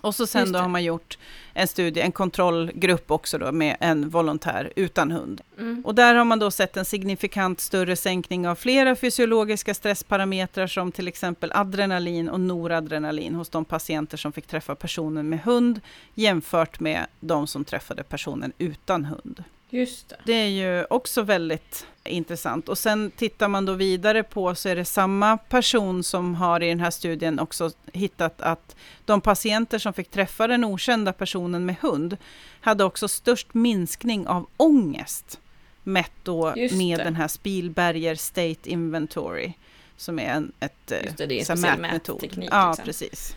Och 0.00 0.14
så 0.14 0.26
sen 0.26 0.52
då 0.52 0.58
har 0.58 0.68
man 0.68 0.84
gjort 0.84 1.18
en 1.54 1.68
studie, 1.68 2.00
en 2.00 2.12
kontrollgrupp 2.12 3.10
också 3.10 3.38
då 3.38 3.52
med 3.52 3.76
en 3.80 4.08
volontär 4.08 4.72
utan 4.76 5.10
hund. 5.10 5.40
Mm. 5.58 5.82
Och 5.84 5.94
där 5.94 6.14
har 6.14 6.24
man 6.24 6.38
då 6.38 6.50
sett 6.50 6.76
en 6.76 6.84
signifikant 6.84 7.60
större 7.60 7.96
sänkning 7.96 8.48
av 8.48 8.54
flera 8.54 8.96
fysiologiska 8.96 9.74
stressparametrar 9.74 10.66
som 10.66 10.92
till 10.92 11.08
exempel 11.08 11.52
adrenalin 11.54 12.28
och 12.28 12.40
noradrenalin 12.40 13.34
hos 13.34 13.48
de 13.48 13.64
patienter 13.64 14.16
som 14.16 14.32
fick 14.32 14.46
träffa 14.46 14.74
personen 14.74 15.28
med 15.28 15.40
hund 15.40 15.80
jämfört 16.14 16.80
med 16.80 17.06
de 17.20 17.46
som 17.46 17.64
träffade 17.64 18.02
personen 18.02 18.52
utan 18.58 19.04
hund. 19.04 19.44
Just 19.76 20.08
det. 20.08 20.16
Det 20.24 20.32
är 20.32 20.48
ju 20.48 20.84
också 20.90 21.22
väldigt 21.22 21.86
intressant. 22.04 22.68
Och 22.68 22.78
sen 22.78 23.10
tittar 23.10 23.48
man 23.48 23.66
då 23.66 23.72
vidare 23.72 24.22
på 24.22 24.54
så 24.54 24.68
är 24.68 24.76
det 24.76 24.84
samma 24.84 25.36
person 25.36 26.02
som 26.02 26.34
har 26.34 26.62
i 26.62 26.68
den 26.68 26.80
här 26.80 26.90
studien 26.90 27.38
också 27.38 27.70
hittat 27.92 28.40
att 28.40 28.76
de 29.04 29.20
patienter 29.20 29.78
som 29.78 29.92
fick 29.92 30.10
träffa 30.10 30.46
den 30.46 30.64
okända 30.64 31.12
personen 31.12 31.66
med 31.66 31.76
hund 31.80 32.16
hade 32.60 32.84
också 32.84 33.08
störst 33.08 33.54
minskning 33.54 34.26
av 34.26 34.46
ångest 34.56 35.40
mätt 35.82 36.12
då 36.22 36.54
med 36.72 36.98
den 36.98 37.14
här 37.16 37.28
Spielberger 37.28 38.14
State 38.14 38.70
Inventory 38.70 39.52
som 39.96 40.18
är 40.18 40.28
en 40.28 40.52
ett, 40.60 40.92
eh, 40.92 41.04
Just 41.04 41.16
det, 41.18 41.26
det 41.26 41.40
är 41.40 41.52
en 41.52 41.60
mätmetod. 41.60 42.16
mätteknik, 42.22 42.48
Ja, 42.52 42.68
liksom. 42.68 42.84
precis. 42.84 43.36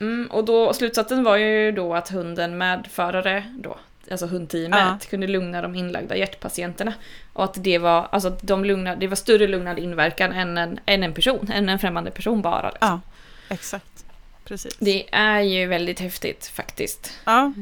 Mm, 0.00 0.30
och 0.30 0.44
då, 0.44 0.72
slutsatsen 0.72 1.24
var 1.24 1.36
ju 1.36 1.72
då 1.72 1.94
att 1.94 2.08
hunden 2.08 2.58
medförare 2.58 3.54
då, 3.58 3.76
alltså 4.10 4.26
hundteamet, 4.26 4.78
Ja. 4.80 4.98
kunde 5.10 5.26
lugna 5.26 5.62
de 5.62 5.74
inlagda 5.74 6.16
hjärtpatienterna. 6.16 6.92
Och 7.32 7.44
att 7.44 7.64
det 7.64 7.78
var, 7.78 8.08
alltså 8.12 8.36
de 8.40 8.64
lugnade, 8.64 8.96
det 9.00 9.06
var 9.06 9.16
större 9.16 9.46
lugnande 9.46 9.80
inverkan 9.82 10.32
än 10.32 10.58
en, 10.58 10.80
än 10.86 11.02
en 11.02 11.14
person, 11.14 11.50
än 11.54 11.68
en 11.68 11.78
främmande 11.78 12.10
person 12.10 12.42
bara. 12.42 12.70
Liksom. 12.70 13.00
Ja, 13.48 13.54
exakt. 13.54 14.04
Precis. 14.44 14.76
Det 14.78 15.14
är 15.14 15.40
ju 15.40 15.66
väldigt 15.66 16.00
häftigt 16.00 16.46
faktiskt. 16.46 17.12
Ja. 17.24 17.52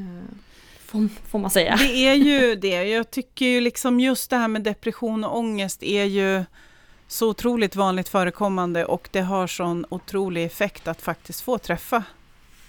Får, 0.84 1.08
får 1.28 1.38
man 1.38 1.50
säga. 1.50 1.76
Det 1.76 2.06
är 2.08 2.14
ju 2.14 2.54
det. 2.60 2.84
Jag 2.84 3.10
tycker 3.10 3.46
ju 3.46 3.60
liksom 3.60 4.00
just 4.00 4.30
det 4.30 4.36
här 4.36 4.48
med 4.48 4.62
depression 4.62 5.24
och 5.24 5.38
ångest 5.38 5.82
är 5.82 6.04
ju 6.04 6.44
så 7.08 7.28
otroligt 7.28 7.76
vanligt 7.76 8.08
förekommande 8.08 8.84
och 8.84 9.08
det 9.12 9.20
har 9.20 9.46
sån 9.46 9.86
otrolig 9.88 10.44
effekt 10.44 10.88
att 10.88 11.02
faktiskt 11.02 11.40
få 11.40 11.58
träffa 11.58 12.02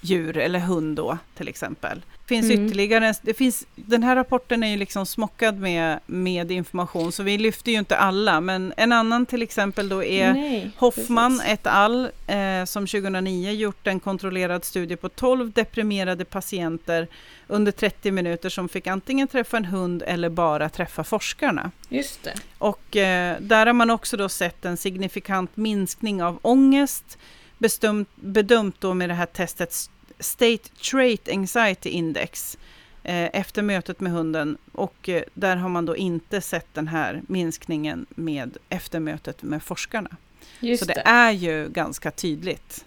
djur 0.01 0.37
eller 0.37 0.59
hund 0.59 0.95
då 0.97 1.17
till 1.37 1.47
exempel. 1.47 2.01
Det 2.21 2.27
finns 2.35 2.51
Mm. 2.51 2.65
ytterligare, 2.65 3.13
det 3.21 3.33
finns, 3.33 3.65
den 3.75 4.03
här 4.03 4.15
rapporten 4.15 4.63
är 4.63 4.67
ju 4.67 4.77
liksom 4.77 5.05
smockad 5.05 5.59
med, 5.59 5.99
med 6.05 6.51
information 6.51 7.11
så 7.11 7.23
vi 7.23 7.37
lyfter 7.37 7.71
ju 7.71 7.77
inte 7.79 7.97
alla 7.97 8.41
men 8.41 8.73
en 8.77 8.91
annan 8.91 9.25
till 9.25 9.41
exempel 9.41 9.89
då 9.89 10.03
är 10.03 10.33
Nej, 10.33 10.71
Hoffman 10.77 11.37
precis. 11.37 11.53
et 11.53 11.67
al. 11.67 12.09
Eh, 12.27 12.65
som 12.65 12.87
2009 12.87 13.51
gjort 13.51 13.87
en 13.87 13.99
kontrollerad 13.99 14.65
studie 14.65 14.95
på 14.95 15.09
12 15.09 15.51
deprimerade 15.51 16.25
patienter 16.25 17.07
under 17.47 17.71
30 17.71 18.11
minuter 18.11 18.49
som 18.49 18.69
fick 18.69 18.87
antingen 18.87 19.27
träffa 19.27 19.57
en 19.57 19.65
hund 19.65 20.03
eller 20.07 20.29
bara 20.29 20.69
träffa 20.69 21.03
forskarna. 21.03 21.71
Just 21.89 22.23
det. 22.23 22.33
Och 22.57 22.95
eh, 22.95 23.37
där 23.39 23.65
har 23.65 23.73
man 23.73 23.89
också 23.89 24.17
då 24.17 24.29
sett 24.29 24.65
en 24.65 24.77
signifikant 24.77 25.57
minskning 25.57 26.23
av 26.23 26.39
ångest 26.41 27.17
bestumt, 27.57 28.09
bedömt 28.15 28.81
då 28.81 28.93
med 28.93 29.09
det 29.09 29.13
här 29.13 29.25
testet 29.25 29.89
State 30.19 30.69
Trait 30.91 31.29
Anxiety 31.29 31.89
Index 31.89 32.57
eh, 33.03 33.29
efter 33.33 33.61
mötet 33.61 33.99
med 33.99 34.11
hunden 34.11 34.57
och 34.71 35.09
eh, 35.09 35.23
där 35.33 35.55
har 35.55 35.69
man 35.69 35.85
då 35.85 35.95
inte 35.95 36.41
sett 36.41 36.73
den 36.73 36.87
här 36.87 37.21
minskningen 37.27 38.05
med 38.09 38.57
efter 38.69 38.99
mötet 38.99 39.43
med 39.43 39.63
forskarna. 39.63 40.17
Just 40.59 40.79
Så 40.83 40.87
det 40.87 40.93
det. 40.93 41.01
är 41.05 41.31
ju 41.31 41.69
ganska 41.69 42.11
tydligt. 42.11 42.85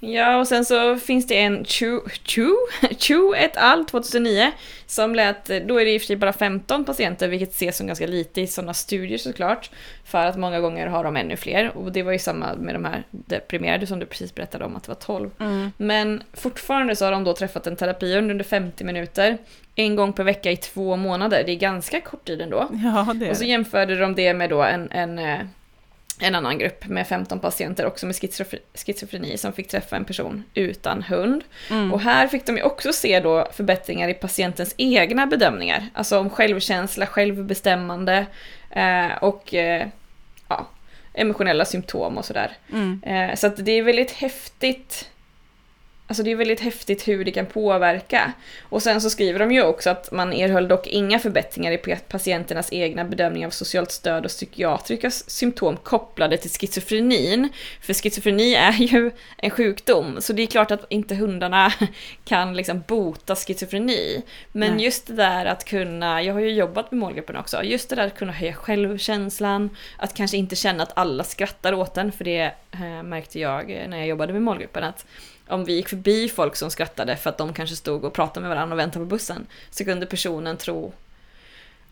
Ja, 0.00 0.36
och 0.36 0.48
sen 0.48 0.64
så 0.64 0.96
finns 0.96 1.26
det 1.26 1.38
en 1.38 1.64
Chu, 1.64 2.00
Chu, 2.24 2.50
Chu 2.98 3.34
et 3.36 3.56
al. 3.56 3.84
2009 3.84 4.52
som 4.86 5.14
lät, 5.14 5.44
då 5.46 5.80
är 5.80 5.84
det 5.84 5.90
i 5.94 5.96
och 5.96 6.00
för 6.02 6.06
sig 6.06 6.16
bara 6.16 6.32
15 6.32 6.84
patienter, 6.84 7.28
vilket 7.28 7.50
ses 7.50 7.76
som 7.76 7.86
ganska 7.86 8.06
lite 8.06 8.40
i 8.40 8.46
sådana 8.46 8.74
studier 8.74 9.18
såklart. 9.18 9.70
För 10.04 10.26
att 10.26 10.36
många 10.38 10.60
gånger 10.60 10.86
har 10.86 11.04
de 11.04 11.16
ännu 11.16 11.36
fler, 11.36 11.76
och 11.76 11.92
det 11.92 12.02
var 12.02 12.12
ju 12.12 12.18
samma 12.18 12.54
med 12.54 12.74
de 12.74 12.84
här 12.84 13.02
deprimerade 13.10 13.86
som 13.86 13.98
du 13.98 14.06
precis 14.06 14.34
berättade 14.34 14.64
om 14.64 14.76
att 14.76 14.82
det 14.82 14.88
var 14.88 14.94
12. 14.94 15.30
Men 15.76 16.22
fortfarande 16.32 16.96
så 16.96 17.04
har 17.04 17.12
de 17.12 17.24
då 17.24 17.34
träffat 17.34 17.66
en 17.66 17.76
terapihund 17.76 18.30
under 18.30 18.44
50 18.44 18.84
minuter, 18.84 19.38
en 19.74 19.96
gång 19.96 20.12
per 20.12 20.24
vecka 20.24 20.50
i 20.50 20.56
två 20.56 20.96
månader. 20.96 21.42
Det 21.46 21.52
är 21.52 21.56
ganska 21.56 22.00
kort 22.00 22.24
tid 22.24 22.40
ändå. 22.40 22.68
Ja, 22.84 23.12
det 23.14 23.26
är 23.26 23.30
Och 23.30 23.36
så 23.36 23.44
jämförde 23.44 23.96
de 23.96 24.14
det 24.14 24.34
med 24.34 24.50
då 24.50 24.62
en, 24.62 24.90
en, 24.90 25.18
eh, 25.18 25.38
en 26.20 26.34
annan 26.34 26.58
grupp 26.58 26.86
med 26.86 27.06
15 27.06 27.40
patienter 27.40 27.86
också 27.86 28.06
med 28.06 28.14
schizofre- 28.14 28.58
schizofreni 28.74 29.38
som 29.38 29.52
fick 29.52 29.68
träffa 29.68 29.96
en 29.96 30.04
person 30.04 30.44
utan 30.54 31.02
hund. 31.02 31.44
Mm. 31.70 31.92
Och 31.92 32.00
här 32.00 32.26
fick 32.26 32.46
de 32.46 32.56
ju 32.56 32.62
också 32.62 32.92
se 32.92 33.20
då 33.20 33.48
förbättringar 33.52 34.08
i 34.08 34.14
patientens 34.14 34.74
egna 34.78 35.26
bedömningar. 35.26 35.88
Alltså 35.94 36.18
om 36.18 36.30
självkänsla, 36.30 37.06
självbestämmande 37.06 38.26
eh, 38.70 39.16
och 39.20 39.54
eh, 39.54 39.86
ja, 40.48 40.66
emotionella 41.14 41.64
symptom 41.64 42.18
och 42.18 42.24
sådär. 42.24 42.52
Mm. 42.72 43.02
Eh, 43.06 43.34
så 43.34 43.46
att 43.46 43.64
det 43.64 43.72
är 43.72 43.82
väldigt 43.82 44.10
häftigt 44.12 45.10
Alltså 46.08 46.22
det 46.22 46.30
är 46.30 46.36
väldigt 46.36 46.60
häftigt 46.60 47.08
hur 47.08 47.24
det 47.24 47.30
kan 47.30 47.46
påverka. 47.46 48.32
Och 48.62 48.82
sen 48.82 49.00
så 49.00 49.10
skriver 49.10 49.38
de 49.38 49.52
ju 49.52 49.62
också 49.62 49.90
att 49.90 50.12
man 50.12 50.32
erhöll 50.32 50.68
dock 50.68 50.86
inga 50.86 51.18
förbättringar 51.18 51.72
i 51.72 51.96
patienternas 52.08 52.72
egna 52.72 53.04
bedömning 53.04 53.46
av 53.46 53.50
socialt 53.50 53.90
stöd 53.90 54.24
och 54.24 54.30
psykiatriska 54.30 55.10
symptom 55.10 55.76
kopplade 55.76 56.36
till 56.36 56.50
schizofrenin. 56.50 57.48
För 57.80 57.94
schizofreni 57.94 58.54
är 58.54 58.72
ju 58.78 59.10
en 59.36 59.50
sjukdom, 59.50 60.20
så 60.20 60.32
det 60.32 60.42
är 60.42 60.46
klart 60.46 60.70
att 60.70 60.86
inte 60.88 61.14
hundarna 61.14 61.72
kan 62.24 62.56
liksom 62.56 62.82
bota 62.86 63.36
schizofreni. 63.36 64.22
Men 64.52 64.76
Nej. 64.76 64.84
just 64.84 65.06
det 65.06 65.12
där 65.14 65.46
att 65.46 65.64
kunna, 65.64 66.22
jag 66.22 66.34
har 66.34 66.40
ju 66.40 66.50
jobbat 66.50 66.90
med 66.90 67.00
målgruppen 67.00 67.36
också, 67.36 67.62
just 67.62 67.90
det 67.90 67.96
där 67.96 68.06
att 68.06 68.18
kunna 68.18 68.32
höja 68.32 68.54
självkänslan, 68.54 69.76
att 69.96 70.14
kanske 70.14 70.36
inte 70.36 70.56
känna 70.56 70.82
att 70.82 70.98
alla 70.98 71.24
skrattar 71.24 71.72
åt 71.72 71.96
en, 71.96 72.12
för 72.12 72.24
det 72.24 72.52
eh, 72.72 73.02
märkte 73.02 73.40
jag 73.40 73.68
när 73.88 73.98
jag 73.98 74.06
jobbade 74.06 74.32
med 74.32 74.42
målgruppen, 74.42 74.84
att 74.84 75.06
om 75.48 75.64
vi 75.64 75.72
gick 75.72 75.88
förbi 75.88 76.28
folk 76.28 76.56
som 76.56 76.70
skrattade 76.70 77.16
för 77.16 77.30
att 77.30 77.38
de 77.38 77.52
kanske 77.52 77.76
stod 77.76 78.04
och 78.04 78.12
pratade 78.12 78.40
med 78.40 78.56
varandra 78.56 78.74
och 78.74 78.78
väntade 78.78 79.04
på 79.04 79.08
bussen 79.08 79.46
så 79.70 79.84
kunde 79.84 80.06
personen 80.06 80.56
tro 80.56 80.92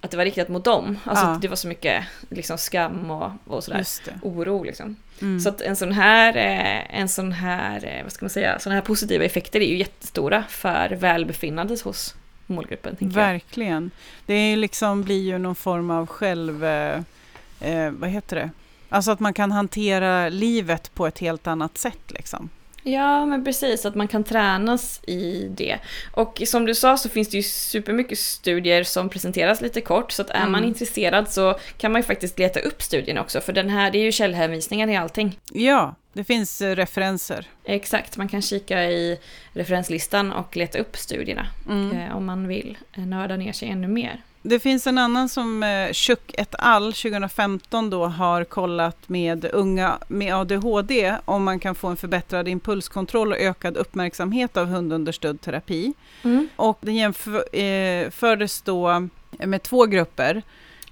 att 0.01 0.11
det 0.11 0.17
var 0.17 0.25
riktat 0.25 0.49
mot 0.49 0.65
dem. 0.65 0.99
Alltså 1.05 1.25
ja. 1.25 1.39
det 1.43 1.49
var 1.49 1.57
så 1.57 1.69
mycket 1.69 2.05
liksom, 2.31 2.59
skam 2.59 3.11
och, 3.11 3.31
och 3.45 3.65
sådär. 3.65 3.87
Oro 4.23 4.63
liksom. 4.63 4.97
Mm. 5.23 5.41
Så 5.41 5.49
att 5.49 5.61
en 5.61 5.77
sån 5.77 5.93
här, 5.93 6.37
eh, 6.37 7.01
en 7.01 7.09
sån 7.09 7.33
här, 7.33 7.85
eh, 7.85 8.03
vad 8.03 8.13
ska 8.13 8.25
man 8.25 8.31
säga, 8.31 8.59
såna 8.59 8.75
här 8.75 8.83
positiva 8.83 9.25
effekter 9.25 9.61
är 9.61 9.67
ju 9.67 9.79
jättestora 9.79 10.45
för 10.49 10.91
välbefinnandet 10.91 11.81
hos 11.81 12.15
målgruppen. 12.47 12.97
Verkligen. 13.01 13.83
Jag. 13.83 13.91
Det 14.27 14.35
är 14.35 14.57
liksom, 14.57 15.03
blir 15.03 15.23
ju 15.23 15.39
någon 15.39 15.55
form 15.55 15.91
av 15.91 16.07
själv, 16.07 16.65
eh, 16.65 17.01
eh, 17.61 17.91
vad 17.91 18.11
heter 18.11 18.37
det? 18.37 18.51
Alltså 18.89 19.11
att 19.11 19.21
man 19.21 19.35
kan 19.35 19.53
hantera 19.53 20.29
livet 20.29 20.95
på 20.95 21.07
ett 21.07 21.19
helt 21.19 21.47
annat 21.47 21.79
sätt 21.79 22.01
liksom. 22.09 22.49
Ja, 22.89 23.27
men 23.27 23.45
precis, 23.45 23.87
att 23.87 23.95
man 23.95 24.09
kan 24.09 24.25
tränas 24.25 25.01
i 25.07 25.49
det. 25.51 25.79
Och 26.13 26.43
som 26.47 26.67
du 26.67 26.75
sa 26.75 26.97
så 26.97 27.09
finns 27.09 27.29
det 27.29 27.37
ju 27.37 27.43
supermycket 27.43 28.19
studier 28.19 28.83
som 28.85 29.09
presenteras 29.09 29.61
lite 29.61 29.81
kort, 29.81 30.13
så 30.13 30.23
att 30.23 30.31
är 30.31 30.37
mm. 30.41 30.53
man 30.53 30.65
intresserad 30.65 31.29
så 31.29 31.59
kan 31.79 31.93
man 31.93 32.01
ju 32.01 32.05
faktiskt 32.05 32.39
leta 32.39 32.61
upp 32.61 32.83
studien 32.83 33.19
också, 33.19 33.41
för 33.41 33.53
den 33.53 33.69
här, 33.69 33.91
det 33.91 33.99
är 33.99 34.03
ju 34.03 34.13
källhänvisningar 34.13 34.89
i 34.89 34.97
allting. 34.97 35.39
Ja, 35.53 35.95
det 36.13 36.25
finns 36.25 36.63
eh, 36.63 36.75
referenser. 36.75 37.47
Exakt, 37.65 38.17
man 38.17 38.29
kan 38.29 38.43
kika 38.43 38.85
i 38.85 39.19
referenslistan 39.53 40.33
och 40.33 40.57
leta 40.57 40.79
upp 40.79 40.97
studierna 40.97 41.47
mm. 41.69 41.99
eh, 41.99 42.17
om 42.17 42.27
man 42.27 42.49
vill 42.49 42.79
eh, 42.97 43.07
nörda 43.07 43.37
ner 43.37 43.53
sig 43.53 43.69
ännu 43.69 43.89
mer. 43.89 44.23
Det 44.49 44.59
finns 44.59 44.87
en 44.87 44.99
annan 44.99 45.29
som 45.29 45.63
eh, 45.63 45.93
Chuck 45.93 46.35
et 46.39 46.55
al 46.59 46.93
2015 46.93 47.91
då 47.91 48.07
har 48.07 48.45
kollat 48.45 49.09
med 49.09 49.51
unga 49.53 49.99
med 50.09 50.35
ADHD 50.35 51.17
om 51.25 51.45
man 51.45 51.61
kan 51.61 51.75
få 51.75 51.89
en 51.89 51.97
förbättrad 51.97 52.49
impulskontroll 52.49 53.33
och 53.33 53.39
ökad 53.39 53.77
uppmärksamhet 53.77 54.57
av 54.57 54.67
hundunderstödd 54.67 55.41
terapi. 55.41 55.93
Mm. 56.23 56.49
Och 56.57 56.79
den 56.81 56.95
jämfördes 56.95 58.61
eh, 58.61 58.65
då 58.65 59.09
med 59.47 59.63
två 59.63 59.87
grupper. 59.87 60.43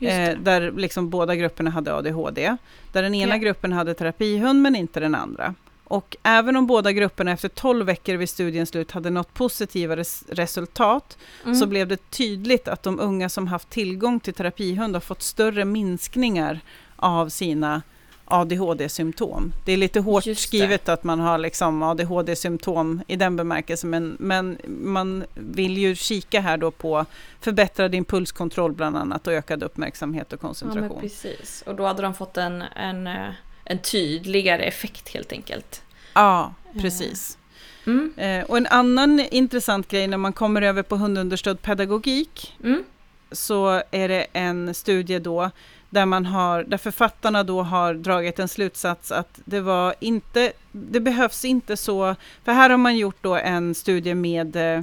Eh, 0.01 0.39
där 0.39 0.73
liksom 0.77 1.11
båda 1.11 1.37
grupperna 1.37 1.71
hade 1.71 1.95
ADHD. 1.95 2.57
Där 2.93 3.03
den 3.03 3.15
ena 3.15 3.35
ja. 3.35 3.39
gruppen 3.39 3.73
hade 3.73 3.95
terapihund 3.95 4.63
men 4.63 4.77
inte 4.77 5.01
den 5.01 5.15
andra. 5.15 5.55
Och 5.85 6.17
även 6.23 6.57
om 6.57 6.67
båda 6.67 6.93
grupperna 6.93 7.31
efter 7.31 7.49
12 7.49 7.87
veckor 7.87 8.15
vid 8.15 8.29
studiens 8.29 8.69
slut 8.69 8.91
hade 8.91 9.11
nått 9.11 9.35
positiva 9.35 9.97
res 9.97 10.25
resultat, 10.29 11.19
mm. 11.45 11.55
så 11.55 11.67
blev 11.67 11.89
det 11.89 12.11
tydligt 12.11 12.69
att 12.69 12.83
de 12.83 13.01
unga 13.01 13.29
som 13.29 13.47
haft 13.47 13.71
tillgång 13.71 14.21
till 14.21 14.35
terapihund 14.35 14.97
har 14.97 15.01
fått 15.01 15.23
större 15.23 15.65
minskningar 15.65 16.61
av 16.97 17.29
sina 17.29 17.83
ADHD-symptom. 18.25 19.53
Det 19.65 19.73
är 19.73 19.77
lite 19.77 20.01
hårt 20.01 20.25
skrivet 20.37 20.89
att 20.89 21.05
man 21.05 21.21
har 21.21 21.39
liksom 21.39 21.83
ADHD-symptom 21.83 23.03
i 23.07 23.17
den 23.17 23.37
bemärkelsen, 23.37 23.91
men, 23.91 24.17
men 24.21 24.59
man 24.67 25.25
vill 25.35 25.79
ju 25.79 25.95
kika 25.95 26.41
här 26.41 26.57
då 26.57 26.71
på 26.71 27.07
förbättrad 27.41 27.95
impulskontroll 27.95 28.73
bland 28.73 28.97
annat 28.97 29.27
och 29.27 29.33
ökad 29.33 29.63
uppmärksamhet 29.63 30.33
och 30.33 30.41
koncentration. 30.41 30.91
Ja, 30.95 31.01
precis, 31.01 31.65
och 31.67 31.75
då 31.75 31.87
hade 31.87 32.03
de 32.03 32.15
fått 32.15 32.37
en, 32.37 32.63
en 32.63 33.07
eh, 33.07 33.31
en 33.65 33.79
tydligare 33.79 34.63
effekt 34.63 35.09
helt 35.09 35.33
enkelt. 35.33 35.83
Ja, 36.15 36.55
precis. 36.81 37.39
Mm. 37.87 38.13
Eh, 38.17 38.45
och 38.45 38.57
en 38.57 38.67
annan 38.67 39.21
intressant 39.21 39.89
grej 39.89 40.07
när 40.07 40.17
man 40.17 40.33
kommer 40.33 40.63
över 40.63 40.83
på 40.83 40.97
hundunderstödd 40.97 41.63
pedagogik 41.63 42.57
mm. 42.65 42.85
så 43.33 43.83
är 43.91 44.09
det 44.09 44.27
en 44.33 44.75
studie 44.75 45.19
då 45.19 45.51
där, 45.91 46.07
man 46.07 46.27
har, 46.27 46.63
där 46.63 46.79
författarna 46.79 47.45
då 47.45 47.63
har 47.63 47.95
dragit 47.95 48.39
en 48.39 48.49
slutsats 48.49 49.13
att 49.13 49.41
det 49.45 49.61
var 49.61 49.95
inte, 50.01 50.53
det 50.73 51.01
behövs 51.01 51.45
inte 51.45 51.77
så, 51.77 52.17
för 52.45 52.53
här 52.53 52.71
har 52.71 52.77
man 52.77 52.97
gjort 52.97 53.17
då 53.21 53.35
en 53.35 53.75
studie 53.75 54.15
med 54.15 54.57
eh, 54.57 54.83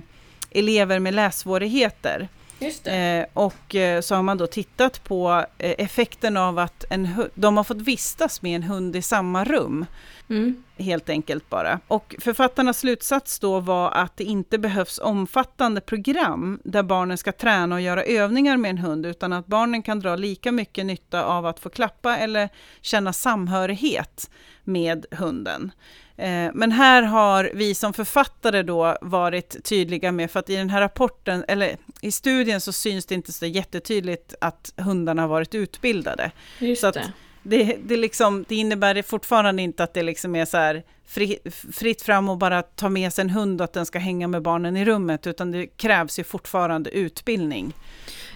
elever 0.52 1.00
med 1.00 1.14
lässvårigheter. 1.14 2.28
Eh, 2.62 3.26
och 3.34 3.76
eh, 3.76 4.02
så 4.02 4.16
har 4.16 4.24
man 4.24 4.38
då 4.38 4.48
tittat 4.48 5.04
på 5.04 5.46
eh, 5.58 5.76
effekten 5.78 6.38
av 6.38 6.60
att 6.60 6.86
en 6.90 7.30
de 7.34 7.58
har 7.58 7.64
fått 7.64 7.82
vistas 7.82 8.42
med 8.42 8.56
en 8.56 8.64
hund 8.64 8.96
i 8.96 9.02
samma 9.02 9.44
rum. 9.44 9.86
Mm. 10.32 10.64
Helt 10.78 11.10
enkelt 11.10 11.50
bara. 11.50 11.80
Och 11.88 12.16
författarnas 12.20 12.80
slutsats 12.80 13.40
då 13.40 13.60
var 13.60 13.92
att 13.92 14.18
det 14.18 14.24
inte 14.24 14.58
behövs 14.58 15.00
omfattande 15.00 15.82
program 15.82 16.60
där 16.64 16.84
barnen 16.84 17.18
ska 17.18 17.32
träna 17.32 17.76
och 17.76 17.82
göra 17.82 18.04
övningar 18.04 18.58
med 18.58 18.70
en 18.70 18.78
hund, 18.78 19.06
utan 19.06 19.34
att 19.34 19.48
barnen 19.48 19.84
kan 19.84 20.00
dra 20.00 20.16
lika 20.16 20.52
mycket 20.52 20.86
nytta 20.86 21.24
av 21.24 21.46
att 21.46 21.60
få 21.60 21.70
klappa 21.70 22.18
eller 22.18 22.50
känna 22.82 23.14
samhörighet 23.14 24.30
med 24.64 25.06
hunden. 25.12 25.72
Eh, 26.18 26.50
men 26.54 26.72
här 26.72 27.02
har 27.02 27.52
vi 27.54 27.76
som 27.76 27.94
författare 27.94 28.64
då 28.64 28.98
varit 29.02 29.64
tydliga 29.64 30.12
med, 30.12 30.32
för 30.32 30.40
att 30.40 30.50
i 30.50 30.56
den 30.56 30.70
här 30.70 30.82
rapporten, 30.82 31.46
eller 31.48 31.78
i 32.02 32.12
studien 32.12 32.62
så 32.62 32.72
syns 32.72 33.06
det 33.06 33.16
inte 33.16 33.32
så 33.34 33.46
jättetydligt 33.46 34.36
att 34.42 34.74
hundarna 34.78 35.22
har 35.22 35.30
varit 35.30 35.56
utbildade. 35.56 36.32
Just 36.60 36.82
så 36.82 36.92
det. 36.92 37.14
Det, 37.44 37.78
det, 37.84 37.98
liksom, 37.98 38.46
det 38.48 38.56
innebär 38.56 39.02
fortfarande 39.02 39.62
inte 39.62 39.84
att 39.84 39.94
det 39.94 40.04
liksom 40.04 40.36
är 40.36 40.46
så 40.46 40.58
här 40.58 40.84
fri, 41.06 41.38
fritt 41.74 42.02
fram 42.02 42.30
och 42.30 42.38
bara 42.38 42.62
ta 42.62 42.90
med 42.90 43.14
sig 43.14 43.22
en 43.22 43.30
hund 43.30 43.62
och 43.62 43.66
att 43.66 43.74
den 43.74 43.86
ska 43.86 44.00
hänga 44.00 44.28
med 44.28 44.42
barnen 44.42 44.78
i 44.78 44.86
rummet, 44.86 45.28
utan 45.28 45.52
det 45.52 45.68
krävs 45.68 46.20
ju 46.20 46.24
fortfarande 46.24 46.90
utbildning. 46.90 47.74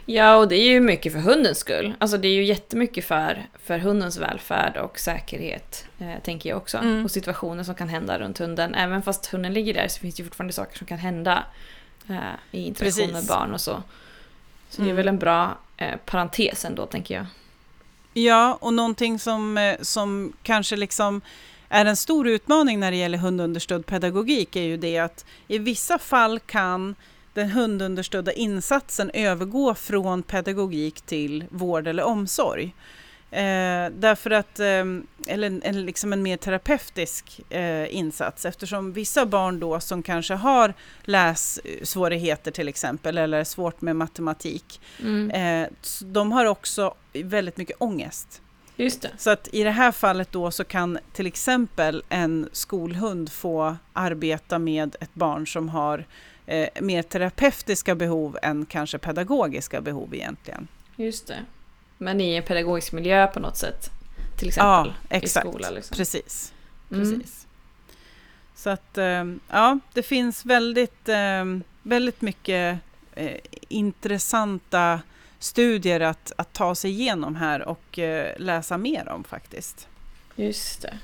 Ja, 0.05 0.35
och 0.35 0.47
det 0.47 0.55
är 0.55 0.69
ju 0.69 0.79
mycket 0.79 1.13
för 1.13 1.19
hundens 1.19 1.57
skull. 1.57 1.93
Alltså 1.99 2.17
det 2.17 2.27
är 2.27 2.33
ju 2.33 2.43
jättemycket 2.43 3.05
för, 3.05 3.45
för 3.63 3.79
hundens 3.79 4.17
välfärd 4.17 4.77
och 4.77 4.99
säkerhet, 4.99 5.85
eh, 5.99 6.23
tänker 6.23 6.49
jag 6.49 6.57
också. 6.57 6.77
Mm. 6.77 7.05
Och 7.05 7.11
situationer 7.11 7.63
som 7.63 7.75
kan 7.75 7.89
hända 7.89 8.19
runt 8.19 8.37
hunden. 8.37 8.75
Även 8.75 9.01
fast 9.01 9.25
hunden 9.25 9.53
ligger 9.53 9.73
där 9.73 9.87
så 9.87 9.99
finns 9.99 10.15
det 10.15 10.23
ju 10.23 10.27
fortfarande 10.27 10.53
saker 10.53 10.77
som 10.77 10.87
kan 10.87 10.97
hända 10.97 11.43
eh, 12.09 12.17
i 12.51 12.65
interaktion 12.65 13.11
med 13.11 13.25
barn 13.25 13.53
och 13.53 13.61
så. 13.61 13.83
Så 14.69 14.81
mm. 14.81 14.85
det 14.85 14.89
är 14.89 14.93
mm. 14.93 14.95
väl 14.95 15.07
en 15.07 15.19
bra 15.19 15.57
eh, 15.77 15.95
parentes 16.05 16.65
ändå, 16.65 16.85
tänker 16.85 17.15
jag. 17.15 17.25
Ja, 18.17 18.57
och 18.61 18.73
någonting 18.73 19.19
som, 19.19 19.57
eh, 19.57 19.75
som 19.81 20.33
kanske 20.43 20.75
liksom 20.75 21.21
är 21.69 21.85
en 21.85 21.95
stor 21.95 22.27
utmaning 22.27 22.79
när 22.79 22.91
det 22.91 22.97
gäller 22.97 23.17
hundunderstödd 23.17 23.85
pedagogik 23.85 24.55
är 24.55 24.61
ju 24.61 24.77
det 24.77 24.97
att 24.97 25.25
i 25.47 25.57
vissa 25.57 25.99
fall 25.99 26.39
kan 26.39 26.95
den 27.33 27.49
hundunderstödda 27.49 28.31
insatsen 28.31 29.11
övergå 29.13 29.75
från 29.75 30.23
pedagogik 30.23 31.01
till 31.01 31.45
vård 31.49 31.87
eller 31.87 32.03
omsorg. 32.03 32.73
Eh, 33.31 33.89
därför 33.91 34.31
att, 34.31 34.59
eh, 34.59 34.85
eller, 35.27 35.59
eller 35.63 35.83
liksom 35.83 36.13
en 36.13 36.23
mer 36.23 36.37
terapeutisk 36.37 37.41
eh, 37.49 37.95
insats 37.95 38.45
eftersom 38.45 38.93
vissa 38.93 39.25
barn 39.25 39.59
då 39.59 39.79
som 39.79 40.03
kanske 40.03 40.33
har 40.33 40.73
lässvårigheter 41.03 42.51
till 42.51 42.67
exempel 42.67 43.17
eller 43.17 43.43
svårt 43.43 43.81
med 43.81 43.95
matematik, 43.95 44.81
mm. 45.01 45.31
Eh, 45.31 45.69
de 46.01 46.31
har 46.31 46.45
också 46.45 46.93
väldigt 47.13 47.57
mycket 47.57 47.75
ångest. 47.79 48.41
Just 48.75 49.01
det. 49.01 49.11
Så 49.17 49.29
att 49.29 49.47
i 49.51 49.63
det 49.63 49.71
här 49.71 49.91
fallet 49.91 50.31
då 50.31 50.51
så 50.51 50.63
kan 50.63 50.99
till 51.13 51.27
exempel 51.27 52.03
en 52.09 52.49
skolhund 52.51 53.31
få 53.31 53.77
arbeta 53.93 54.59
med 54.59 54.95
ett 54.99 55.13
barn 55.13 55.47
som 55.47 55.69
har 55.69 56.05
eh, 56.45 56.69
mer 56.81 57.01
terapeutiska 57.01 57.95
behov 57.95 58.37
än 58.41 58.65
kanske 58.65 58.97
pedagogiska 58.97 59.81
behov 59.81 60.15
egentligen. 60.15 60.67
Just 60.95 61.27
det. 61.27 61.39
Men 61.97 62.21
i 62.21 62.35
en 62.35 62.43
pedagogisk 62.43 62.91
miljö 62.91 63.27
på 63.27 63.39
något 63.39 63.57
sätt? 63.57 63.89
Till 64.37 64.47
exempel 64.47 64.93
ja, 65.09 65.17
i 65.17 65.27
skola? 65.27 65.69
Liksom. 65.69 65.97
Precis. 65.97 66.53
Mm. 66.91 67.03
Precis. 67.03 67.47
Så 68.55 68.69
att 68.69 68.97
eh, 68.97 69.25
ja, 69.49 69.79
det 69.93 70.03
finns 70.03 70.45
väldigt, 70.45 71.09
eh, 71.09 71.45
väldigt 71.83 72.21
mycket 72.21 72.79
eh, 73.15 73.37
intressanta 73.67 74.99
studier 75.39 75.99
att, 75.99 76.31
att 76.35 76.53
ta 76.53 76.75
sig 76.75 76.91
igenom 76.91 77.35
här 77.35 77.61
och 77.61 77.99
eh, 77.99 78.33
läsa 78.37 78.77
mer 78.77 79.09
om 79.09 79.23
faktiskt. 79.23 79.87
Just 80.35 80.81
det. 80.81 80.97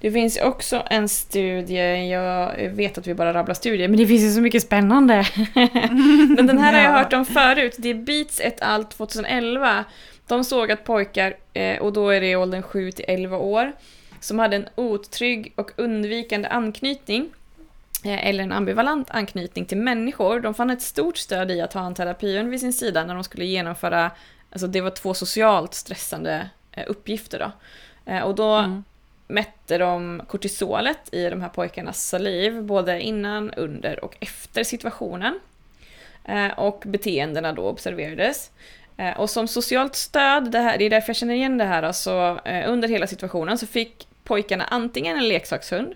Det 0.00 0.12
finns 0.12 0.38
också 0.38 0.82
en 0.90 1.08
studie, 1.08 2.08
jag 2.08 2.68
vet 2.70 2.98
att 2.98 3.06
vi 3.06 3.14
bara 3.14 3.34
rabblar 3.34 3.54
studier, 3.54 3.88
men 3.88 3.98
det 3.98 4.06
finns 4.06 4.22
ju 4.22 4.30
så 4.30 4.40
mycket 4.40 4.62
spännande. 4.62 5.26
men 6.36 6.46
den 6.46 6.58
här 6.58 6.72
har 6.72 6.80
jag 6.80 6.90
hört 6.90 7.12
om 7.12 7.24
förut, 7.24 7.74
det 7.78 7.88
är 7.88 7.94
Beats 7.94 8.40
et 8.40 8.62
al 8.62 8.84
2011. 8.84 9.84
De 10.30 10.44
såg 10.44 10.72
att 10.72 10.84
pojkar, 10.84 11.34
eh, 11.52 11.78
och 11.80 11.92
då 11.92 12.08
är 12.10 12.20
det 12.20 12.30
i 12.30 12.36
åldern 12.36 12.62
7 12.62 12.92
till 12.92 13.04
11 13.08 13.36
år, 13.38 13.72
som 14.20 14.38
hade 14.38 14.56
en 14.56 14.68
otrygg 14.74 15.52
och 15.56 15.70
undvikande 15.76 16.48
anknytning 16.48 17.30
eh, 18.04 18.26
eller 18.26 18.44
en 18.44 18.52
ambivalent 18.52 19.10
anknytning 19.10 19.64
till 19.64 19.78
människor. 19.78 20.40
De 20.40 20.54
fann 20.54 20.70
ett 20.70 20.82
stort 20.82 21.16
stöd 21.16 21.50
i 21.50 21.60
att 21.60 21.72
ha 21.72 21.86
en 21.86 21.94
terapihund 21.94 22.50
vid 22.50 22.60
sin 22.60 22.72
sida 22.72 23.04
när 23.04 23.14
de 23.14 23.24
skulle 23.24 23.44
genomföra, 23.44 24.10
alltså 24.50 24.66
det 24.66 24.80
var 24.80 24.90
två 24.90 25.14
socialt 25.14 25.74
stressande 25.74 26.50
eh, 26.72 26.84
uppgifter 26.88 27.38
då. 27.38 27.52
Och 28.24 28.34
då 28.34 28.54
Mm. 28.54 28.84
mätte 29.28 29.78
de 29.78 30.22
kortisolet 30.28 31.14
i 31.14 31.30
de 31.30 31.40
här 31.40 31.48
pojkarnas 31.48 32.08
saliv, 32.08 32.62
både 32.62 33.00
innan, 33.00 33.50
under 33.50 34.04
och 34.04 34.16
efter 34.20 34.64
situationen. 34.64 35.40
Och 36.56 36.82
beteendena 36.86 37.52
då 37.52 37.62
observerades. 37.62 38.50
Eh, 39.00 39.20
Och 39.20 39.30
som 39.30 39.48
socialt 39.48 39.96
stöd, 39.96 40.50
det, 40.50 40.58
här, 40.58 40.78
det 40.78 40.84
är 40.84 40.90
därför 40.90 41.08
jag 41.08 41.16
känner 41.16 41.34
igen 41.34 41.58
det 41.58 41.64
här, 41.64 41.82
alltså, 41.82 42.40
eh, 42.44 42.70
under 42.72 42.88
hela 42.88 43.06
situationen 43.06 43.58
så 43.58 43.66
fick 43.66 44.06
pojkarna 44.24 44.64
antingen 44.64 45.16
en 45.16 45.28
leksakshund, 45.28 45.94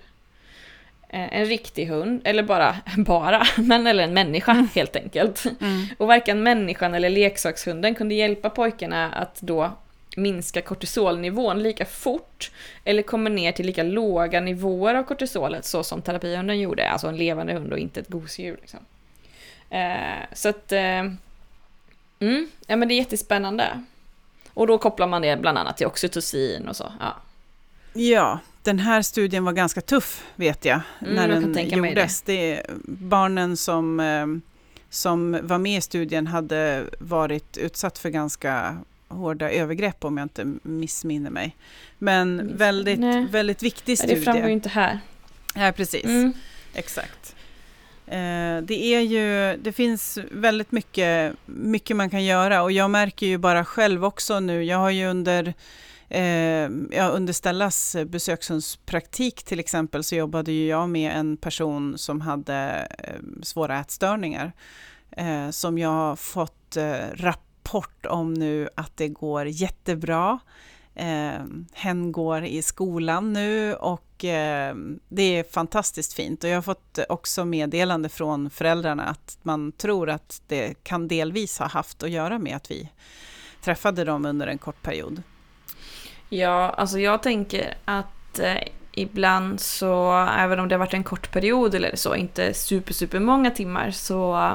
eh, 1.08 1.34
en 1.34 1.44
riktig 1.46 1.86
hund, 1.86 2.20
eller 2.24 2.42
bara, 2.42 2.76
bara, 2.96 3.42
men 3.56 3.86
eller 3.86 4.04
en 4.04 4.14
människa 4.14 4.52
helt 4.74 4.96
enkelt. 4.96 5.44
Mm. 5.60 5.86
Och 5.98 6.06
varken 6.06 6.42
människan 6.42 6.94
eller 6.94 7.10
leksakshunden 7.10 7.94
kunde 7.94 8.14
hjälpa 8.14 8.50
pojkarna 8.50 9.12
att 9.12 9.40
då 9.40 9.70
minska 10.16 10.62
kortisolnivån 10.62 11.62
lika 11.62 11.84
fort 11.84 12.50
eller 12.84 13.02
komma 13.02 13.30
ner 13.30 13.52
till 13.52 13.66
lika 13.66 13.82
låga 13.82 14.40
nivåer 14.40 14.94
av 14.94 15.02
kortisolet 15.02 15.64
så 15.64 15.82
som 15.82 16.02
terapihunden 16.02 16.60
gjorde, 16.60 16.88
alltså 16.90 17.08
en 17.08 17.16
levande 17.16 17.52
hund 17.52 17.72
och 17.72 17.78
inte 17.78 18.00
ett 18.00 18.08
gosedjur. 18.08 18.56
Liksom. 18.60 18.80
Eh, 19.70 20.24
så 20.32 20.48
att, 20.48 20.72
eh, 20.72 21.02
mm, 22.28 22.48
ja 22.66 22.76
men 22.76 22.88
det 22.88 22.94
är 22.94 22.96
jättespännande. 22.96 23.82
Och 24.54 24.66
då 24.66 24.78
kopplar 24.78 25.06
man 25.06 25.22
det 25.22 25.36
bland 25.36 25.58
annat 25.58 25.76
till 25.76 25.86
oxytocin 25.86 26.68
och 26.68 26.76
så. 26.76 26.92
Ja. 27.00 27.16
Ja, 27.92 28.38
den 28.62 28.78
här 28.78 29.02
studien 29.02 29.44
var 29.44 29.52
ganska 29.52 29.80
tuff 29.80 30.24
vet 30.36 30.64
jag, 30.64 30.80
Mm, 31.00 31.14
när 31.14 31.28
jag 31.28 31.54
den 31.54 31.68
gjordes. 31.68 32.22
Det. 32.22 32.62
barnen 32.86 33.56
som, 33.56 34.00
eh, 34.00 34.26
som 34.90 35.38
var 35.42 35.58
med 35.58 35.78
i 35.78 35.80
studien 35.80 36.26
hade 36.26 36.84
varit 36.98 37.56
utsatt 37.56 37.98
för 37.98 38.08
ganska 38.08 38.78
hårda 39.08 39.50
övergrepp 39.50 40.04
om 40.04 40.16
jag 40.16 40.24
inte 40.24 40.52
missminner 40.62 41.30
mig. 41.30 41.56
Men 41.98 42.56
väldigt, 42.56 43.00
nej. 43.00 43.26
väldigt 43.30 43.62
viktig 43.62 43.98
studie. 43.98 44.14
Det 44.14 44.20
framgår 44.20 44.46
ju 44.46 44.52
inte 44.52 44.68
här. 44.68 45.00
Ja, 45.54 45.72
precis. 45.72 46.04
Mm. 46.04 46.32
Exakt. 46.74 47.33
Eh, 48.06 48.62
det 48.62 48.84
är 48.84 49.00
ju, 49.00 49.56
det 49.56 49.72
finns 49.72 50.18
väldigt 50.30 50.72
mycket, 50.72 51.36
mycket 51.46 51.96
man 51.96 52.10
kan 52.10 52.24
göra 52.24 52.62
och 52.62 52.72
jag 52.72 52.90
märker 52.90 53.26
ju 53.26 53.38
bara 53.38 53.64
själv 53.64 54.04
också 54.04 54.40
nu, 54.40 54.64
jag 54.64 54.78
har 54.78 54.90
ju 54.90 55.06
under 55.06 55.54
Eh, 56.08 56.70
ja, 56.90 57.08
under 57.08 57.32
Stellas 57.32 57.96
besökshundspraktik 58.06 59.42
till 59.42 59.60
exempel 59.60 60.04
så 60.04 60.14
jobbade 60.14 60.52
ju 60.52 60.66
jag 60.66 60.88
med 60.88 61.16
en 61.16 61.36
person 61.36 61.98
som 61.98 62.20
hade 62.20 62.88
eh, 62.98 63.42
svåra 63.42 63.80
ätstörningar. 63.80 64.52
Eh, 65.10 65.50
som 65.50 65.78
jag 65.78 65.90
har 65.90 66.16
fått 66.16 66.76
eh, 66.76 66.94
rapport 67.14 68.06
om 68.06 68.34
nu 68.34 68.68
att 68.74 68.96
det 68.96 69.08
går 69.08 69.46
jättebra. 69.46 70.38
Eh, 70.94 71.44
hen 71.72 72.12
går 72.12 72.44
i 72.44 72.62
skolan 72.62 73.32
nu 73.32 73.74
och 73.74 74.03
eh, 74.24 74.74
det 75.08 75.22
är 75.38 75.44
fantastiskt 75.52 76.12
fint. 76.12 76.44
Och 76.44 76.50
jag 76.50 76.56
har 76.56 76.62
fått 76.62 76.98
också 77.08 77.44
meddelande 77.44 78.08
från 78.08 78.50
föräldrarna 78.50 79.04
att 79.04 79.38
man 79.42 79.72
tror 79.72 80.10
att 80.10 80.42
det 80.48 80.74
kan 80.82 81.08
delvis 81.08 81.58
ha 81.58 81.66
haft 81.66 82.02
att 82.02 82.10
göra 82.10 82.38
med 82.38 82.56
att 82.56 82.70
vi 82.70 82.88
träffade 83.64 84.04
dem 84.04 84.26
under 84.26 84.46
en 84.46 84.58
kort 84.58 84.82
period. 84.82 85.22
Ja, 86.28 86.70
alltså 86.70 86.98
jag 86.98 87.22
tänker 87.22 87.74
att 87.84 88.38
eh, 88.38 88.54
ibland 88.92 89.60
så, 89.60 90.12
även 90.38 90.60
om 90.60 90.68
det 90.68 90.74
har 90.74 90.78
varit 90.78 90.94
en 90.94 91.04
kort 91.04 91.32
period 91.32 91.74
eller 91.74 91.96
så, 91.96 92.14
inte 92.14 92.54
super, 92.54 92.94
super 92.94 93.20
många 93.20 93.50
timmar, 93.50 93.90
så 93.90 94.52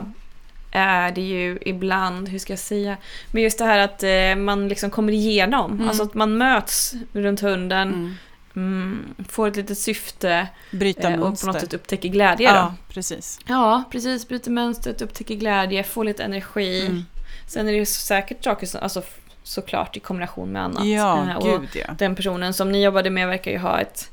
är 0.71 1.11
det 1.11 1.21
ju 1.21 1.59
ibland, 1.61 2.27
hur 2.29 2.39
ska 2.39 2.53
jag 2.53 2.59
säga, 2.59 2.97
men 3.31 3.43
just 3.43 3.57
det 3.57 3.65
här 3.65 3.79
att 3.79 4.03
eh, 4.03 4.43
man 4.43 4.67
liksom 4.67 4.89
kommer 4.89 5.13
igenom, 5.13 5.71
Mm. 5.71 5.87
alltså 5.87 6.03
att 6.03 6.13
man 6.13 6.37
möts 6.37 6.93
runt 7.13 7.39
hunden, 7.39 7.87
Mm. 7.93 8.13
Mm, 8.55 9.15
får 9.29 9.47
ett 9.47 9.55
litet 9.55 9.77
syfte 9.77 10.47
Bryta 10.71 11.09
eh, 11.09 11.21
och 11.21 11.39
på 11.39 11.47
något 11.47 11.61
sätt 11.61 11.73
upptäcker 11.73 12.09
glädje 12.09 12.49
då. 12.49 12.55
ja, 12.55 12.73
precis. 12.87 13.39
Ja, 13.45 13.83
precis. 13.91 14.27
Bryter 14.27 14.51
mönstret, 14.51 15.01
upptäcker 15.01 15.35
glädje, 15.35 15.83
får 15.83 16.03
lite 16.03 16.23
energi. 16.23 16.85
Mm. 16.85 17.05
Sen 17.47 17.67
är 17.67 17.71
det 17.71 17.77
ju 17.77 17.85
säkert 17.85 18.43
saker 18.43 18.67
som, 18.67 18.83
alltså 18.83 19.01
såklart 19.43 19.97
i 19.97 19.99
kombination 19.99 20.49
med 20.51 20.63
annat. 20.63 20.85
Ja, 20.85 21.37
och 21.37 21.43
gud 21.43 21.69
ja. 21.73 21.93
den 21.97 22.15
personen 22.15 22.53
som 22.53 22.71
ni 22.71 22.83
jobbade 22.83 23.09
med 23.09 23.27
verkar 23.27 23.51
ju 23.51 23.57
ha 23.57 23.79
ett, 23.79 24.11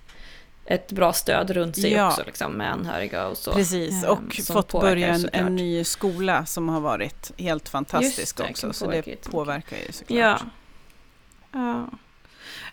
ett 0.65 0.93
bra 0.93 1.13
stöd 1.13 1.51
runt 1.51 1.77
sig 1.77 1.93
Ja. 1.93 2.09
också, 2.09 2.23
liksom, 2.27 2.53
med 2.53 2.73
anhöriga 2.73 3.27
och 3.27 3.37
så. 3.37 3.53
Precis, 3.53 4.05
eh, 4.05 4.11
och 4.11 4.35
som 4.35 4.55
fått 4.55 4.73
börja 4.73 5.09
en, 5.09 5.29
en 5.33 5.57
ny 5.57 5.85
skola 5.85 6.47
som 6.47 6.69
har 6.69 6.81
varit 6.81 7.33
helt 7.39 7.69
fantastisk 7.69 8.37
det, 8.37 8.51
också. 8.51 8.73
Så 8.73 8.91
det 8.91 9.31
påverkar 9.31 9.77
ju 9.87 9.93
såklart. 9.93 10.19
Ja. 10.19 10.39
ja. 11.53 11.87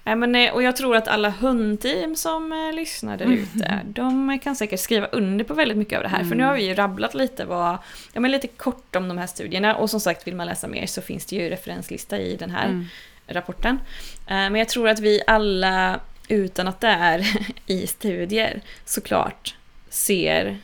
Nej, 0.05 0.15
men, 0.15 0.35
eh, 0.35 0.53
och 0.53 0.63
jag 0.63 0.75
tror 0.75 0.95
att 0.95 1.07
alla 1.07 1.29
hundteam 1.29 2.15
som 2.15 2.51
eh, 2.51 2.75
lyssnar 2.75 3.17
där 3.17 3.25
ute, 3.25 3.79
de 3.85 4.39
kan 4.43 4.55
säkert 4.55 4.79
skriva 4.79 5.07
under 5.07 5.45
på 5.45 5.53
väldigt 5.53 5.77
mycket 5.77 5.97
av 5.97 6.03
det 6.03 6.09
här. 6.09 6.17
För 6.23 6.25
nu 6.29 6.33
Mm. 6.35 6.47
har 6.47 6.55
vi 6.55 6.67
ju 6.67 6.73
rabblat 6.73 7.13
lite, 7.13 7.45
vad, 7.45 7.77
ja, 8.13 8.19
men 8.19 8.31
lite 8.31 8.47
kort 8.47 8.95
om 8.95 9.07
de 9.07 9.17
här 9.17 9.27
studierna. 9.27 9.75
Och 9.75 9.89
som 9.89 9.99
sagt, 9.99 10.27
vill 10.27 10.35
man 10.35 10.47
läsa 10.47 10.67
mer 10.67 10.85
så 10.85 11.01
finns 11.01 11.25
det 11.25 11.35
ju 11.35 11.49
referenslista 11.49 12.17
i 12.19 12.35
den 12.35 12.49
här 12.51 12.65
Mm. 12.65 12.85
rapporten. 13.27 13.79
Eh, 14.27 14.33
Men 14.35 14.55
jag 14.55 14.69
tror 14.69 14.89
att 14.89 14.99
vi 14.99 15.21
alla, 15.27 15.99
utan 16.27 16.67
att 16.67 16.79
det 16.81 16.87
är 16.87 17.37
i 17.65 17.87
studier, 17.87 18.61
såklart 18.85 19.55
ser 19.89 20.57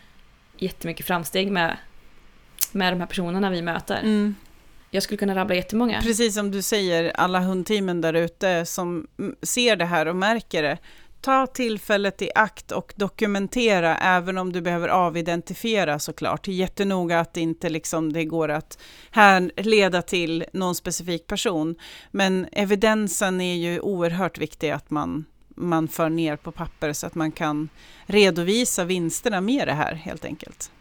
jättemycket 0.57 1.05
framsteg 1.05 1.51
med, 1.51 1.77
med 2.71 2.93
de 2.93 2.99
här 2.99 3.07
personerna 3.07 3.49
vi 3.49 3.61
möter. 3.61 4.01
Jag 4.91 5.03
skulle 5.03 5.17
kunna 5.17 5.35
rabbla 5.35 5.55
jättemånga. 5.55 6.01
Precis 6.01 6.33
som 6.33 6.51
du 6.51 6.61
säger, 6.61 7.11
alla 7.15 7.39
hundteamen 7.39 8.01
där 8.01 8.13
ute 8.13 8.65
som 8.65 9.07
ser 9.41 9.75
det 9.75 9.85
här 9.85 10.05
och 10.05 10.15
märker 10.15 10.63
det. 10.63 10.77
Ta 11.21 11.47
tillfället 11.47 12.21
i 12.21 12.31
akt 12.35 12.71
och 12.71 12.93
dokumentera, 12.95 13.97
även 13.97 14.37
om 14.37 14.51
du 14.51 14.61
behöver 14.61 14.87
avidentifiera 14.87 15.99
såklart. 15.99 16.43
Det 16.45 16.51
är 16.51 16.55
jättenoga 16.55 17.19
att 17.19 17.37
inte 17.37 17.69
liksom 17.69 18.13
det 18.13 18.25
går 18.25 18.49
att 18.49 18.79
här 19.11 19.51
leda 19.55 20.01
till 20.01 20.45
någon 20.53 20.75
specifik 20.75 21.27
person. 21.27 21.75
Men 22.11 22.47
evidensen 22.51 23.41
är 23.41 23.55
ju 23.55 23.79
oerhört 23.79 24.37
viktig 24.37 24.69
att 24.69 24.89
man, 24.89 25.25
man 25.55 25.87
för 25.87 26.09
ner 26.09 26.35
på 26.35 26.51
papper 26.51 26.93
så 26.93 27.07
att 27.07 27.15
man 27.15 27.31
kan 27.31 27.69
redovisa 28.05 28.83
vinsterna 28.83 29.41
med 29.41 29.67
det 29.67 29.73
här 29.73 29.93
helt 29.93 30.25
enkelt. 30.25 30.71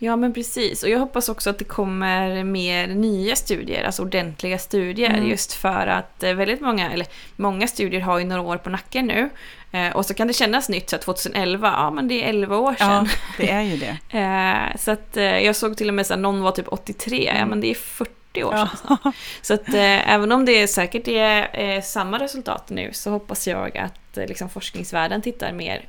Ja 0.00 0.16
men 0.16 0.34
precis, 0.34 0.82
och 0.82 0.88
jag 0.88 0.98
hoppas 0.98 1.28
också 1.28 1.50
att 1.50 1.58
det 1.58 1.64
kommer 1.64 2.44
mer 2.44 2.86
nya 2.86 3.36
studier, 3.36 3.84
alltså 3.84 4.02
ordentliga 4.02 4.58
studier, 4.58 5.10
Mm. 5.10 5.28
just 5.28 5.52
för 5.52 5.86
att 5.86 6.22
eh, 6.22 6.32
väldigt 6.34 6.60
många, 6.60 6.92
eller 6.92 7.06
många 7.36 7.66
studier 7.68 8.00
har 8.00 8.18
ju 8.18 8.24
några 8.24 8.42
år 8.42 8.56
på 8.56 8.70
nacken 8.70 9.06
nu. 9.06 9.30
Eh, 9.72 9.96
och 9.96 10.06
så 10.06 10.14
kan 10.14 10.26
det 10.26 10.32
kännas 10.32 10.68
nytt, 10.68 10.90
så 10.90 10.96
att 10.96 11.02
2011, 11.02 11.68
ja 11.76 11.90
men 11.90 12.08
det 12.08 12.24
är 12.24 12.28
11 12.28 12.56
år 12.56 12.74
sedan. 12.74 13.08
Ja, 13.12 13.18
det 13.38 13.50
är 13.50 13.62
ju 13.62 13.76
det. 13.76 13.98
Eh, 14.18 14.76
så 14.76 14.90
att 14.90 15.16
jag 15.44 15.56
såg 15.56 15.76
till 15.76 15.88
och 15.88 15.94
med 15.94 16.10
att 16.12 16.18
någon 16.18 16.40
var 16.42 16.52
typ 16.52 16.66
83, 16.68 17.24
ja 17.24 17.32
Mm. 17.32 17.48
men 17.48 17.60
det 17.60 17.70
är 17.70 17.74
40 17.74 18.44
år 18.44 18.54
Ja. 18.54 18.68
sedan. 18.82 19.12
Så 19.42 19.54
att 19.54 19.68
eh, 19.68 20.12
även 20.14 20.32
om 20.32 20.44
det 20.44 20.68
säkert 20.68 21.08
är 21.08 21.60
eh, 21.60 21.82
samma 21.82 22.18
resultat 22.18 22.70
nu 22.70 22.90
så 22.92 23.10
hoppas 23.10 23.48
jag 23.48 23.78
att 23.78 24.16
eh, 24.18 24.26
liksom, 24.26 24.48
forskningsvärlden 24.48 25.22
tittar 25.22 25.52
mer, 25.52 25.84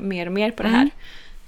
mer 0.00 0.26
och 0.26 0.32
mer 0.32 0.50
på 0.50 0.62
det 0.62 0.68
här. 0.68 0.76
Mm. 0.76 0.90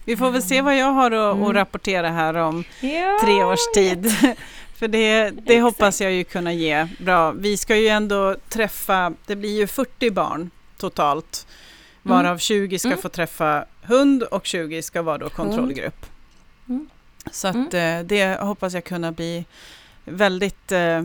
Vi 0.04 0.16
får 0.16 0.30
väl 0.30 0.42
se 0.42 0.60
vad 0.62 0.76
jag 0.76 0.92
har 0.92 1.10
att, 1.10 1.36
Mm. 1.36 1.48
att 1.48 1.54
rapportera 1.54 2.10
här 2.10 2.34
om 2.34 2.64
Ja, 2.80 3.18
tre 3.24 3.44
års 3.44 3.66
tid. 3.74 4.12
För 4.74 4.88
det, 4.88 5.30
det 5.30 5.60
hoppas 5.60 6.00
jag 6.00 6.12
ju 6.12 6.24
kunna 6.24 6.52
ge 6.52 6.86
bra. 7.00 7.32
Vi 7.32 7.56
ska 7.56 7.76
ju 7.76 7.88
ändå 7.88 8.36
träffa, 8.48 9.12
det 9.26 9.36
blir 9.36 9.56
ju 9.56 9.66
40 9.66 10.10
barn 10.10 10.50
totalt. 10.76 11.46
Varav 12.02 12.38
20 12.38 12.78
ska 12.78 12.88
Mm. 12.88 13.02
få 13.02 13.08
träffa 13.08 13.64
hund 13.82 14.22
och 14.22 14.46
20 14.46 14.82
ska 14.82 15.02
vara 15.02 15.18
då 15.18 15.28
kontrollgrupp. 15.28 16.06
Mm. 16.68 16.88
Så 17.30 17.48
att 17.48 17.74
eh, 17.74 17.98
det 18.04 18.40
hoppas 18.40 18.74
jag 18.74 18.84
kunna 18.84 19.12
bli 19.12 19.44
väldigt, 20.04 20.72
eh, 20.72 21.02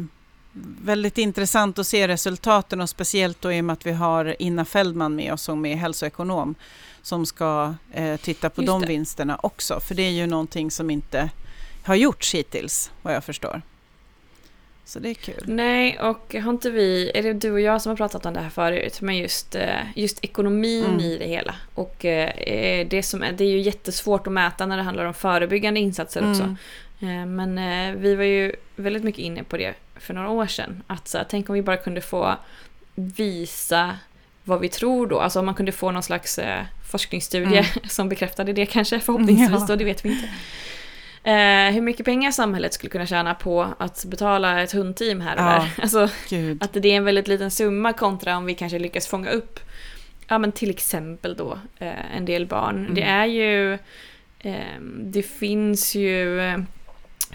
väldigt 0.81 1.17
intressant 1.17 1.79
att 1.79 1.87
se 1.87 2.07
resultaten 2.07 2.81
och 2.81 2.89
speciellt 2.89 3.41
då 3.41 3.53
i 3.53 3.59
och 3.61 3.65
med 3.65 3.73
att 3.73 3.85
vi 3.85 3.91
har 3.91 4.35
Inna 4.39 4.65
Feldman 4.65 5.15
med 5.15 5.33
oss 5.33 5.41
som 5.41 5.65
är 5.65 5.75
hälsoekonom 5.75 6.55
som 7.09 7.25
ska 7.25 7.73
eh, 7.91 8.15
titta 8.19 8.49
på 8.49 8.61
Just 8.61 8.67
de 8.67 8.81
det. 8.81 8.87
vinsterna 8.87 9.39
också. 9.43 9.79
För 9.79 9.95
det 9.95 10.03
är 10.03 10.09
ju 10.11 10.27
någonting 10.27 10.71
som 10.71 10.89
inte 10.89 11.29
har 11.83 11.95
gjorts 11.95 12.33
hittills 12.35 12.91
vad 13.01 13.13
jag 13.13 13.23
förstår. 13.23 13.61
Så 14.85 14.99
det 14.99 15.09
är 15.09 15.13
kul. 15.13 15.43
Nej, 15.45 15.99
och 15.99 16.35
har 16.43 16.49
inte 16.49 16.69
vi, 16.69 17.11
är 17.15 17.23
det 17.23 17.33
du 17.33 17.51
och 17.51 17.61
jag 17.61 17.81
som 17.81 17.89
har 17.89 17.97
pratat 17.97 18.25
om 18.25 18.33
det 18.33 18.39
här 18.39 18.49
förut, 18.49 19.01
men 19.01 19.17
just, 19.17 19.55
eh, 19.55 19.79
just 19.95 20.23
ekonomin 20.23 20.85
Mm. 20.85 20.99
i 20.99 21.17
det 21.17 21.25
hela. 21.27 21.55
Och 21.75 22.05
eh, 22.05 22.87
det, 22.87 23.03
som 23.03 23.23
är, 23.23 23.31
det 23.31 23.43
är 23.43 23.49
ju 23.49 23.59
jättesvårt 23.61 24.27
att 24.27 24.33
mäta 24.33 24.65
när 24.65 24.77
det 24.77 24.83
handlar 24.83 25.05
om 25.05 25.13
förebyggande 25.13 25.79
insatser 25.79 26.31
också. 26.31 26.43
Mm. 26.43 27.19
Eh, 27.19 27.25
Men 27.45 27.57
eh, 27.57 27.95
vi 28.01 28.15
var 28.15 28.23
ju 28.23 28.53
väldigt 28.75 29.03
mycket 29.03 29.21
inne 29.21 29.43
på 29.43 29.57
det 29.57 29.73
för 29.95 30.13
några 30.13 30.29
år 30.29 30.47
sedan. 30.47 30.83
Att 30.87 31.07
så, 31.07 31.19
tänk 31.29 31.49
om 31.49 31.55
vi 31.55 31.61
bara 31.61 31.77
kunde 31.77 32.01
få 32.01 32.35
visa 32.95 33.97
vad 34.43 34.59
vi 34.59 34.69
tror 34.69 35.07
då. 35.07 35.19
Alltså 35.19 35.39
om 35.39 35.45
man 35.45 35.55
kunde 35.55 35.71
få 35.71 35.91
någon 35.91 36.03
slags 36.03 36.39
forskningsstudie 36.89 37.65
som 37.89 38.09
bekräftade 38.09 38.53
det 38.53 38.65
kanske, 38.65 38.99
förhoppningsvis 38.99 39.49
Ja. 39.51 39.65
då, 39.67 39.75
det 39.75 39.83
vet 39.85 40.05
vi 40.05 40.09
inte. 40.09 40.29
Eh, 41.23 41.73
hur 41.73 41.81
mycket 41.81 42.05
pengar 42.05 42.31
samhället 42.31 42.73
skulle 42.73 42.89
kunna 42.89 43.05
tjäna 43.05 43.35
på 43.35 43.67
att 43.79 44.05
betala 44.05 44.63
ett 44.63 44.71
hundteam 44.71 45.21
här 45.21 45.35
och 45.35 45.41
Ja. 45.41 45.45
där. 45.45 45.69
Alltså, 45.81 46.09
Gud. 46.29 46.63
att 46.63 46.73
det 46.73 46.87
är 46.91 46.95
en 46.97 47.05
väldigt 47.05 47.27
liten 47.27 47.51
summa 47.51 47.93
kontra 47.93 48.37
om 48.37 48.45
vi 48.45 48.55
kanske 48.55 48.79
lyckas 48.79 49.07
fånga 49.07 49.29
upp, 49.29 49.59
ja 50.27 50.37
men 50.37 50.51
till 50.51 50.69
exempel 50.69 51.35
då, 51.35 51.59
eh, 51.79 52.15
en 52.17 52.25
del 52.25 52.45
barn. 52.45 52.77
Mm. 52.79 52.95
Det 52.95 53.03
är 53.03 53.25
ju, 53.25 53.73
eh, 54.39 54.79
det 54.99 55.23
finns 55.23 55.95
ju 55.95 56.39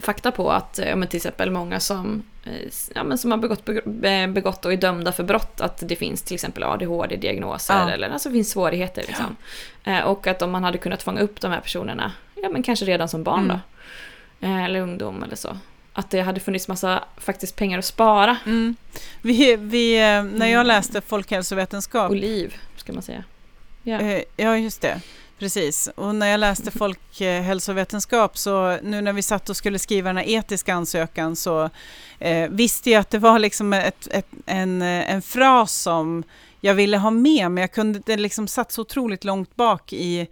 fakta 0.03 0.31
på 0.31 0.51
att, 0.53 0.79
eh, 0.79 0.89
ja 0.89 0.97
men 0.97 1.09
till 1.09 1.17
exempel 1.17 1.51
många 1.51 1.81
som, 1.81 2.23
eh, 2.45 2.69
ja 2.95 3.05
men 3.05 3.19
som 3.19 3.31
har 3.31 3.39
begått, 3.39 3.65
be- 3.85 4.27
begått 4.29 4.65
och 4.65 4.73
är 4.73 4.77
dömda 4.77 5.13
för 5.13 5.25
brott, 5.25 5.61
att 5.61 5.83
det 5.89 5.97
finns 5.97 6.23
till 6.23 6.35
exempel 6.35 6.63
ADHD-diagnoser 6.63 7.75
Ja. 7.75 7.91
eller 7.91 8.11
alltså 8.11 8.31
finns 8.31 8.51
svårigheter 8.51 9.05
liksom. 9.07 9.37
Eh, 9.85 10.01
och 10.01 10.27
att 10.27 10.43
om 10.43 10.51
man 10.51 10.65
hade 10.65 10.79
kunnat 10.79 11.03
fånga 11.03 11.21
upp 11.21 11.41
de 11.41 11.51
här 11.53 11.61
personerna, 11.61 12.13
ja 12.35 12.49
men 12.49 12.63
kanske 12.63 12.85
redan 12.85 13.09
som 13.09 13.23
barn 13.25 13.45
Mm. 13.45 13.59
då, 14.41 14.47
eh, 14.47 14.65
eller 14.65 14.81
ungdom 14.81 15.23
eller 15.23 15.37
så. 15.37 15.59
Att 15.93 16.11
det 16.11 16.21
hade 16.21 16.41
funnits 16.41 16.69
massa 16.69 17.05
faktiskt 17.17 17.57
pengar 17.57 17.79
att 17.79 17.85
spara. 17.85 18.37
Mm. 18.47 18.77
Vi, 19.23 19.57
vi, 19.57 19.95
eh, 19.97 20.23
när 20.23 20.47
jag 20.47 20.55
Mm. 20.61 20.67
läste 20.67 21.01
folkhälsovetenskap 21.01 22.11
Och 22.11 22.17
liv, 22.17 22.55
ska 22.77 22.93
man 22.93 23.03
säga. 23.03 23.25
Ja. 23.83 24.01
Eh, 24.01 24.23
Ja, 24.37 24.57
just 24.59 24.81
det. 24.83 25.01
Precis. 25.39 25.89
Och 25.95 26.15
när 26.15 26.27
jag 26.27 26.41
läste 26.41 26.71
folkhälsovetenskap 26.71 28.39
så 28.39 28.79
nu 28.83 29.01
när 29.01 29.13
vi 29.13 29.23
satt 29.23 29.49
och 29.51 29.57
skulle 29.57 29.79
skriva 29.79 30.09
den 30.09 30.17
här 30.17 30.29
etiska 30.29 30.75
ansökan 30.75 31.37
så 31.37 31.71
eh, 32.19 32.49
visste 32.51 32.91
jag 32.91 33.01
att 33.01 33.11
det 33.11 33.19
var 33.19 33.39
liksom 33.39 33.73
ett, 33.73 34.09
ett, 34.11 34.27
en, 34.47 34.83
en 34.83 35.23
fras 35.23 35.73
som 35.73 36.23
jag 36.61 36.75
ville 36.75 36.99
ha 36.99 37.11
med 37.11 37.51
men 37.51 37.61
jag 37.61 37.73
kunde, 37.73 38.03
det 38.07 38.17
liksom 38.17 38.49
satt 38.49 38.73
så 38.73 38.81
otroligt 38.81 39.25
långt 39.25 39.57
bak 39.57 39.93
i, 39.93 40.29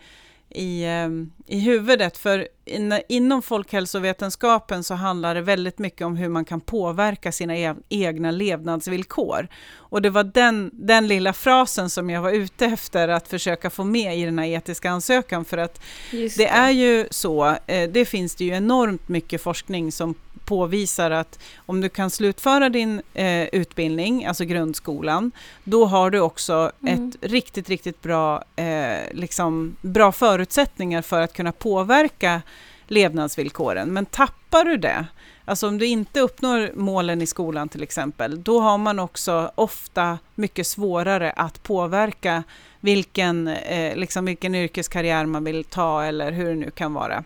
i, 0.54 0.84
eh, 0.84 1.54
i 1.56 1.60
huvudet. 1.60 2.18
För 2.18 2.48
in, 2.64 3.00
inom 3.08 3.42
folkhälsovetenskapen 3.42 4.84
så 4.84 4.94
handlar 4.94 5.34
det 5.34 5.40
väldigt 5.40 5.78
mycket 5.78 6.06
om 6.06 6.16
hur 6.16 6.28
man 6.28 6.44
kan 6.44 6.60
påverka 6.60 7.32
sina 7.32 7.56
e 7.56 7.74
egna 7.88 8.30
levnadsvillkor. 8.30 9.48
Och 9.76 10.02
det 10.02 10.10
var 10.10 10.24
den, 10.24 10.70
den 10.72 11.06
lilla 11.06 11.32
frasen 11.32 11.90
som 11.90 12.10
jag 12.10 12.22
var 12.22 12.30
ute 12.30 12.66
efter 12.66 13.08
att 13.08 13.28
försöka 13.28 13.70
få 13.70 13.84
med 13.84 14.18
i 14.18 14.24
den 14.24 14.38
här 14.38 14.46
etiska 14.46 14.90
ansökan. 14.90 15.44
För 15.44 15.58
att 15.58 15.80
Just 16.10 16.36
det 16.36 16.46
är 16.46 16.70
ju 16.70 17.06
så, 17.10 17.56
eh, 17.66 17.90
det 17.90 18.04
finns 18.04 18.34
det 18.34 18.44
ju 18.44 18.50
enormt 18.50 19.08
mycket 19.08 19.42
forskning 19.42 19.92
som 19.92 20.14
påvisar 20.52 21.10
att 21.10 21.38
om 21.56 21.80
du 21.80 21.88
kan 21.88 22.10
slutföra 22.10 22.68
din 22.68 23.02
eh, 23.14 23.42
utbildning, 23.52 24.26
alltså 24.26 24.44
grundskolan, 24.44 25.32
då 25.64 25.84
har 25.86 26.10
du 26.10 26.20
också 26.20 26.72
Mm. 26.82 27.08
ett 27.08 27.30
riktigt, 27.30 27.68
riktigt 27.68 28.02
bra, 28.02 28.44
eh, 28.56 28.98
liksom, 29.12 29.76
bra 29.80 30.12
förutsättningar 30.12 31.02
för 31.02 31.20
att 31.20 31.32
kunna 31.32 31.52
påverka 31.52 32.42
levnadsvillkoren. 32.86 33.92
Men 33.92 34.06
tappar 34.06 34.64
du 34.64 34.76
det, 34.76 35.06
alltså 35.44 35.68
om 35.68 35.78
du 35.78 35.86
inte 35.86 36.20
uppnår 36.20 36.70
målen 36.74 37.22
i 37.22 37.26
skolan 37.26 37.68
till 37.68 37.82
exempel, 37.82 38.42
då 38.42 38.60
har 38.60 38.78
man 38.78 38.98
också 38.98 39.52
ofta 39.54 40.18
mycket 40.34 40.66
svårare 40.66 41.30
att 41.30 41.62
påverka 41.62 42.42
vilken, 42.80 43.48
eh, 43.48 43.96
liksom 43.96 44.24
vilken 44.24 44.54
yrkeskarriär 44.54 45.26
man 45.26 45.44
vill 45.44 45.64
ta 45.64 46.04
eller 46.04 46.32
hur 46.32 46.48
det 46.48 46.54
nu 46.54 46.70
kan 46.70 46.94
vara. 46.94 47.24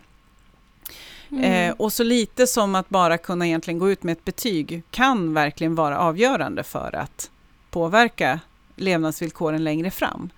Mm. 1.31 1.69
Eh, 1.69 1.75
och 1.77 1.93
så 1.93 2.03
lite 2.03 2.47
som 2.47 2.75
att 2.75 2.89
bara 2.89 3.17
kunna 3.17 3.47
egentligen 3.47 3.79
gå 3.79 3.91
ut 3.91 4.03
med 4.03 4.11
ett 4.11 4.25
betyg 4.25 4.83
kan 4.91 5.33
verkligen 5.33 5.75
vara 5.75 5.99
avgörande 5.99 6.63
för 6.63 6.95
att 6.95 7.31
påverka 7.69 8.39
levnadsvillkoren 8.75 9.63
längre 9.63 9.91
fram. 9.91 10.29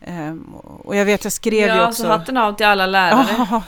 Eh, 0.00 0.34
och 0.84 0.96
jag 0.96 1.04
vet, 1.04 1.24
jag 1.24 1.32
skrev 1.32 1.68
ju 1.68 1.76
ja, 1.76 1.88
också... 1.88 2.02
så 2.02 2.08
hatten 2.08 2.36
av 2.36 2.52
till 2.52 2.66
alla 2.66 2.86
lärare 2.86 3.26
Ja, 3.38 3.62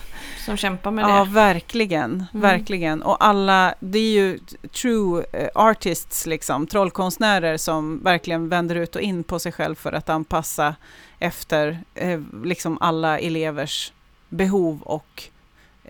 som 0.47 0.57
kämpar 0.57 0.91
med 0.91 1.05
ja, 1.05 1.25
det. 1.25 1.31
verkligen. 1.31 2.11
Mm. 2.11 2.27
Verkligen. 2.31 3.03
Och 3.03 3.25
alla, 3.25 3.75
det 3.81 3.99
är 3.99 4.13
ju 4.13 4.39
true 4.83 5.25
eh, 5.33 5.49
artists, 5.55 6.27
liksom, 6.27 6.67
trollkonstnärer 6.67 7.57
som 7.57 8.03
verkligen 8.03 8.49
vänder 8.49 8.75
ut 8.75 8.97
och 8.97 9.03
in 9.03 9.25
på 9.25 9.39
sig 9.39 9.53
själv 9.53 9.75
för 9.75 9.93
att 9.93 10.09
anpassa 10.09 10.75
efter 11.19 11.79
eh, 11.95 12.21
liksom 12.45 12.79
alla 12.81 13.19
elevers 13.19 13.93
behov 14.29 14.83
och 14.83 15.29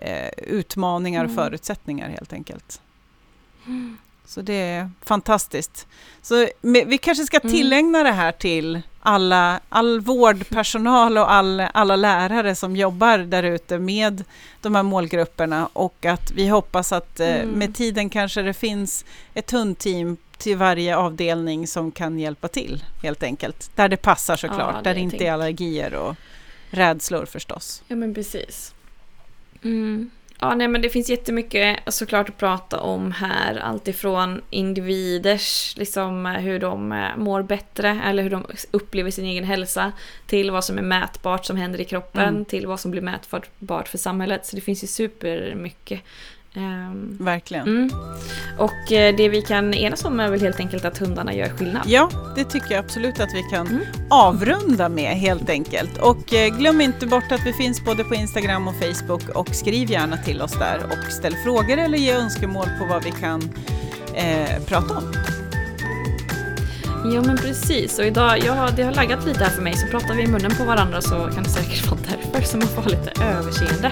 eh, 0.01 0.29
utmaningar 0.37 1.23
och 1.25 1.31
Mm. 1.31 1.43
förutsättningar 1.43 2.09
helt 2.09 2.33
enkelt. 2.33 2.81
Så 4.25 4.41
det 4.41 4.53
är 4.53 4.89
fantastiskt. 5.03 5.87
Så 6.21 6.47
vi 6.61 6.97
kanske 6.97 7.23
ska 7.25 7.39
Mm. 7.39 7.51
tillägna 7.53 8.03
det 8.03 8.11
här 8.11 8.31
till 8.31 8.81
alla, 8.99 9.59
all 9.69 9.99
vårdpersonal 9.99 11.17
och 11.17 11.31
all, 11.31 11.59
alla 11.73 11.95
lärare 11.95 12.55
som 12.55 12.75
jobbar 12.75 13.17
där 13.17 13.43
ute 13.43 13.79
med 13.79 14.23
de 14.61 14.75
här 14.75 14.83
målgrupperna 14.83 15.69
och 15.73 16.05
att 16.05 16.31
vi 16.31 16.47
hoppas 16.47 16.91
att 16.91 17.19
eh, 17.19 17.35
Mm. 17.35 17.49
med 17.49 17.75
tiden 17.75 18.09
kanske 18.09 18.41
det 18.41 18.53
finns 18.53 19.05
ett 19.33 19.51
hundteam 19.51 20.17
till 20.37 20.57
varje 20.57 20.97
avdelning 20.97 21.67
som 21.67 21.91
kan 21.91 22.19
hjälpa 22.19 22.47
till 22.47 22.83
helt 23.03 23.23
enkelt. 23.23 23.71
Där 23.75 23.89
det 23.89 23.97
passar 23.97 24.35
såklart, 24.35 24.59
Ja, 24.75 24.77
det 24.77 24.83
där 24.89 24.93
det 24.93 24.99
inte 24.99 25.25
är 25.27 25.31
allergier 25.31 25.93
och 25.93 26.15
rädslor 26.69 27.25
förstås. 27.25 27.83
Ja 27.87 27.95
men 27.95 28.13
precis. 28.13 28.73
Mm. 29.63 30.09
Ja 30.41 30.55
nej 30.55 30.67
men 30.67 30.81
det 30.81 30.89
finns 30.89 31.09
jättemycket 31.09 31.79
såklart 31.87 32.29
att 32.29 32.37
prata 32.37 32.79
om 32.79 33.11
här. 33.11 33.55
Alltifrån 33.55 34.41
individers, 34.49 35.77
liksom 35.77 36.25
eh, 36.25 36.31
hur 36.31 36.59
de 36.59 36.91
eh, 36.91 37.17
mår 37.17 37.43
bättre 37.43 38.01
eller 38.05 38.23
hur 38.23 38.29
de 38.29 38.45
upplever 38.71 39.11
sin 39.11 39.25
egen 39.25 39.43
hälsa. 39.43 39.91
Till 40.27 40.51
vad 40.51 40.65
som 40.65 40.77
är 40.77 40.81
mätbart 40.81 41.45
som 41.45 41.57
händer 41.57 41.81
i 41.81 41.85
kroppen. 41.85 42.29
Mm. 42.29 42.45
Till 42.45 42.67
vad 42.67 42.79
som 42.79 42.91
blir 42.91 43.01
mätbart 43.01 43.87
för 43.87 43.97
samhället. 43.97 44.45
Så 44.45 44.55
det 44.55 44.61
finns 44.61 44.83
ju 44.83 44.87
supermycket. 44.87 46.01
Ehm, 46.53 47.17
Verkligen. 47.19 47.67
Mm. 47.67 47.89
Och 48.57 48.91
eh, 48.91 49.15
det 49.15 49.29
vi 49.29 49.41
kan 49.41 49.73
enas 49.73 50.05
om 50.05 50.19
är 50.19 50.29
väl 50.29 50.41
helt 50.41 50.59
enkelt 50.59 50.85
att 50.85 50.97
hundarna 50.97 51.33
gör 51.33 51.49
skillnad. 51.49 51.81
Ja, 51.85 52.09
det 52.35 52.43
tycker 52.43 52.71
jag 52.75 52.85
absolut 52.85 53.19
att 53.19 53.29
vi 53.33 53.43
kan 53.43 53.67
Mm. 53.67 53.81
avrunda 54.09 54.89
med 54.89 55.11
helt 55.17 55.49
enkelt. 55.49 55.97
Och 55.97 56.33
eh, 56.33 56.57
glöm 56.57 56.81
inte 56.81 57.05
bort 57.07 57.31
att 57.31 57.45
vi 57.45 57.53
finns 57.53 57.85
både 57.85 58.03
på 58.03 58.15
Instagram 58.15 58.67
och 58.67 58.75
Facebook 58.75 59.29
och 59.35 59.55
skriv 59.55 59.91
gärna 59.91 60.17
till 60.17 60.41
oss 60.41 60.53
där 60.53 60.79
och 60.85 61.11
ställ 61.11 61.35
frågor 61.43 61.77
eller 61.77 61.97
ge 61.97 62.13
önskemål 62.13 62.67
på 62.79 62.85
vad 62.85 63.03
vi 63.03 63.11
kan 63.11 63.41
eh, 64.15 64.63
prata 64.67 64.97
om. 64.97 65.13
Ja 67.13 67.21
men 67.21 67.37
precis, 67.37 67.99
och 67.99 68.05
idag, 68.05 68.39
jag 68.45 68.53
har, 68.53 68.71
det 68.71 68.83
har 68.83 68.91
laggat 68.91 69.25
lite 69.25 69.43
här 69.43 69.51
för 69.51 69.61
mig 69.61 69.73
så 69.77 69.87
pratar 69.87 70.15
vi 70.15 70.23
i 70.23 70.27
munnen 70.27 70.51
på 70.57 70.63
varandra 70.63 71.01
så 71.01 71.09
kan 71.09 71.43
det 71.43 71.49
säkert 71.49 71.87
vara 71.91 71.99
därför 72.33 72.47
som 72.47 72.59
man 72.59 72.67
får 72.67 72.81
ha 72.81 72.89
lite 72.89 73.23
överseende. 73.23 73.91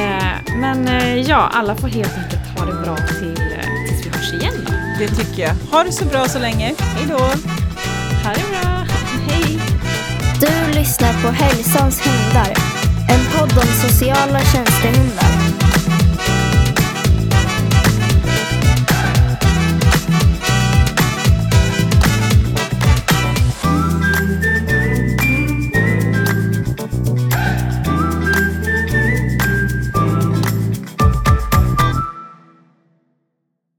Eh, 0.00 0.56
men 0.56 0.88
eh, 0.88 1.16
ja, 1.16 1.50
alla 1.52 1.76
får 1.76 1.88
helt 1.88 2.18
enkelt 2.18 2.58
ha 2.58 2.66
det 2.66 2.72
bra 2.72 2.96
till, 2.96 3.42
eh, 3.58 3.88
tills 3.88 4.06
vi 4.06 4.10
hörs 4.10 4.32
igen. 4.32 4.54
då. 4.66 4.72
Det 4.98 5.08
tycker 5.08 5.42
jag. 5.42 5.54
Ha 5.72 5.84
det 5.84 5.92
så 5.92 6.04
bra 6.04 6.28
så 6.28 6.38
länge. 6.38 6.74
Hej 6.78 7.06
då! 7.08 7.18
Ha 8.24 8.32
det 8.34 8.46
bra, 8.50 8.86
hej! 9.28 9.58
Du 10.40 10.78
lyssnar 10.78 11.12
på 11.22 11.28
Hälsans 11.28 12.06
hundar. 12.06 12.54
En 13.08 13.20
podd 13.38 13.52
om 13.58 13.88
sociala 13.88 14.40
tjänstehundar. 14.40 15.49